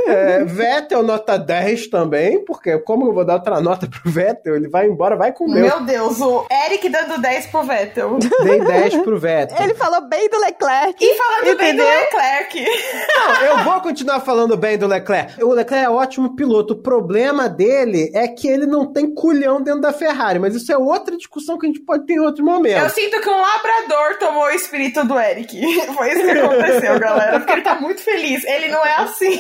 É, 0.08 0.44
Vettel, 0.46 1.04
nota 1.04 1.38
10 1.38 1.88
também, 1.88 2.44
porque 2.46 2.78
como 2.80 3.08
eu 3.08 3.14
vou 3.14 3.26
dar 3.26 3.36
outra 3.36 3.60
nota 3.62 3.88
pro 3.88 4.12
Vettel? 4.12 4.56
Ele 4.56 4.70
vai 4.70 4.88
embora, 4.88 5.16
vai 5.16 5.32
com 5.32 5.46
o 5.46 5.52
meu. 5.52 5.64
Meu 5.64 5.82
Deus, 5.84 6.20
o 6.22 6.46
Eric 6.66 6.88
dando 6.90 7.22
10 7.22 7.48
pro 7.48 7.64
Vettel. 7.64 8.20
Dei 8.44 8.60
10 8.60 8.98
pro 8.98 9.20
Vettel. 9.20 9.58
Ele 9.64 9.74
falou 9.76 10.08
bem 10.08 10.30
do 10.30 10.40
Leclerc. 10.40 11.04
E 11.04 11.16
falando 11.16 11.58
bem 11.58 11.76
do 11.76 11.82
Entendeu? 11.82 12.00
Leclerc. 12.00 12.66
Não, 13.08 13.42
eu 13.44 13.64
vou 13.64 13.82
continuar 13.82 14.20
falando 14.22 14.58
bem 14.58 14.78
do 14.78 14.88
Leclerc. 14.88 15.44
O 15.44 15.54
Leclerc 15.54 15.86
é 15.86 15.90
ótimo 15.90 16.36
piloto. 16.36 16.74
O 16.74 16.82
problema 16.82 17.50
dele 17.50 18.12
é 18.14 18.28
que 18.28 18.48
ele 18.48 18.66
não 18.66 18.92
tem 18.92 19.14
culhão 19.14 19.62
dentro 19.62 19.82
da 19.82 19.94
Ferrari, 19.94 20.40
mas 20.40 20.56
isso 20.56 20.72
é 20.72 20.78
outra 20.78 21.16
discussão 21.16 21.58
que 21.58 21.66
a 21.66 21.70
gente 21.70 21.82
pode 21.82 22.06
ter 22.06 22.14
em 22.14 22.20
outro 22.20 22.44
momento. 22.44 22.84
Eu 22.84 22.90
sinto 22.90 23.20
que 23.22 23.30
um 23.30 23.42
labrador 23.42 23.95
tomou 24.20 24.44
o 24.46 24.50
espírito 24.50 25.06
do 25.06 25.20
Eric. 25.20 25.60
Foi 25.94 26.12
isso 26.12 26.24
que 26.24 26.32
aconteceu, 26.40 27.00
galera. 27.00 27.40
Porque 27.40 27.52
ele 27.54 27.62
tá 27.62 27.76
muito 27.76 28.02
feliz. 28.02 28.44
Ele 28.46 28.68
não 28.70 28.86
é 28.86 28.96
assim. 28.98 29.32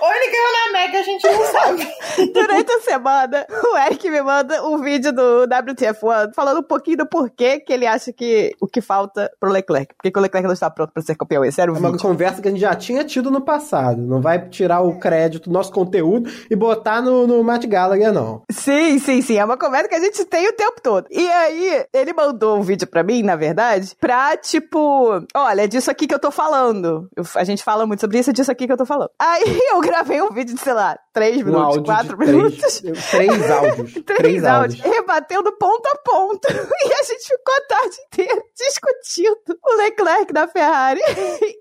Ou 0.00 0.12
ele 0.12 0.30
ganhou 0.30 0.52
na 0.52 0.72
Mega, 0.72 0.98
a 0.98 1.02
gente 1.02 1.26
não 1.26 1.44
sabe. 1.46 1.88
Durante 2.32 2.72
a 2.72 2.80
semana, 2.80 3.46
o 3.72 3.76
Eric 3.78 4.10
me 4.10 4.22
manda 4.22 4.64
um 4.66 4.78
vídeo 4.78 5.12
do 5.12 5.46
WTF1 5.48 6.34
falando 6.34 6.60
um 6.60 6.62
pouquinho 6.62 6.98
do 6.98 7.06
porquê 7.06 7.60
que 7.60 7.72
ele 7.72 7.86
acha 7.86 8.12
que 8.12 8.54
o 8.60 8.66
que 8.66 8.80
falta 8.80 9.30
pro 9.40 9.50
Leclerc. 9.50 9.94
Por 9.94 10.10
que 10.10 10.18
o 10.18 10.22
Leclerc 10.22 10.46
não 10.46 10.54
está 10.54 10.70
pronto 10.70 10.92
pra 10.92 11.02
ser 11.02 11.14
campeão? 11.16 11.44
Esse 11.44 11.60
era 11.60 11.72
o 11.72 11.76
É 11.76 11.78
uma 11.78 11.90
vídeo. 11.92 12.02
conversa 12.02 12.40
que 12.42 12.48
a 12.48 12.50
gente 12.50 12.60
já 12.60 12.74
tinha 12.74 13.04
tido 13.04 13.30
no 13.30 13.40
passado. 13.40 14.00
Não 14.00 14.20
vai 14.20 14.48
tirar 14.48 14.80
o 14.80 14.98
crédito 14.98 15.48
do 15.48 15.52
nosso 15.52 15.72
conteúdo 15.72 16.30
e 16.50 16.56
botar 16.56 17.00
no, 17.02 17.26
no 17.26 17.42
Matt 17.44 17.66
Gallagher, 17.66 18.12
não. 18.12 18.42
Sim, 18.50 18.98
sim, 18.98 19.22
sim. 19.22 19.36
É 19.38 19.44
uma 19.44 19.56
conversa 19.56 19.88
que 19.88 19.94
a 19.94 20.00
gente 20.00 20.24
tem 20.24 20.48
o 20.48 20.52
tempo 20.52 20.80
todo. 20.82 21.06
E 21.10 21.28
aí, 21.28 21.84
ele 21.92 22.12
mandou 22.12 22.58
um 22.58 22.62
vídeo 22.62 22.86
pra 22.86 23.02
mim, 23.02 23.22
na 23.22 23.36
verdade, 23.36 23.57
pra 24.00 24.36
tipo, 24.36 25.24
olha, 25.34 25.62
é 25.62 25.66
disso 25.66 25.90
aqui 25.90 26.06
que 26.06 26.14
eu 26.14 26.18
tô 26.18 26.30
falando. 26.30 27.08
Eu- 27.16 27.24
a 27.34 27.44
gente 27.44 27.62
fala 27.62 27.86
muito 27.86 28.00
sobre 28.00 28.18
isso, 28.18 28.30
é 28.30 28.32
disso 28.32 28.50
aqui 28.50 28.66
que 28.66 28.72
eu 28.72 28.76
tô 28.76 28.86
falando. 28.86 29.10
Aí 29.18 29.42
eu 29.72 29.80
gravei 29.80 30.20
um 30.22 30.30
vídeo 30.30 30.54
de, 30.54 30.60
sei 30.60 30.72
lá, 30.72 30.98
três 31.12 31.40
Um 31.42 31.44
minutos, 31.46 31.64
áudio 31.66 31.84
quatro 31.84 32.18
minutos. 32.18 32.80
três, 33.10 33.10
três 33.10 33.50
áudios. 33.50 33.94
Três, 34.04 34.44
áudios, 34.44 34.80
rebatendo 34.80 35.52
ponto 35.58 35.86
a 35.86 35.96
ponto. 36.04 36.48
E 36.88 36.92
a 36.92 37.02
gente 37.02 37.26
ficou 37.26 37.54
a 37.54 37.60
tarde 37.68 37.96
inteira 38.06 38.42
discutindo 38.56 39.58
o 39.64 39.76
Leclerc 39.76 40.32
da 40.32 40.46
Ferrari. 40.48 41.00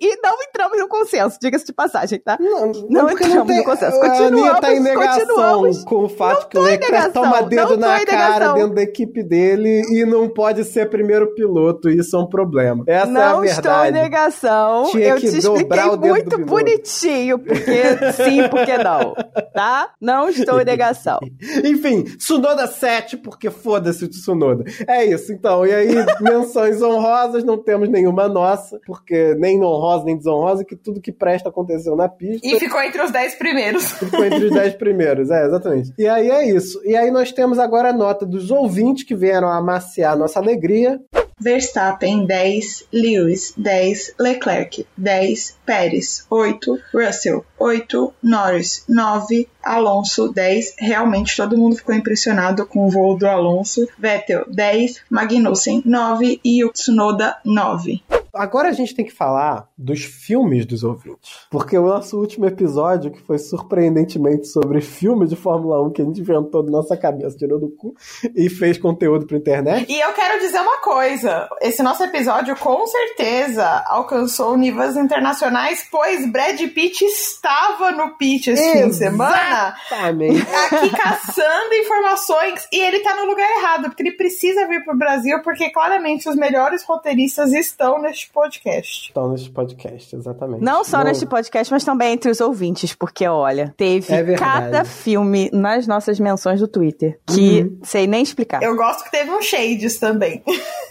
E 0.01 0.15
não 0.21 0.35
entramos 0.41 0.79
no 0.79 0.87
consenso, 0.87 1.37
diga-se 1.41 1.65
de 1.65 1.73
passagem, 1.73 2.19
tá? 2.19 2.37
Não, 2.39 2.71
Não 2.89 3.07
porque 3.07 3.25
entramos 3.25 3.55
no 3.55 3.63
consenso. 3.63 3.97
Aninha 4.01 4.55
tá 4.55 4.73
em 4.73 4.77
Continuamos, 4.77 4.83
negação 4.83 5.25
continuamos. 5.27 5.83
com 5.83 5.95
o 6.03 6.09
fato 6.09 6.41
Não 6.43 6.49
que 6.49 6.57
o 6.57 6.61
Leclerc 6.61 6.91
negação, 6.91 7.23
toma 7.23 7.41
não 7.41 7.47
dedo 7.49 7.77
na 7.77 8.05
cara 8.05 8.29
negação. 8.29 8.53
dentro 8.55 8.75
da 8.75 8.81
equipe 8.83 9.23
dele 9.23 9.81
e 9.91 10.05
não 10.05 10.29
pode 10.29 10.63
ser 10.63 10.89
primeiro 10.89 11.33
piloto. 11.33 11.86
Isso 11.89 12.15
é 12.15 12.19
um 12.19 12.27
problema. 12.27 12.83
Essa 12.87 13.05
não 13.07 13.43
é 13.43 13.47
a 13.47 13.51
estou 13.51 13.71
em 13.71 13.75
verdade. 13.75 13.91
negação. 13.91 14.91
Tinha 14.91 15.07
eu 15.07 15.19
te 15.19 15.25
expliquei 15.27 15.97
muito 15.97 16.37
bonitinho, 16.45 17.39
porque 17.39 18.11
sim, 18.13 18.47
porque 18.49 18.77
não. 18.77 19.15
Tá? 19.53 19.89
Não 19.99 20.29
estou 20.29 20.61
em 20.61 20.65
negação. 20.65 21.19
Enfim, 21.63 22.03
Tsunoda 22.03 22.67
7, 22.67 23.17
porque 23.17 23.49
foda-se 23.49 24.05
o 24.05 24.07
Tsunoda. 24.07 24.63
É 24.87 25.05
isso, 25.05 25.31
então. 25.31 25.65
E 25.65 25.73
aí, 25.73 25.87
menções 26.21 26.81
honrosas, 26.81 27.43
não 27.43 27.57
temos 27.57 27.89
nenhuma 27.89 28.27
nossa, 28.27 28.79
porque 28.85 29.35
nem 29.35 29.63
honrosa 29.63 30.05
nem 30.05 30.17
desonrosa, 30.17 30.63
que 30.63 30.75
tudo 30.75 31.01
que 31.01 31.11
presta 31.11 31.49
aconteceu 31.49 31.95
na 31.95 32.07
pista. 32.07 32.45
E 32.47 32.59
ficou 32.59 32.81
entre 32.81 33.01
os 33.01 33.11
10 33.11 33.35
primeiros. 33.35 33.91
Ficou 33.97 34.23
entre 34.23 34.45
os 34.45 34.51
10 34.51 34.75
primeiros, 34.75 35.29
é, 35.29 35.45
exatamente. 35.45 35.93
E 35.97 36.07
aí 36.07 36.29
é 36.29 36.49
isso. 36.49 36.81
E 36.85 36.95
aí 36.95 37.11
nós 37.11 37.31
temos 37.31 37.59
agora 37.59 37.89
a 37.89 37.93
nota 37.93 38.25
dos 38.25 38.51
ouvintes 38.51 39.03
que 39.03 39.15
vieram 39.15 39.49
amaciar 39.49 40.13
a 40.13 40.15
nossa 40.15 40.39
alegria. 40.39 40.99
Verstappen 41.39 42.25
10, 42.25 42.87
Lewis 42.91 43.53
10, 43.55 44.15
Leclerc 44.19 44.87
10, 44.97 45.55
Pérez 45.65 46.25
8, 46.29 46.79
Russell 46.93 47.45
8, 47.59 48.13
Norris 48.23 48.83
9, 48.89 49.47
Alonso 49.63 50.29
10. 50.29 50.75
Realmente 50.79 51.37
todo 51.37 51.57
mundo 51.57 51.75
ficou 51.75 51.93
impressionado 51.93 52.65
com 52.65 52.87
o 52.87 52.89
voo 52.89 53.15
do 53.15 53.27
Alonso. 53.27 53.87
Vettel 53.99 54.45
10, 54.47 55.03
Magnussen 55.09 55.83
9 55.85 56.41
e 56.43 56.65
o 56.65 56.71
Tsunoda 56.71 57.37
9. 57.45 58.01
Agora 58.37 58.69
a 58.69 58.73
gente 58.73 58.95
tem 58.95 59.05
que 59.05 59.11
falar 59.11 59.67
dos 59.77 60.03
filmes 60.03 60.65
dos 60.65 60.83
ouvintes. 60.83 61.47
Porque 61.49 61.77
o 61.77 61.87
nosso 61.87 62.17
último 62.19 62.45
episódio, 62.45 63.11
que 63.11 63.21
foi 63.21 63.37
surpreendentemente 63.37 64.47
sobre 64.47 64.81
filmes 64.81 65.29
de 65.29 65.35
Fórmula 65.35 65.81
1 65.87 65.91
que 65.91 66.01
a 66.01 66.05
gente 66.05 66.21
inventou 66.21 66.63
da 66.63 66.71
nossa 66.71 66.95
cabeça, 66.95 67.37
tirou 67.37 67.59
do 67.59 67.69
cu 67.69 67.95
e 68.35 68.49
fez 68.49 68.77
conteúdo 68.77 69.25
pra 69.25 69.37
internet. 69.37 69.91
E 69.91 69.99
eu 69.99 70.13
quero 70.13 70.39
dizer 70.39 70.59
uma 70.59 70.79
coisa: 70.79 71.47
esse 71.61 71.81
nosso 71.83 72.03
episódio 72.03 72.55
com 72.55 72.85
certeza 72.85 73.83
alcançou 73.87 74.57
níveis 74.57 74.95
internacionais, 74.95 75.87
pois 75.91 76.29
Brad 76.31 76.59
Pitt 76.73 77.03
estava 77.05 77.91
no 77.91 78.17
pitch 78.17 78.47
esse 78.47 78.71
fim 78.71 78.89
de 78.89 78.95
semana. 78.95 79.75
Exatamente. 79.87 80.41
Aqui 80.41 80.89
caçando 80.89 81.73
informações 81.73 82.67
e 82.71 82.79
ele 82.79 82.99
tá 82.99 83.15
no 83.15 83.25
lugar 83.25 83.49
errado, 83.57 83.83
porque 83.83 84.03
ele 84.03 84.17
precisa 84.17 84.67
vir 84.67 84.83
pro 84.83 84.97
Brasil, 84.97 85.41
porque 85.41 85.69
claramente 85.69 86.29
os 86.29 86.35
melhores 86.35 86.83
roteiristas 86.83 87.53
estão 87.53 88.01
neste 88.01 88.26
neste 88.27 88.31
podcast. 88.33 89.07
Estão 89.07 89.29
neste 89.31 89.49
podcast, 89.51 90.15
exatamente. 90.15 90.63
Não 90.63 90.83
só 90.83 90.99
Bom, 90.99 91.03
neste 91.05 91.25
podcast, 91.25 91.71
mas 91.73 91.83
também 91.83 92.13
entre 92.13 92.29
os 92.29 92.41
ouvintes, 92.41 92.93
porque 92.93 93.25
olha, 93.27 93.73
teve 93.77 94.13
É 94.13 94.35
cada 94.35 94.83
filme 94.83 95.49
nas 95.53 95.87
nossas 95.87 96.19
menções 96.19 96.59
do 96.59 96.67
Twitter 96.67 97.19
que 97.25 97.61
Uhum. 97.61 97.77
sei 97.83 98.07
nem 98.07 98.21
explicar. 98.21 98.61
Eu 98.61 98.75
gosto 98.75 99.03
que 99.03 99.11
teve 99.11 99.31
um 99.31 99.41
Shades 99.41 99.97
também. 99.99 100.43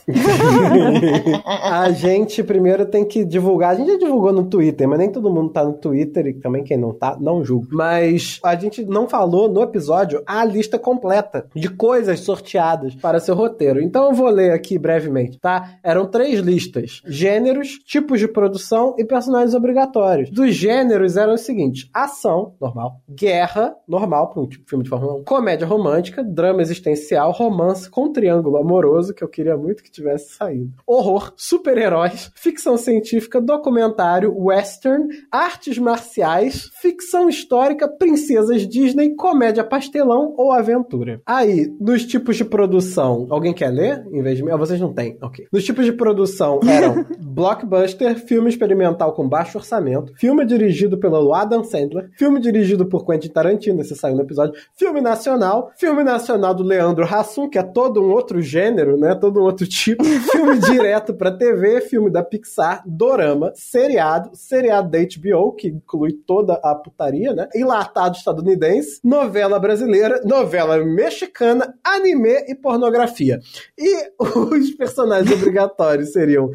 a 1.44 1.90
gente 1.90 2.42
primeiro 2.42 2.87
tem 2.87 3.05
que 3.05 3.25
divulgar. 3.25 3.72
A 3.72 3.75
gente 3.75 3.92
já 3.92 3.99
divulgou 3.99 4.33
no 4.33 4.44
Twitter, 4.49 4.88
mas 4.88 4.99
nem 4.99 5.11
todo 5.11 5.31
mundo 5.33 5.51
tá 5.53 5.64
no 5.64 5.72
Twitter 5.75 6.27
e 6.27 6.35
também 6.35 6.62
quem 6.64 6.77
não 6.77 6.92
tá, 6.92 7.16
não 7.20 7.44
julgo. 7.44 7.66
Mas 7.72 8.38
a 8.44 8.55
gente 8.57 8.85
não 8.85 9.09
falou 9.09 9.49
no 9.49 9.62
episódio 9.62 10.22
a 10.27 10.44
lista 10.44 10.79
completa 10.79 11.46
de 11.55 11.68
coisas 11.68 12.20
sorteadas 12.20 12.94
para 12.94 13.20
seu 13.20 13.35
roteiro. 13.35 13.81
Então 13.83 14.05
eu 14.07 14.12
vou 14.14 14.29
ler 14.31 14.53
aqui 14.53 14.79
brevemente, 14.79 15.38
tá? 15.38 15.79
Eram 15.83 16.07
três 16.07 16.40
listas: 16.40 17.03
gêneros, 17.27 17.81
tipos 17.85 18.21
de 18.21 18.29
produção 18.29 18.95
e 18.97 19.05
personagens 19.05 19.53
obrigatórios. 19.53 20.31
Dos 20.31 20.55
gêneros 20.55 21.17
eram 21.17 21.35
os 21.35 21.41
seguintes: 21.41 21.91
ação, 21.93 22.55
normal, 22.61 23.01
guerra, 23.11 23.75
normal 23.89 24.31
para 24.31 24.43
um 24.43 24.47
tipo 24.47 24.62
de 24.62 24.71
filme 24.71 24.85
de 24.85 24.91
Fórmula 24.91 25.15
1, 25.17 25.25
comédia 25.25 25.67
romântica, 25.67 26.23
drama 26.23 26.62
existencial, 26.62 27.33
romance 27.33 27.91
com 27.91 28.12
triângulo 28.12 28.59
amoroso, 28.59 29.12
que 29.12 29.25
eu 29.25 29.29
queria 29.29 29.57
muito 29.57 29.83
que 29.83 29.91
tivesse 29.91 30.35
saído. 30.35 30.73
Horror, 30.87 31.33
super-heróis, 31.37 32.31
ficção 32.37 32.77
científica, 32.77 33.41
documentário, 33.41 34.33
western, 34.39 35.09
artes 35.31 35.79
marciais, 35.79 36.71
ficção 36.81 37.29
histórica, 37.29 37.89
princesas 37.89 38.69
Disney, 38.69 39.17
comédia 39.17 39.65
pastelão 39.65 40.33
ou 40.37 40.53
aventura. 40.53 41.21
Aí, 41.27 41.75
nos 41.81 42.07
tipos 42.07 42.37
de 42.37 42.44
produção, 42.44 43.27
alguém 43.31 43.53
quer 43.53 43.71
ler? 43.71 44.07
Em 44.13 44.23
vez 44.23 44.37
de 44.37 44.44
mim? 44.44 44.53
Ah, 44.53 44.57
vocês 44.57 44.81
não 44.81 44.94
têm. 44.94 45.19
Ok. 45.21 45.46
Nos 45.53 45.65
tipos 45.65 45.85
de 45.85 45.92
produção 45.92 46.61
eram 46.69 47.05
blockbuster, 47.19 48.17
filme 48.17 48.48
experimental 48.48 49.12
com 49.12 49.29
baixo 49.29 49.58
orçamento, 49.58 50.12
filme 50.17 50.44
dirigido 50.44 50.98
pelo 50.98 51.35
Adam 51.35 51.64
Sandler, 51.64 52.10
filme 52.17 52.40
dirigido 52.40 52.87
por 52.87 53.04
Quentin 53.04 53.29
Tarantino, 53.29 53.81
esse 53.81 53.94
saiu 53.94 54.17
no 54.17 54.23
episódio, 54.23 54.54
filme 54.77 55.00
nacional, 55.00 55.73
filme 55.77 56.02
nacional 56.02 56.54
do 56.54 56.62
Leandro 56.62 57.04
Hassum, 57.04 57.48
que 57.48 57.58
é 57.58 57.62
todo 57.62 58.02
um 58.02 58.10
outro 58.10 58.40
gênero, 58.40 58.96
né? 58.96 59.14
Todo 59.14 59.40
um 59.40 59.44
outro 59.44 59.67
tipo, 59.67 60.04
filme 60.33 60.58
direto 60.58 61.14
pra 61.14 61.31
TV, 61.31 61.81
filme 61.81 62.10
da 62.10 62.23
Pixar, 62.23 62.83
dorama, 62.87 63.52
seriado, 63.54 64.31
seriado 64.35 64.90
da 64.90 64.98
HBO, 64.98 65.52
que 65.52 65.69
inclui 65.69 66.12
toda 66.12 66.54
a 66.62 66.75
putaria, 66.75 67.33
né? 67.33 67.48
Enlatado 67.54 68.17
estadunidense, 68.17 69.00
novela 69.02 69.58
brasileira, 69.58 70.21
novela 70.25 70.79
mexicana, 70.85 71.75
anime 71.83 72.44
e 72.48 72.54
pornografia. 72.54 73.40
E 73.79 74.10
os 74.19 74.71
personagens 74.73 75.31
obrigatórios 75.31 76.12
seriam 76.12 76.50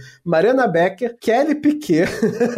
Mariana 0.51 0.67
Becker, 0.67 1.17
Kelly 1.19 1.55
Piquet, 1.55 2.07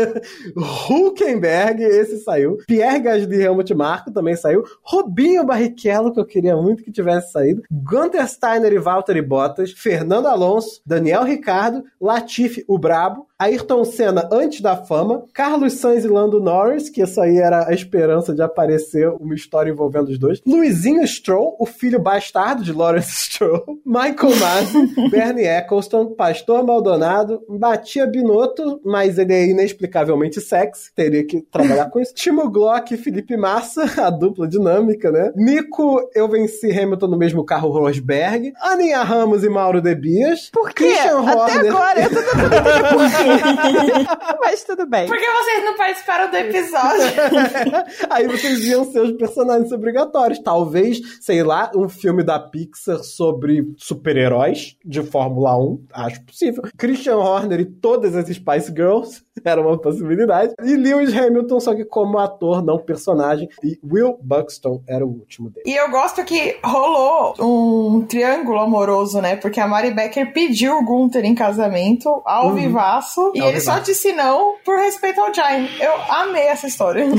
Huckenberg, 0.90 1.84
esse 1.84 2.18
saiu, 2.20 2.58
Pierre 2.68 3.00
Gasly 3.00 3.42
Helmut 3.42 3.74
Marko 3.74 4.12
também 4.12 4.36
saiu, 4.36 4.64
Robinho 4.82 5.46
Barrichello, 5.46 6.12
que 6.12 6.20
eu 6.20 6.26
queria 6.26 6.56
muito 6.56 6.84
que 6.84 6.92
tivesse 6.92 7.32
saído, 7.32 7.62
Gunter 7.72 8.28
Steiner 8.28 8.74
e 8.74 8.80
Valtteri 8.80 9.22
Bottas, 9.22 9.72
Fernando 9.72 10.28
Alonso, 10.28 10.82
Daniel 10.86 11.24
Ricardo, 11.24 11.84
Latifi, 12.02 12.64
o 12.68 12.78
Brabo, 12.78 13.28
Ayrton 13.44 13.84
Senna 13.84 14.30
antes 14.32 14.62
da 14.62 14.78
fama, 14.78 15.26
Carlos 15.34 15.74
Sainz 15.74 16.06
e 16.06 16.08
Lando 16.08 16.40
Norris, 16.40 16.90
que 16.90 17.02
isso 17.02 17.20
aí 17.20 17.38
era 17.38 17.68
a 17.68 17.74
esperança 17.74 18.34
de 18.34 18.42
aparecer 18.42 19.10
uma 19.10 19.36
história 19.36 19.70
envolvendo 19.70 20.10
os 20.10 20.18
dois, 20.18 20.42
Luizinho 20.46 21.06
Stroll, 21.06 21.58
o 21.60 21.66
filho 21.66 22.00
bastardo 22.00 22.64
de 22.64 22.72
Lawrence 22.72 23.12
Stroll, 23.34 23.82
Michael 23.86 24.36
Masi, 24.40 24.96
Bernie 25.12 25.46
Eccleston, 25.46 26.14
Pastor 26.16 26.64
Maldonado, 26.64 27.42
Batia 27.84 28.08
Binotto, 28.08 28.80
mas 28.86 29.18
ele 29.18 29.34
é 29.34 29.46
inexplicavelmente 29.46 30.40
sexy, 30.40 30.90
teria 30.96 31.26
que 31.28 31.42
trabalhar 31.42 31.90
com 31.90 32.00
isso, 32.00 32.14
Timo 32.14 32.50
Glock 32.50 32.94
e 32.94 32.98
Felipe 32.98 33.36
Massa, 33.36 33.84
a 34.02 34.10
dupla 34.10 34.48
dinâmica, 34.48 35.12
né? 35.12 35.34
Nico, 35.36 36.00
eu 36.16 36.30
venci 36.30 36.72
Hamilton 36.72 37.08
no 37.08 37.18
mesmo 37.18 37.44
carro 37.44 37.70
Rosberg, 37.70 38.54
Aninha 38.62 39.04
Ramos 39.04 39.44
e 39.44 39.50
Mauro 39.50 39.82
Debias, 39.82 40.50
Por 40.50 40.70
quê? 40.74 40.86
Christian 40.86 41.20
Até 41.28 41.58
Horner. 41.58 41.72
agora, 41.76 42.00
eu 42.04 42.10
tô 42.10 42.22
tentando 42.22 42.56
entender 42.56 42.90
por 42.90 43.10
quê. 43.12 44.34
Mas 44.40 44.64
tudo 44.64 44.86
bem. 44.86 45.08
Por 45.08 45.18
que 45.18 45.26
vocês 45.30 45.66
não 45.66 45.76
participaram 45.76 46.32
do 46.32 46.38
episódio? 46.38 47.04
Aí 48.10 48.28
vocês 48.28 48.66
iam 48.66 48.86
ser 48.86 49.02
os 49.02 49.12
personagens 49.14 49.72
obrigatórios. 49.74 50.40
Talvez, 50.40 51.02
sei 51.20 51.44
lá, 51.44 51.70
um 51.76 51.90
filme 51.90 52.24
da 52.24 52.40
Pixar 52.40 53.00
sobre 53.04 53.74
super-heróis 53.78 54.78
de 54.86 55.02
Fórmula 55.04 55.58
1. 55.58 55.86
Acho 55.94 56.24
possível. 56.24 56.64
Christian 56.78 57.18
Horner 57.18 57.60
todas 57.66 58.16
as 58.16 58.28
Spice 58.28 58.68
Girls 58.76 59.24
era 59.44 59.62
uma 59.62 59.78
possibilidade. 59.78 60.54
E 60.64 60.76
Lewis 60.76 61.16
Hamilton, 61.16 61.60
só 61.60 61.74
que 61.76 61.86
como 61.86 62.18
ator, 62.18 62.64
não 62.64 62.78
personagem. 62.78 63.48
E 63.64 63.80
Will 63.84 64.18
Buxton 64.22 64.82
era 64.88 65.06
o 65.06 65.10
último 65.10 65.50
dele. 65.50 65.66
E 65.68 65.76
eu 65.76 65.90
gosto 65.90 66.24
que 66.24 66.58
rolou 66.64 67.34
um 67.40 68.02
triângulo 68.06 68.60
amoroso, 68.60 69.22
né? 69.22 69.36
Porque 69.36 69.60
a 69.60 69.68
Mari 69.68 69.92
Becker 69.92 70.34
pediu 70.34 70.78
o 70.78 70.86
Gunther 70.86 71.26
em 71.26 71.36
casamento, 71.36 72.22
ao 72.26 72.48
Uhum. 72.50 72.56
vivaço, 72.56 73.32
e 73.36 73.40
Ao 73.42 73.48
ele 73.50 73.60
só 73.60 73.74
vivaço. 73.74 73.92
disse 73.92 74.12
não 74.14 74.56
por 74.66 74.78
respeito 74.78 75.20
ao 75.22 75.34
Jaime. 75.34 75.70
Eu 75.80 75.94
amei 76.10 76.44
essa 76.44 76.68
história. 76.68 77.06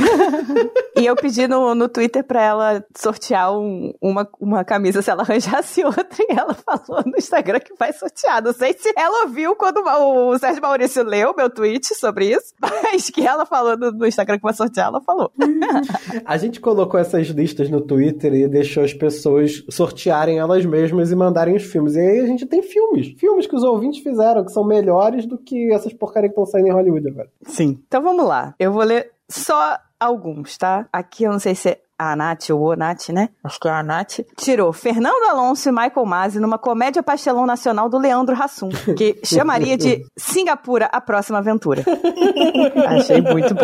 E 0.97 1.07
eu 1.07 1.17
pedi 1.17 1.49
no, 1.49 1.75
no 1.75 1.89
Twitter 1.89 2.23
pra 2.23 2.41
ela 2.43 2.85
sortear 2.97 3.53
um- 3.59 3.93
uma, 4.01 4.29
uma 4.41 4.65
camisa 4.65 5.03
se 5.03 5.11
ela 5.11 5.23
arranjasse 5.23 5.83
outra. 5.85 6.07
E 6.21 6.27
ela 6.33 6.55
falou 6.55 7.03
no 7.05 7.17
Instagram 7.19 7.59
que 7.59 7.75
vai 7.79 7.93
sortear. 7.93 8.43
Não 8.43 8.53
sei 8.53 8.73
se 8.75 8.93
ela 8.97 9.25
ouviu 9.25 9.57
quando 9.57 9.79
o 9.79 10.34
Sérgio 10.39 10.63
Maurício 10.63 11.03
leu 11.03 11.35
meu 11.37 11.51
tweet 11.51 11.95
sobre 11.95 12.33
isso, 12.33 12.55
mas 12.61 13.11
que 13.11 13.27
ela 13.27 13.47
falou 13.47 13.77
no, 13.77 13.91
no 13.91 14.07
Instagram 14.07 14.37
que 14.37 14.43
vai 14.43 14.55
sortear, 14.55 14.89
ela 14.89 15.01
falou. 15.01 15.31
A 16.25 16.37
gente 16.37 16.61
colocou 16.61 16.99
essas 16.99 17.29
listas 17.29 17.69
no 17.69 17.81
Twitter 17.81 18.33
e 18.35 18.49
deixou 18.49 18.85
as 18.85 18.93
pessoas 18.93 19.65
sortearem 19.69 20.39
elas 20.39 20.65
mesmas 20.65 21.11
e 21.11 21.17
mandarem 21.17 21.57
os 21.57 21.65
filmes. 21.65 21.95
E 21.95 22.01
aí 22.01 22.21
a 22.21 22.27
gente 22.27 22.47
tem 22.47 22.63
filmes. 22.63 23.15
Filmes 23.19 23.47
que 23.47 23.57
os 23.57 23.63
ouvintes 23.63 24.03
fizeram, 24.03 24.45
que 24.45 24.53
são 24.53 24.65
melhores 24.65 25.27
do 25.27 25.39
que 25.39 25.73
essas 25.73 25.93
porcarias 25.93 26.33
que 26.33 26.41
estão 26.41 26.47
saindo 26.47 26.69
em 26.69 26.73
Hollywood 26.73 27.09
agora. 27.09 27.29
Sim. 27.43 27.79
Então 27.87 28.03
vamos 28.03 28.27
lá. 28.27 28.55
Eu 28.59 28.73
vou 28.73 28.83
ler 28.83 29.11
só 29.29 29.77
alguns, 29.99 30.57
tá? 30.57 30.89
Aqui 30.93 31.25
eu 31.25 31.33
não 31.33 31.39
sei 31.39 31.55
se 31.55 31.71
é 31.71 31.81
a 31.99 32.17
Nath 32.17 32.51
ou 32.51 32.61
o 32.73 32.75
Nath, 32.77 33.09
né? 33.11 33.29
Acho 33.43 33.59
que 33.61 33.69
é 33.69 33.71
a 33.71 33.83
Nath. 33.83 34.21
Tirou 34.37 34.73
Fernando 34.73 35.23
Alonso 35.31 35.69
e 35.69 35.73
Michael 35.73 36.05
Masi 36.07 36.41
numa 36.41 36.59
comédia 36.59 37.03
pastelão 37.03 37.47
nacional 37.47 37.89
do 37.89 37.99
Leandro 37.99 38.35
Hassum, 38.35 38.69
que 38.97 39.21
chamaria 39.25 39.77
de 39.77 40.05
Singapura 40.19 40.87
a 40.93 41.01
próxima 41.01 41.39
aventura. 41.39 41.85
Achei 42.89 43.21
muito 43.21 43.55
bom. 43.55 43.63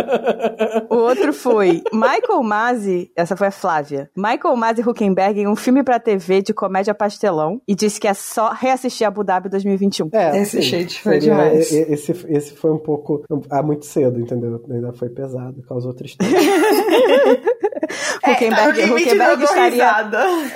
O 0.94 0.96
outro 0.98 1.32
foi 1.32 1.82
Michael 1.92 2.42
Masi, 2.42 3.10
essa 3.16 3.36
foi 3.36 3.48
a 3.48 3.50
Flávia. 3.52 4.10
Michael 4.16 4.56
Masi 4.56 4.82
Huckenberg 4.82 5.40
em 5.40 5.48
um 5.48 5.56
filme 5.56 5.82
pra 5.82 5.98
TV 5.98 6.42
de 6.42 6.54
comédia 6.54 6.94
pastelão 6.94 7.60
e 7.66 7.74
disse 7.74 7.98
que 8.00 8.06
é 8.08 8.14
só 8.14 8.50
reassistir 8.50 9.06
Abu 9.06 9.24
Dhabi 9.24 9.48
2021. 9.48 10.08
É, 10.12 10.38
Esse 10.40 10.62
sim, 10.62 10.68
shade 10.68 11.00
foi 11.00 11.20
seria- 11.20 11.34
demais. 11.34 11.72
Esse, 11.72 12.12
esse 12.28 12.54
foi 12.54 12.70
um 12.70 12.78
pouco. 12.78 13.24
Ah, 13.50 13.62
muito 13.62 13.86
cedo, 13.86 14.20
entendeu? 14.20 14.62
Ainda 14.70 14.92
foi 14.92 15.08
pesado, 15.08 15.62
causou 15.68 15.92
tristeza. 15.94 16.30
Huckenberg, 18.26 18.80
tá 18.80 18.86
limite 18.86 19.08
Huckenberg 19.08 19.36
da 19.36 19.44
estaria. 19.44 19.84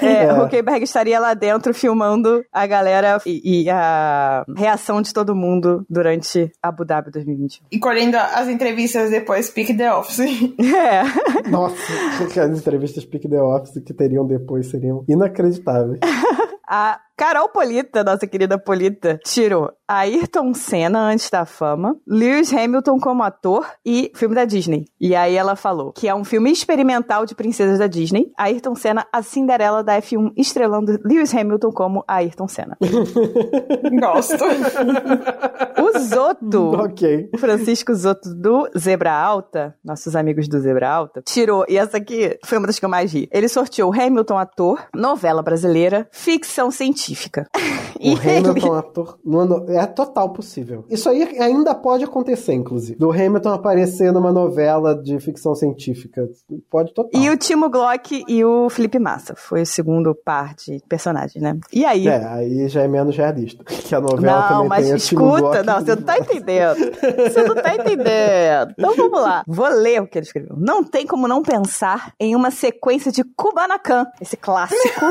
É, 0.02 0.24
É. 0.24 0.32
Huckenberg 0.32 0.84
estaria 0.84 1.18
lá 1.20 1.34
dentro 1.34 1.72
filmando 1.74 2.44
a 2.52 2.66
galera 2.66 3.20
e, 3.26 3.62
e 3.64 3.70
a 3.70 4.44
reação 4.56 5.00
de 5.02 5.12
todo 5.12 5.34
mundo 5.34 5.84
durante 5.88 6.50
Abu 6.62 6.84
Dhabi 6.84 7.10
2021. 7.10 7.66
E 7.70 7.78
colhendo 7.78 8.16
as 8.16 8.48
entrevistas 8.48 9.10
depois, 9.10 9.50
Pick 9.50 9.76
The 9.76 9.94
Office. 9.94 10.24
É. 10.74 11.48
Nossa, 11.48 11.76
as 12.22 12.58
entrevistas 12.58 13.04
Pick 13.04 13.28
The 13.28 13.40
Office 13.40 13.82
que 13.84 13.92
teriam 13.94 14.26
depois 14.26 14.70
seriam 14.70 15.04
inacreditáveis. 15.08 16.00
A 16.66 16.98
Carol 17.16 17.48
Polita, 17.48 18.02
nossa 18.02 18.26
querida 18.26 18.58
Polita, 18.58 19.20
tirou 19.24 19.70
Ayrton 19.86 20.52
Senna 20.52 21.12
antes 21.12 21.30
da 21.30 21.46
fama, 21.46 21.96
Lewis 22.04 22.52
Hamilton 22.52 22.98
como 22.98 23.22
ator 23.22 23.64
e 23.86 24.10
filme 24.16 24.34
da 24.34 24.44
Disney. 24.44 24.86
E 25.00 25.14
aí 25.14 25.36
ela 25.36 25.54
falou 25.54 25.92
que 25.92 26.08
é 26.08 26.14
um 26.14 26.24
filme 26.24 26.50
experimental 26.50 27.24
de 27.24 27.36
princesas 27.36 27.78
da 27.78 27.86
Disney. 27.86 28.32
Ayrton 28.36 28.74
Senna, 28.74 29.06
a 29.12 29.22
Cinderela 29.22 29.84
da 29.84 29.96
F1, 30.00 30.32
estrelando 30.36 30.98
Lewis 31.04 31.32
Hamilton 31.32 31.70
como 31.70 32.04
Ayrton 32.08 32.48
Senna. 32.48 32.76
Gosto. 34.00 34.44
O 35.80 35.98
Zoto 36.00 36.70
ok. 36.82 37.30
Francisco 37.38 37.94
Zotto 37.94 38.34
do 38.34 38.68
Zebra 38.76 39.12
Alta, 39.12 39.76
nossos 39.84 40.16
amigos 40.16 40.48
do 40.48 40.58
Zebra 40.58 40.90
Alta, 40.90 41.22
tirou, 41.22 41.64
e 41.68 41.76
essa 41.76 41.98
aqui 41.98 42.36
foi 42.44 42.58
uma 42.58 42.66
das 42.66 42.80
que 42.80 42.84
eu 42.84 42.90
mais 42.90 43.12
ri. 43.12 43.28
Ele 43.30 43.48
sorteou 43.48 43.92
Hamilton 43.92 44.38
ator, 44.38 44.84
novela 44.92 45.42
brasileira, 45.42 46.08
ficção 46.10 46.72
científica 46.72 47.03
científica. 47.04 47.46
O 47.54 47.58
E 48.04 48.12
Hamilton 48.14 48.74
ator 48.74 49.18
no 49.24 49.38
ano- 49.38 49.64
é 49.68 49.86
total 49.86 50.30
possível. 50.30 50.84
Isso 50.90 51.08
aí 51.08 51.22
ainda 51.40 51.74
pode 51.74 52.04
acontecer, 52.04 52.52
inclusive. 52.52 52.98
Do 52.98 53.10
Hamilton 53.10 53.50
aparecer 53.52 54.12
numa 54.12 54.32
novela 54.32 54.94
de 54.94 55.18
ficção 55.20 55.54
científica. 55.54 56.28
Pode 56.70 56.92
total. 56.92 57.10
E 57.20 57.30
o 57.30 57.36
Timo 57.36 57.70
Glock 57.70 58.24
e 58.28 58.44
o 58.44 58.68
Felipe 58.68 58.98
Massa. 58.98 59.34
Foi 59.36 59.62
o 59.62 59.66
segundo 59.66 60.14
par 60.14 60.54
de 60.54 60.80
personagens, 60.88 61.42
né? 61.42 61.58
E 61.72 61.84
aí? 61.84 62.06
É, 62.08 62.24
aí 62.24 62.68
já 62.68 62.82
é 62.82 62.88
menos 62.88 63.16
realista. 63.16 63.64
Que 63.84 63.94
a 63.94 64.00
novela 64.00 64.40
Não, 64.40 64.48
também 64.48 64.68
mas 64.68 64.86
tem 64.86 64.94
o 64.94 64.98
Timo 64.98 65.26
escuta, 65.36 65.62
Glock. 65.62 65.66
não, 65.66 65.80
você 65.80 65.94
não 65.94 66.02
tá 66.02 66.18
entendendo. 66.18 66.76
Você 67.30 67.42
não 67.42 67.54
tá 67.54 67.74
entendendo. 67.74 68.74
Então 68.78 68.94
vamos 68.96 69.20
lá. 69.20 69.42
Vou 69.46 69.68
ler 69.68 70.00
o 70.02 70.06
que 70.06 70.18
ele 70.18 70.26
escreveu. 70.26 70.56
Não 70.58 70.82
tem 70.82 71.06
como 71.06 71.28
não 71.28 71.42
pensar 71.42 72.12
em 72.18 72.34
uma 72.34 72.50
sequência 72.50 73.12
de 73.12 73.22
Kubanacan, 73.24 74.06
esse 74.20 74.36
clássico. 74.36 75.06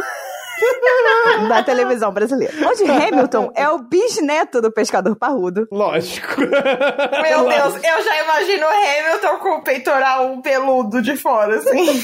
da 1.50 1.64
televisão 1.64 2.12
brasileira. 2.12 2.54
Onde 2.68 2.84
Hamilton 2.84 3.52
é 3.56 3.68
o 3.70 3.80
bisneto 3.80 4.62
do 4.62 4.72
pescador 4.72 5.16
parrudo. 5.16 5.68
Lógico. 5.72 6.42
Meu 6.42 7.48
Deus, 7.48 7.76
eu 7.76 8.04
já 8.04 8.24
imagino 8.24 8.66
o 8.66 8.70
Hamilton 8.70 9.40
com 9.40 9.50
o 9.58 9.64
peitoral 9.64 10.42
peludo 10.42 11.02
de 11.02 11.16
fora, 11.16 11.58
assim. 11.58 12.04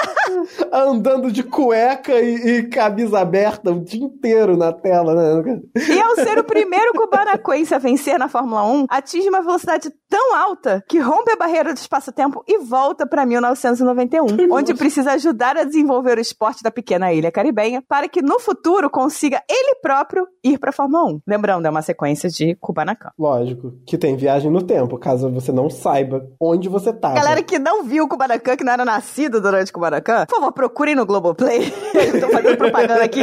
Andando 0.72 1.30
de 1.30 1.42
cueca 1.42 2.20
e, 2.20 2.58
e 2.58 2.62
camisa 2.68 3.20
aberta 3.20 3.70
o 3.70 3.80
dia 3.80 4.04
inteiro 4.04 4.56
na 4.56 4.72
tela, 4.72 5.14
né? 5.14 5.60
E 5.76 6.00
ao 6.00 6.14
ser 6.16 6.38
o 6.38 6.44
primeiro 6.44 6.92
cubanaquense 6.92 7.74
a 7.74 7.78
vencer 7.78 8.18
na 8.18 8.28
Fórmula 8.28 8.64
1, 8.64 8.86
atinge 8.88 9.28
uma 9.28 9.42
velocidade 9.42 9.90
tão 10.10 10.34
alta 10.34 10.84
que 10.88 10.98
rompe 10.98 11.30
a 11.30 11.36
barreira 11.36 11.72
do 11.72 11.76
espaço-tempo 11.76 12.42
e 12.46 12.58
volta 12.58 13.06
para 13.06 13.24
1991, 13.24 14.52
onde 14.52 14.74
precisa 14.74 15.12
ajudar 15.12 15.56
a 15.56 15.62
desenvolver 15.64 16.18
o 16.18 16.20
esporte 16.20 16.62
da 16.62 16.70
pequena 16.70 17.12
ilha 17.12 17.30
caribenha 17.30 17.82
para 17.88 18.08
que 18.08 18.20
no 18.20 18.40
futuro 18.40 18.90
consiga 18.90 19.40
ele 19.48 19.76
próprio 19.80 20.26
ir 20.42 20.58
para 20.58 20.72
Fórmula 20.72 21.04
1. 21.04 21.20
Lembrando, 21.26 21.66
é 21.66 21.70
uma 21.70 21.80
sequência 21.82 22.28
de 22.28 22.56
Kubanacan. 22.56 23.10
Lógico. 23.16 23.72
Que 23.86 23.96
tem 23.96 24.16
viagem 24.16 24.50
no 24.50 24.62
tempo, 24.62 24.98
caso 24.98 25.30
você 25.30 25.52
não 25.52 25.70
saiba 25.70 26.26
onde 26.40 26.68
você 26.68 26.92
tá. 26.92 27.12
Galera 27.14 27.42
que 27.42 27.58
não 27.58 27.84
viu 27.84 28.04
o 28.04 28.08
Kubanacan, 28.08 28.56
que 28.56 28.64
não 28.64 28.72
era 28.72 28.84
nascido 28.84 29.40
durante 29.40 29.72
Kubanacan, 29.72 30.26
por 30.26 30.36
favor, 30.36 30.52
procurem 30.52 30.96
no 30.96 31.06
Globoplay. 31.06 31.72
Eu 31.94 32.20
tô 32.20 32.28
fazendo 32.30 32.56
propaganda 32.56 33.04
aqui, 33.04 33.20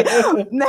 né? 0.52 0.66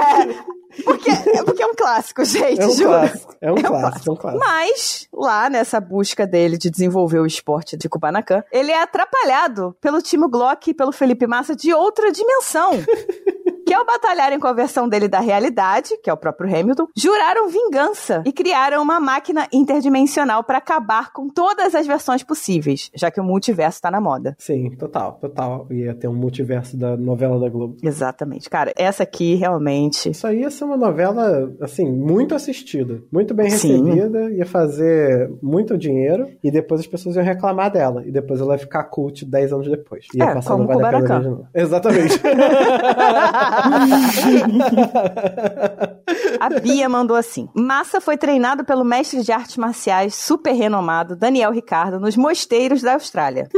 Porque, 0.85 1.11
porque 1.47 1.63
é 1.63 1.67
um 1.67 1.75
clássico, 1.75 2.25
gente, 2.25 2.61
É 2.61 2.67
um 2.67 2.71
juro. 2.71 2.91
clássico. 2.91 3.35
É 3.41 3.53
um 3.53 3.55
clássico, 3.57 4.11
é 4.11 4.13
um 4.13 4.17
clássico. 4.17 4.45
Mas, 4.45 5.09
lá 5.13 5.49
nessa 5.51 5.81
busca 5.81 6.08
dele 6.27 6.59
de 6.59 6.71
desenvolver 6.71 7.19
o 7.21 7.27
esporte 7.27 7.77
de 7.77 7.89
Kubanacan, 7.89 8.43
ele 8.53 8.71
é 8.71 8.83
atrapalhado 8.83 9.77
pelo 9.81 10.03
Timo 10.03 10.29
Glock 10.29 10.71
e 10.71 10.75
pelo 10.75 10.93
Felipe 10.93 11.27
Massa 11.27 11.55
de 11.55 11.73
outra 11.73 12.11
dimensão. 12.11 12.73
que 13.69 13.75
ao 13.75 13.85
batalharem 13.85 14.39
com 14.41 14.47
a 14.47 14.53
versão 14.55 14.89
dele 14.89 15.09
da 15.09 15.21
realidade, 15.21 15.91
que 16.03 16.09
é 16.09 16.13
o 16.13 16.17
próprio 16.17 16.49
Hamilton, 16.49 16.87
juraram 16.97 17.49
vingança 17.49 18.23
e 18.25 18.33
criaram 18.33 18.81
uma 18.83 18.99
máquina 18.99 19.47
interdimensional 19.53 20.43
para 20.43 20.57
acabar 20.57 21.13
com 21.13 21.29
todas 21.29 21.75
as 21.75 21.87
versões 21.87 22.23
possíveis, 22.23 22.91
já 22.95 23.11
que 23.11 23.21
o 23.21 23.25
multiverso 23.25 23.83
tá 23.83 23.91
na 23.91 24.01
moda. 24.01 24.35
Sim, 24.39 24.71
total, 24.77 25.19
total. 25.21 25.67
Ia 25.71 25.95
ter 25.95 26.09
um 26.09 26.15
multiverso 26.15 26.79
da 26.79 26.97
novela 26.97 27.39
da 27.39 27.51
Globo. 27.51 27.77
Exatamente. 27.83 28.49
Cara, 28.49 28.73
essa 28.75 29.03
aqui 29.03 29.35
realmente. 29.35 30.09
Isso 30.09 30.27
aí 30.27 30.41
ia 30.41 30.51
ser 30.51 30.65
uma 30.65 30.77
novela, 30.79 31.53
assim, 31.61 31.85
muito 31.91 32.35
assistida, 32.35 33.03
muito 33.13 33.35
bem 33.35 33.51
Sim. 33.51 33.85
recebida, 33.85 34.31
ia 34.31 34.47
fazer 34.47 35.31
muito 35.43 35.77
dinheiro 35.77 36.27
e 36.43 36.51
depois 36.51 36.81
as 36.81 36.87
pessoas 36.87 37.17
iam 37.17 37.25
reclamar 37.25 37.71
dela. 37.71 38.03
E 38.07 38.11
depois 38.11 38.41
ela 38.41 38.55
ia 38.55 38.59
ficar 38.59 38.85
cult 38.85 39.27
10 39.27 39.53
anos 39.53 39.69
depois. 39.71 40.07
Ia 40.15 40.25
É, 40.25 40.35
passar 40.35 40.57
como 40.57 40.65
no. 40.65 41.47
Exatamente. 41.55 42.19
A 46.41 46.49
Bia 46.61 46.89
mandou 46.89 47.17
assim: 47.17 47.49
Massa 47.55 48.01
foi 48.01 48.17
treinado 48.17 48.65
pelo 48.65 48.85
mestre 48.85 49.23
de 49.23 49.33
artes 49.33 49.57
marciais 49.57 50.15
super 50.15 50.53
renomado 50.53 51.17
Daniel 51.17 51.53
Ricardo 51.53 52.01
nos 52.01 52.17
mosteiros 52.17 52.83
da 52.83 52.95
Austrália. 52.95 53.49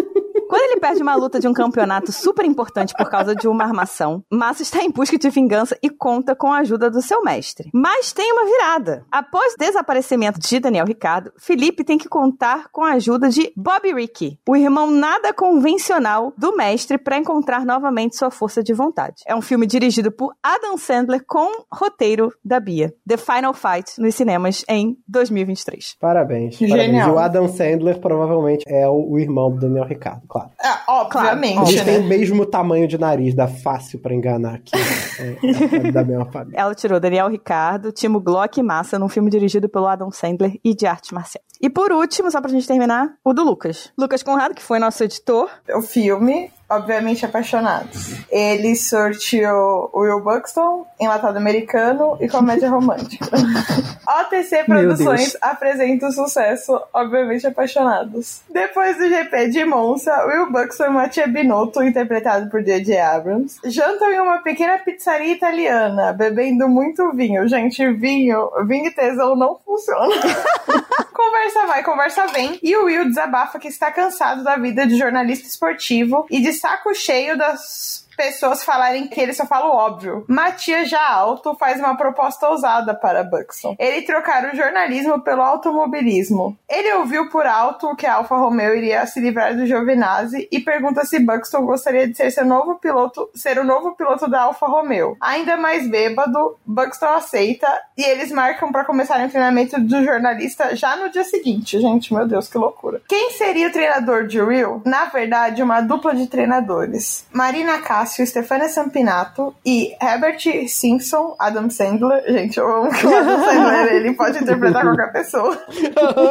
Quando 0.51 0.63
ele 0.63 0.81
perde 0.81 1.01
uma 1.01 1.15
luta 1.15 1.39
de 1.39 1.47
um 1.47 1.53
campeonato 1.53 2.11
super 2.11 2.45
importante 2.45 2.93
por 2.99 3.09
causa 3.09 3.37
de 3.37 3.47
uma 3.47 3.63
armação, 3.63 4.25
Massa 4.29 4.65
está 4.65 4.83
em 4.83 4.91
busca 4.91 5.17
de 5.17 5.31
vingança 5.31 5.79
e 5.81 5.89
conta 5.89 6.35
com 6.35 6.53
a 6.53 6.59
ajuda 6.59 6.91
do 6.91 7.01
seu 7.01 7.23
mestre. 7.23 7.71
Mas 7.73 8.13
tem 8.13 8.33
uma 8.33 8.45
virada. 8.45 9.07
Após 9.13 9.55
o 9.55 9.57
desaparecimento 9.57 10.41
de 10.41 10.59
Daniel 10.59 10.87
Ricardo, 10.87 11.31
Felipe 11.39 11.85
tem 11.85 11.97
que 11.97 12.09
contar 12.09 12.69
com 12.73 12.83
a 12.83 12.95
ajuda 12.95 13.29
de 13.29 13.53
Bobby 13.57 13.95
Ricky, 13.95 14.41
o 14.49 14.57
irmão 14.57 14.91
nada 14.91 15.33
convencional 15.33 16.33
do 16.37 16.57
mestre, 16.57 16.99
para 16.99 17.17
encontrar 17.17 17.65
novamente 17.65 18.17
sua 18.17 18.33
força 18.33 18.61
de 18.61 18.75
vontade. 18.75 19.23
É 19.29 19.37
um 19.37 19.41
filme 19.41 19.69
dirigido 19.69 20.11
por 20.11 20.35
Adam 20.43 20.77
Sandler 20.77 21.23
com 21.25 21.65
roteiro 21.73 22.33
da 22.45 22.59
Bia. 22.59 22.93
The 23.07 23.17
Final 23.17 23.55
Fight 23.55 24.01
nos 24.01 24.17
cinemas 24.17 24.65
em 24.69 24.97
2023. 25.07 25.95
Parabéns. 26.01 26.57
Genial. 26.57 26.77
Parabéns. 26.77 27.07
E 27.07 27.11
o 27.11 27.19
Adam 27.21 27.47
Sandler 27.47 28.01
provavelmente 28.01 28.65
é 28.67 28.89
o, 28.89 29.13
o 29.13 29.17
irmão 29.17 29.49
do 29.53 29.61
Daniel 29.61 29.85
Ricardo, 29.85 30.23
claro. 30.27 30.40
Ah, 30.63 30.83
obviamente, 30.89 31.71
Eles 31.71 31.83
têm 31.83 31.99
né? 31.99 32.05
o 32.05 32.09
mesmo 32.09 32.47
tamanho 32.47 32.87
de 32.87 32.99
nariz, 32.99 33.35
dá 33.35 33.49
fácil 33.49 33.99
pra 33.99 34.15
enganar 34.15 34.55
aqui. 34.55 34.73
É, 35.19 35.87
é 35.89 35.93
da 35.93 36.05
mesma 36.05 36.27
família. 36.27 36.59
Ela 36.59 36.75
tirou 36.75 36.99
Daniel 37.01 37.29
Ricardo, 37.29 37.93
Timo 37.93 38.21
Glock 38.21 38.59
e 38.59 38.63
Massa 38.63 38.99
num 38.99 39.09
filme 39.09 39.31
dirigido 39.31 39.69
pelo 39.69 39.87
Adam 39.87 40.11
Sandler 40.11 40.59
e 40.65 40.75
de 40.75 40.87
arte 40.87 41.13
marcial. 41.15 41.43
E 41.61 41.69
por 41.69 41.93
último, 41.93 42.31
só 42.31 42.41
pra 42.41 42.51
gente 42.51 42.67
terminar, 42.67 43.11
o 43.25 43.33
do 43.33 43.45
Lucas. 43.45 43.93
Lucas 43.99 44.23
Conrado, 44.23 44.55
que 44.55 44.63
foi 44.63 44.79
nosso 44.79 45.05
editor. 45.05 45.51
O 45.75 45.83
filme, 45.83 46.51
obviamente, 46.71 47.27
Apaixonados. 47.27 48.15
Ele 48.31 48.77
sorteou 48.77 49.91
Will 49.93 50.23
Buxton, 50.23 50.87
Enlatado 51.01 51.37
Americano 51.37 52.17
e 52.21 52.29
Comédia 52.29 52.71
Romântica. 52.71 53.27
OTC 53.27 54.65
Produções 54.65 55.37
apresenta 55.41 56.07
o 56.07 56.13
sucesso, 56.13 56.81
obviamente, 56.95 57.47
Apaixonados. 57.47 58.43
Depois 58.49 58.97
do 58.97 59.09
GP 59.09 59.49
de 59.49 59.65
Monza, 59.65 60.25
Will 60.27 60.51
Buxton 60.51 60.87
e 60.87 60.91
Mattia 60.91 61.27
Binotto, 61.27 61.83
interpretado 61.83 62.49
por 62.49 62.63
J.J. 62.63 62.99
Abrams, 62.99 63.59
jantam 63.65 64.13
em 64.13 64.21
uma 64.21 64.39
pequena 64.39 64.79
pizzaria 64.79 65.33
italiana, 65.33 66.13
bebendo 66.13 66.69
muito 66.69 67.13
vinho. 67.13 67.49
Gente, 67.49 67.93
vinho, 67.93 68.51
vinho 68.67 68.87
e 68.87 68.91
tesão 68.95 69.35
não 69.35 69.59
funciona. 69.65 70.15
Conversa 71.21 71.67
vai, 71.67 71.83
conversa 71.83 72.27
vem. 72.29 72.59
E 72.63 72.75
o 72.77 72.87
Will 72.87 73.05
desabafa 73.05 73.59
que 73.59 73.69
está 73.69 73.91
cansado 73.93 74.43
da 74.43 74.57
vida 74.57 74.87
de 74.87 74.97
jornalista 74.97 75.47
esportivo 75.47 76.25
e 76.31 76.41
de 76.41 76.53
saco 76.61 76.93
cheio 76.95 77.37
das 77.39 78.00
pessoas 78.21 78.63
falarem 78.63 79.07
que 79.07 79.19
ele 79.19 79.33
só 79.33 79.47
fala 79.47 79.71
o 79.71 79.75
óbvio. 79.75 80.27
Matias 80.29 80.91
já 80.91 81.09
alto 81.11 81.55
faz 81.55 81.81
uma 81.81 81.97
proposta 81.97 82.51
ousada 82.51 82.95
para 82.95 83.25
Buxton. 83.25 83.75
Ele 83.79 84.03
trocar 84.03 84.45
o 84.45 84.55
jornalismo 84.55 85.23
pelo 85.23 85.41
automobilismo. 85.41 86.55
Ele 86.69 86.93
ouviu 86.97 87.31
por 87.31 87.47
alto 87.47 87.97
que 87.97 88.07
a 88.07 88.17
Alfa 88.17 88.37
Romeo 88.37 88.77
iria 88.77 89.07
se 89.07 89.21
livrar 89.21 89.57
do 89.57 89.65
Giovinazzi 89.65 90.47
e 90.53 90.61
pergunta 90.61 91.03
se 91.07 91.19
Buxton 91.19 91.65
gostaria 91.65 92.07
de 92.07 92.15
ser 92.15 92.31
seu 92.31 92.45
novo 92.45 92.75
piloto, 92.75 93.31
ser 93.35 93.59
o 93.59 93.65
novo 93.65 93.93
piloto 93.97 94.29
da 94.29 94.43
Alfa 94.43 94.67
Romeo. 94.67 95.17
Ainda 95.19 95.57
mais 95.57 95.89
bêbado, 95.89 96.59
Buxton 96.67 97.07
aceita 97.07 97.67
e 97.97 98.03
eles 98.03 98.31
marcam 98.31 98.71
para 98.71 98.85
começarem 98.85 99.29
o 99.29 99.31
treinamento 99.31 99.81
do 99.81 100.05
jornalista 100.05 100.77
já 100.77 100.95
no 100.95 101.09
dia 101.09 101.25
seguinte. 101.25 101.81
Gente, 101.81 102.13
meu 102.13 102.29
Deus, 102.29 102.49
que 102.49 102.59
loucura. 102.59 103.01
Quem 103.09 103.31
seria 103.31 103.69
o 103.69 103.73
treinador 103.73 104.27
de 104.27 104.43
Will? 104.43 104.83
Na 104.85 105.07
verdade, 105.07 105.63
uma 105.63 105.81
dupla 105.81 106.15
de 106.15 106.27
treinadores. 106.27 107.25
Marina 107.33 107.79
Cássio, 108.11 108.27
Stefania 108.27 108.69
Sampinato 108.69 109.55
e 109.65 109.95
Herbert 110.03 110.41
Simpson, 110.69 111.37
Adam 111.39 111.71
Sandler. 111.71 112.25
Gente, 112.27 112.59
eu 112.59 112.69
amo 112.69 112.91
que 112.91 113.07
o 113.07 113.17
Adam 113.17 113.45
Sandler 113.45 113.93
ele 113.95 114.13
pode 114.15 114.39
interpretar 114.43 114.83
qualquer 114.83 115.13
pessoa. 115.13 115.57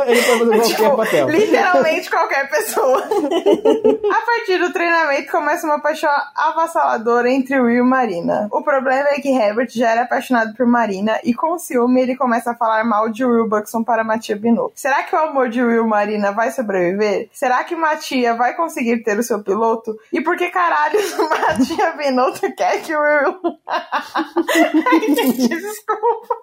Ele 0.09 0.21
pode 0.21 0.39
fazer 0.39 0.45
qualquer 0.45 0.61
Tipo, 0.69 0.97
papel. 0.97 1.29
literalmente 1.29 2.09
qualquer 2.09 2.49
pessoa. 2.49 2.99
a 3.03 4.25
partir 4.25 4.57
do 4.59 4.71
treinamento 4.73 5.31
começa 5.31 5.65
uma 5.65 5.79
paixão 5.79 6.09
avassaladora 6.35 7.29
entre 7.31 7.59
Will 7.59 7.85
e 7.85 7.87
Marina. 7.87 8.47
O 8.51 8.61
problema 8.61 9.09
é 9.09 9.19
que 9.19 9.29
Herbert 9.29 9.69
já 9.71 9.91
era 9.91 10.01
apaixonado 10.03 10.53
por 10.55 10.65
Marina 10.65 11.19
e 11.23 11.33
com 11.33 11.57
ciúme 11.57 12.01
ele 12.01 12.15
começa 12.15 12.51
a 12.51 12.55
falar 12.55 12.83
mal 12.83 13.09
de 13.09 13.23
Will 13.25 13.47
Buxton 13.47 13.83
para 13.83 14.03
Matia 14.03 14.35
Binotto. 14.35 14.73
Será 14.75 15.03
que 15.03 15.15
o 15.15 15.19
amor 15.19 15.49
de 15.49 15.61
Will 15.63 15.85
e 15.85 15.87
Marina 15.87 16.31
vai 16.31 16.51
sobreviver? 16.51 17.29
Será 17.33 17.63
que 17.63 17.75
Matia 17.75 18.33
vai 18.33 18.55
conseguir 18.55 19.03
ter 19.03 19.17
o 19.17 19.23
seu 19.23 19.41
piloto? 19.43 19.97
E 20.11 20.21
por 20.21 20.35
que 20.35 20.49
caralho 20.49 20.99
Matia 21.29 21.68
Binotto 21.97 22.53
quer 22.55 22.81
que 22.81 22.95
o 22.95 22.99
Will... 22.99 23.39
Ai, 23.67 25.15
gente, 25.15 25.47
desculpa. 25.47 26.35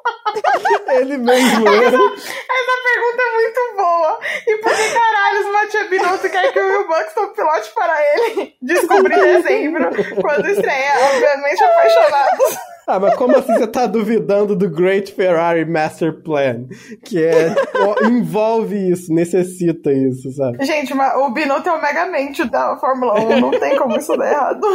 Ele 0.89 1.19
mesmo, 1.19 1.65
né? 1.65 1.87
Essa 1.87 1.95
pergunta 1.95 3.23
é 3.23 3.33
muito 3.35 3.77
boa. 3.77 4.19
E 4.47 4.57
por 4.59 4.73
que 4.73 4.91
caralhos 4.93 5.47
Matia 5.53 5.85
Binotto 5.85 6.29
quer 6.29 6.53
que 6.53 6.61
o 6.61 6.67
Will 6.67 6.87
Buxton 6.87 7.29
pilote 7.29 7.73
para 7.75 7.97
ele? 8.15 8.57
Descobri 8.63 9.15
em 9.15 9.21
dezembro, 9.21 9.91
quando 10.21 10.49
estreia, 10.49 10.93
obviamente, 11.13 11.65
apaixonados. 11.65 12.59
Ah, 12.87 13.01
mas 13.01 13.17
como 13.17 13.37
assim 13.37 13.53
você 13.55 13.67
tá 13.67 13.85
duvidando 13.87 14.55
do 14.55 14.71
Great 14.71 15.13
Ferrari 15.13 15.65
Master 15.65 16.23
Plan? 16.23 16.67
Que 17.05 17.25
é, 17.25 17.53
envolve 18.09 18.77
isso, 18.91 19.13
necessita 19.13 19.93
isso, 19.93 20.31
sabe? 20.31 20.65
Gente, 20.65 20.95
mas 20.95 21.13
o 21.17 21.31
Binotto 21.31 21.69
é 21.69 21.73
o 21.73 21.83
megamente 21.83 22.49
da 22.49 22.77
Fórmula 22.77 23.21
1, 23.21 23.41
não 23.41 23.51
tem 23.51 23.77
como 23.77 23.97
isso 23.97 24.17
dar 24.17 24.31
errado. 24.31 24.67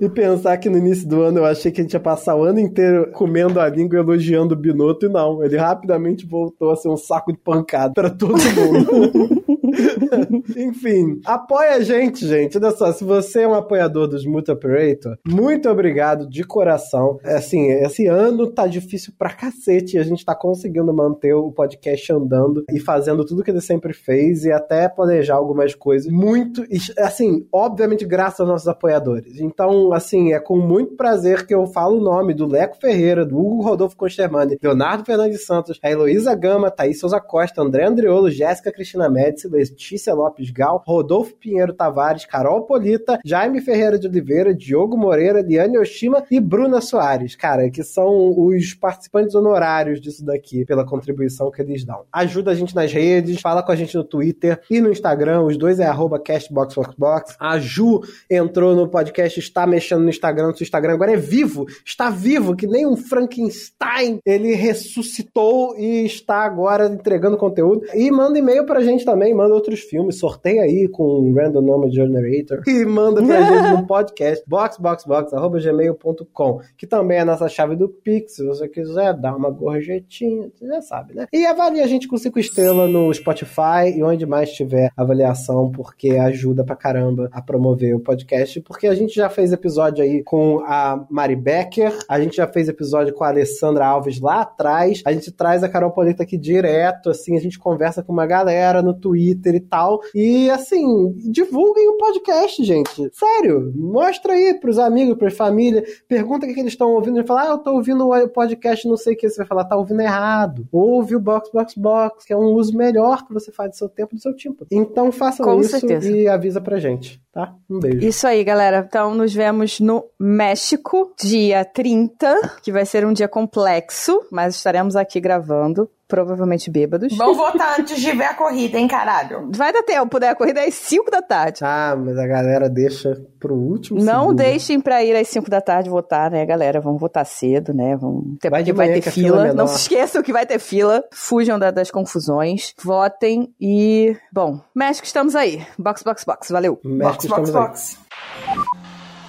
E 0.00 0.08
pensar 0.08 0.56
que 0.56 0.70
no 0.70 0.78
início 0.78 1.06
do 1.06 1.22
ano 1.22 1.40
eu 1.40 1.44
achei 1.44 1.70
que 1.70 1.82
a 1.82 1.84
gente 1.84 1.92
ia 1.92 2.00
passar 2.00 2.34
o 2.34 2.44
ano 2.44 2.60
inteiro 2.60 3.10
comendo 3.12 3.60
a 3.60 3.68
língua 3.68 3.98
e 3.98 4.00
elogiando 4.00 4.54
o 4.54 4.58
Binotto, 4.58 5.04
e 5.04 5.08
não. 5.10 5.44
Ele 5.44 5.58
rapidamente 5.58 6.26
voltou 6.26 6.70
a 6.70 6.76
ser 6.76 6.88
um 6.88 6.96
saco 6.96 7.30
de 7.30 7.38
pancada 7.38 7.92
pra 7.92 8.08
todo 8.08 8.32
mundo. 8.32 9.42
Enfim, 10.56 11.20
apoia 11.24 11.74
a 11.74 11.80
gente, 11.80 12.26
gente. 12.26 12.56
Olha 12.56 12.70
só, 12.70 12.92
se 12.92 13.04
você 13.04 13.42
é 13.42 13.48
um 13.48 13.54
apoiador 13.54 14.06
dos 14.06 14.24
Multi 14.24 14.50
Operator, 14.50 15.18
muito 15.26 15.68
obrigado 15.68 16.28
de 16.28 16.44
coração. 16.44 17.18
É, 17.24 17.40
Assim, 17.40 17.70
esse 17.72 18.06
ano 18.06 18.52
tá 18.52 18.66
difícil 18.66 19.14
pra 19.18 19.32
cacete 19.32 19.96
e 19.96 19.98
a 19.98 20.02
gente 20.02 20.24
tá 20.24 20.34
conseguindo 20.34 20.92
manter 20.92 21.34
o 21.34 21.50
podcast 21.50 22.12
andando 22.12 22.64
e 22.70 22.78
fazendo 22.78 23.24
tudo 23.24 23.42
que 23.42 23.50
ele 23.50 23.62
sempre 23.62 23.94
fez 23.94 24.44
e 24.44 24.52
até 24.52 24.88
planejar 24.88 25.36
algumas 25.36 25.74
coisas. 25.74 26.12
Muito, 26.12 26.62
assim, 26.98 27.46
obviamente 27.50 28.04
graças 28.04 28.40
aos 28.40 28.48
nossos 28.48 28.68
apoiadores. 28.68 29.40
Então, 29.40 29.92
assim, 29.92 30.32
é 30.34 30.38
com 30.38 30.58
muito 30.58 30.96
prazer 30.96 31.46
que 31.46 31.54
eu 31.54 31.66
falo 31.66 31.98
o 31.98 32.04
nome 32.04 32.34
do 32.34 32.46
Leco 32.46 32.76
Ferreira, 32.78 33.24
do 33.24 33.38
Hugo 33.38 33.62
Rodolfo 33.62 33.96
Constermani, 33.96 34.58
Leonardo 34.62 35.04
Fernandes 35.04 35.46
Santos, 35.46 35.78
a 35.82 35.90
Heloísa 35.90 36.34
Gama, 36.34 36.70
Thaís 36.70 37.00
Souza 37.00 37.20
Costa, 37.20 37.62
André 37.62 37.86
Andriolo, 37.86 38.30
Jéssica 38.30 38.70
Cristina 38.70 39.08
Médici, 39.08 39.48
Letícia 39.48 40.14
Lopes 40.20 40.50
Gal, 40.50 40.82
Rodolfo 40.86 41.34
Pinheiro 41.36 41.72
Tavares, 41.72 42.24
Carol 42.24 42.62
Polita, 42.62 43.18
Jaime 43.24 43.60
Ferreira 43.60 43.98
de 43.98 44.06
Oliveira, 44.06 44.54
Diogo 44.54 44.96
Moreira, 44.96 45.40
Liane 45.40 45.78
Oshima 45.78 46.24
e 46.30 46.38
Bruna 46.38 46.80
Soares, 46.80 47.34
cara, 47.34 47.70
que 47.70 47.82
são 47.82 48.38
os 48.38 48.74
participantes 48.74 49.34
honorários 49.34 50.00
disso 50.00 50.24
daqui, 50.24 50.64
pela 50.64 50.84
contribuição 50.84 51.50
que 51.50 51.62
eles 51.62 51.84
dão. 51.84 52.04
Ajuda 52.12 52.50
a 52.50 52.54
gente 52.54 52.74
nas 52.74 52.92
redes, 52.92 53.40
fala 53.40 53.62
com 53.62 53.72
a 53.72 53.76
gente 53.76 53.96
no 53.96 54.04
Twitter 54.04 54.60
e 54.70 54.80
no 54.80 54.90
Instagram, 54.90 55.42
os 55.42 55.56
dois 55.56 55.80
é 55.80 55.86
arroba 55.86 56.18
castboxboxbox. 56.18 57.36
A 57.38 57.58
Ju 57.58 58.02
entrou 58.30 58.74
no 58.74 58.88
podcast, 58.88 59.38
está 59.38 59.66
mexendo 59.66 60.02
no 60.02 60.10
Instagram, 60.10 60.52
seu 60.54 60.64
Instagram 60.64 60.94
agora 60.94 61.12
é 61.12 61.16
vivo, 61.16 61.66
está 61.84 62.10
vivo, 62.10 62.54
que 62.54 62.66
nem 62.66 62.86
um 62.86 62.96
Frankenstein. 62.96 64.20
Ele 64.24 64.54
ressuscitou 64.54 65.76
e 65.78 66.04
está 66.04 66.44
agora 66.44 66.86
entregando 66.86 67.36
conteúdo. 67.36 67.84
E 67.94 68.10
manda 68.10 68.38
e-mail 68.38 68.64
pra 68.66 68.82
gente 68.82 69.04
também, 69.04 69.34
manda 69.34 69.54
outros 69.54 69.80
filmes, 69.80 70.09
sorteia 70.12 70.62
aí 70.62 70.88
com 70.88 71.20
um 71.20 71.34
Random 71.34 71.62
Number 71.62 71.90
Generator 71.90 72.62
e 72.66 72.84
manda 72.84 73.22
pra 73.22 73.42
gente 73.42 73.80
no 73.80 73.86
podcast 73.86 74.44
boxboxbox.gmail.com, 74.46 76.60
que 76.76 76.86
também 76.86 77.18
é 77.18 77.20
a 77.20 77.24
nossa 77.24 77.48
chave 77.48 77.76
do 77.76 77.88
Pix, 77.88 78.36
se 78.36 78.44
você 78.44 78.68
quiser 78.68 79.14
dar 79.14 79.36
uma 79.36 79.50
gorjetinha, 79.50 80.50
você 80.54 80.66
já 80.66 80.80
sabe, 80.80 81.14
né? 81.14 81.26
E 81.32 81.46
avalie 81.46 81.82
a 81.82 81.86
gente 81.86 82.08
com 82.08 82.16
cinco 82.16 82.38
estrelas 82.38 82.90
no 82.90 83.12
Spotify 83.12 83.90
e 83.94 84.02
onde 84.02 84.26
mais 84.26 84.52
tiver 84.52 84.90
avaliação, 84.96 85.70
porque 85.70 86.12
ajuda 86.12 86.64
pra 86.64 86.76
caramba 86.76 87.28
a 87.32 87.42
promover 87.42 87.94
o 87.94 88.00
podcast, 88.00 88.60
porque 88.60 88.86
a 88.86 88.94
gente 88.94 89.14
já 89.14 89.28
fez 89.28 89.52
episódio 89.52 90.02
aí 90.02 90.22
com 90.22 90.60
a 90.60 91.04
Mari 91.10 91.36
Becker, 91.36 91.96
a 92.08 92.20
gente 92.20 92.36
já 92.36 92.46
fez 92.46 92.68
episódio 92.68 93.14
com 93.14 93.24
a 93.24 93.28
Alessandra 93.28 93.86
Alves 93.86 94.20
lá 94.20 94.42
atrás, 94.42 95.02
a 95.04 95.12
gente 95.12 95.30
traz 95.32 95.62
a 95.62 95.68
Carol 95.68 95.90
Polita 95.90 96.22
aqui 96.22 96.36
direto, 96.36 97.10
assim, 97.10 97.36
a 97.36 97.40
gente 97.40 97.58
conversa 97.58 98.02
com 98.02 98.12
uma 98.12 98.26
galera 98.26 98.82
no 98.82 98.94
Twitter 98.94 99.54
e 99.54 99.60
tal, 99.60 99.99
e 100.14 100.50
assim, 100.50 101.12
divulguem 101.30 101.88
o 101.88 101.96
podcast, 101.96 102.62
gente. 102.64 103.10
Sério, 103.12 103.72
mostra 103.76 104.32
aí 104.32 104.54
pros 104.54 104.78
amigos, 104.78 105.16
pra 105.16 105.30
família, 105.30 105.84
pergunta 106.08 106.44
o 106.44 106.48
que, 106.48 106.54
que 106.54 106.60
eles 106.60 106.72
estão 106.72 106.92
ouvindo, 106.92 107.20
e 107.20 107.26
fala, 107.26 107.42
ah, 107.42 107.50
eu 107.52 107.58
tô 107.58 107.74
ouvindo 107.74 108.08
o 108.08 108.28
podcast 108.28 108.86
não 108.88 108.96
sei 108.96 109.14
o 109.14 109.16
que, 109.16 109.28
você 109.28 109.38
vai 109.38 109.46
falar, 109.46 109.64
tá 109.64 109.76
ouvindo 109.76 110.00
errado. 110.00 110.66
Ouve 110.72 111.16
o 111.16 111.20
Box 111.20 111.50
Box 111.52 111.74
Box, 111.76 112.24
que 112.24 112.32
é 112.32 112.36
um 112.36 112.52
uso 112.54 112.76
melhor 112.76 113.26
que 113.26 113.32
você 113.32 113.52
faz 113.52 113.70
do 113.70 113.76
seu 113.76 113.88
tempo 113.88 114.14
do 114.14 114.20
seu 114.20 114.34
tempo. 114.34 114.66
Então 114.70 115.12
façam 115.12 115.46
Com 115.46 115.60
isso 115.60 115.78
certeza. 115.78 116.10
e 116.10 116.28
avisa 116.28 116.60
pra 116.60 116.78
gente, 116.78 117.20
tá? 117.32 117.52
Um 117.68 117.78
beijo. 117.80 118.06
Isso 118.06 118.26
aí, 118.26 118.42
galera. 118.44 118.84
Então, 118.88 119.14
nos 119.14 119.32
vemos 119.32 119.80
no 119.80 120.04
México, 120.18 121.12
dia 121.22 121.64
30, 121.64 122.58
que 122.62 122.72
vai 122.72 122.84
ser 122.86 123.04
um 123.06 123.12
dia 123.12 123.28
complexo, 123.28 124.20
mas 124.30 124.56
estaremos 124.56 124.96
aqui 124.96 125.20
gravando, 125.20 125.88
provavelmente 126.08 126.68
bêbados. 126.70 127.16
Vamos 127.16 127.36
votar 127.36 127.78
antes 127.78 128.00
de 128.00 128.10
ver 128.12 128.24
a 128.24 128.34
corrida, 128.34 128.76
hein, 128.78 128.88
caralho? 128.88 129.48
Vai 129.54 129.72
dar 129.72 129.82
tempo, 129.84 130.18
né? 130.18 130.30
A 130.30 130.34
corrida 130.34 130.60
é 130.60 130.66
às 130.66 130.74
5 130.74 131.08
da 131.10 131.22
tarde. 131.22 131.60
Ah, 131.62 131.94
mas 131.96 132.18
a 132.18 132.26
galera 132.26 132.68
deixa 132.68 133.20
pro 133.38 133.54
último 133.54 134.00
Não 134.02 134.22
segundo. 134.22 134.36
deixem 134.36 134.80
pra 134.80 135.04
ir 135.04 135.14
às 135.14 135.28
5 135.28 135.48
da 135.48 135.60
tarde 135.60 135.88
votar, 135.88 136.28
né, 136.30 136.44
galera? 136.44 136.80
Vamos 136.80 137.00
votar 137.00 137.24
cedo, 137.24 137.72
né? 137.72 137.96
Vamos... 137.96 138.34
Até 138.38 138.50
Vai 138.50 138.62
de 138.64 138.72
porque 138.72 138.86
vai 138.90 139.00
ter 139.00 139.10
fila 139.10 139.26
é 139.26 139.30
fila. 139.30 139.42
menor. 139.42 139.54
Não 139.56 139.66
se 139.68 139.76
esqueçam 139.82 140.20
que 140.22 140.32
vai 140.32 140.44
ter 140.44 140.58
fila. 140.58 141.04
Fujam 141.12 141.58
da- 141.60 141.70
das 141.70 141.90
confusões. 141.92 142.74
Votem 142.82 143.54
e. 143.60 144.16
Bom, 144.32 144.60
México, 144.74 145.06
estamos 145.06 145.36
aí. 145.36 145.64
Box, 145.78 146.02
box, 146.02 146.24
box. 146.24 146.50
Valeu. 146.50 146.80
México, 146.84 147.19
Box, 147.28 147.48
box, 147.48 147.48
estamos 147.48 147.48
aí. 147.48 147.54
box. 147.54 147.98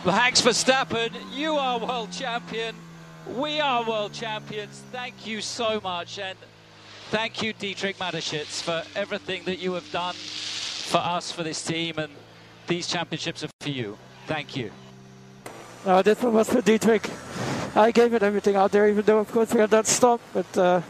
Max 0.05 0.41
Verstappen, 0.41 1.11
you 1.31 1.57
are 1.57 1.79
world 1.79 2.11
champion. 2.11 2.75
We 3.37 3.59
are 3.59 3.83
world 3.83 4.13
champions. 4.13 4.81
Thank 4.91 5.27
you 5.27 5.41
so 5.41 5.79
much. 5.81 6.17
And 6.17 6.37
thank 7.11 7.41
you, 7.43 7.53
Dietrich 7.53 7.97
Mateschitz, 7.99 8.61
for 8.61 8.83
everything 8.95 9.43
that 9.45 9.59
you 9.59 9.73
have 9.73 9.89
done 9.91 10.15
for 10.15 10.97
us, 10.97 11.31
for 11.31 11.43
this 11.43 11.63
team. 11.63 11.99
And 11.99 12.11
these 12.67 12.87
championships 12.87 13.43
are 13.43 13.49
for 13.59 13.69
you. 13.69 13.97
Thank 14.27 14.55
you. 14.55 14.71
Uh, 15.85 16.01
this 16.01 16.21
one 16.21 16.33
was 16.33 16.49
for 16.49 16.61
Dietrich. 16.61 17.09
I 17.75 17.91
gave 17.91 18.13
it 18.13 18.23
everything 18.23 18.55
out 18.55 18.71
there, 18.71 18.87
even 18.87 19.05
though, 19.05 19.19
of 19.19 19.31
course, 19.31 19.53
we 19.53 19.59
had 19.59 19.69
that 19.69 19.85
stop. 19.87 20.19
But 20.33 20.57
uh, 20.57 20.81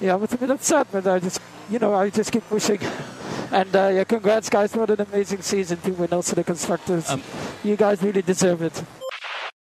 yeah, 0.00 0.12
I 0.12 0.16
was 0.16 0.32
a 0.32 0.36
bit 0.36 0.50
upset, 0.50 0.86
but 0.92 1.06
I 1.06 1.18
just, 1.18 1.40
you 1.70 1.78
know, 1.78 1.94
I 1.94 2.10
just 2.10 2.30
keep 2.30 2.48
pushing. 2.48 2.80
And 3.52 3.76
uh, 3.76 3.90
yeah, 3.92 4.04
congrats, 4.04 4.48
guys, 4.48 4.74
What 4.74 4.88
an 4.90 5.02
amazing 5.02 5.42
season 5.42 5.78
to 5.82 5.90
win 5.90 6.10
also 6.12 6.34
the 6.34 6.42
constructors. 6.42 7.10
Um, 7.10 7.22
you 7.62 7.76
guys 7.76 8.02
really 8.02 8.22
deserve 8.22 8.62
it. 8.62 8.82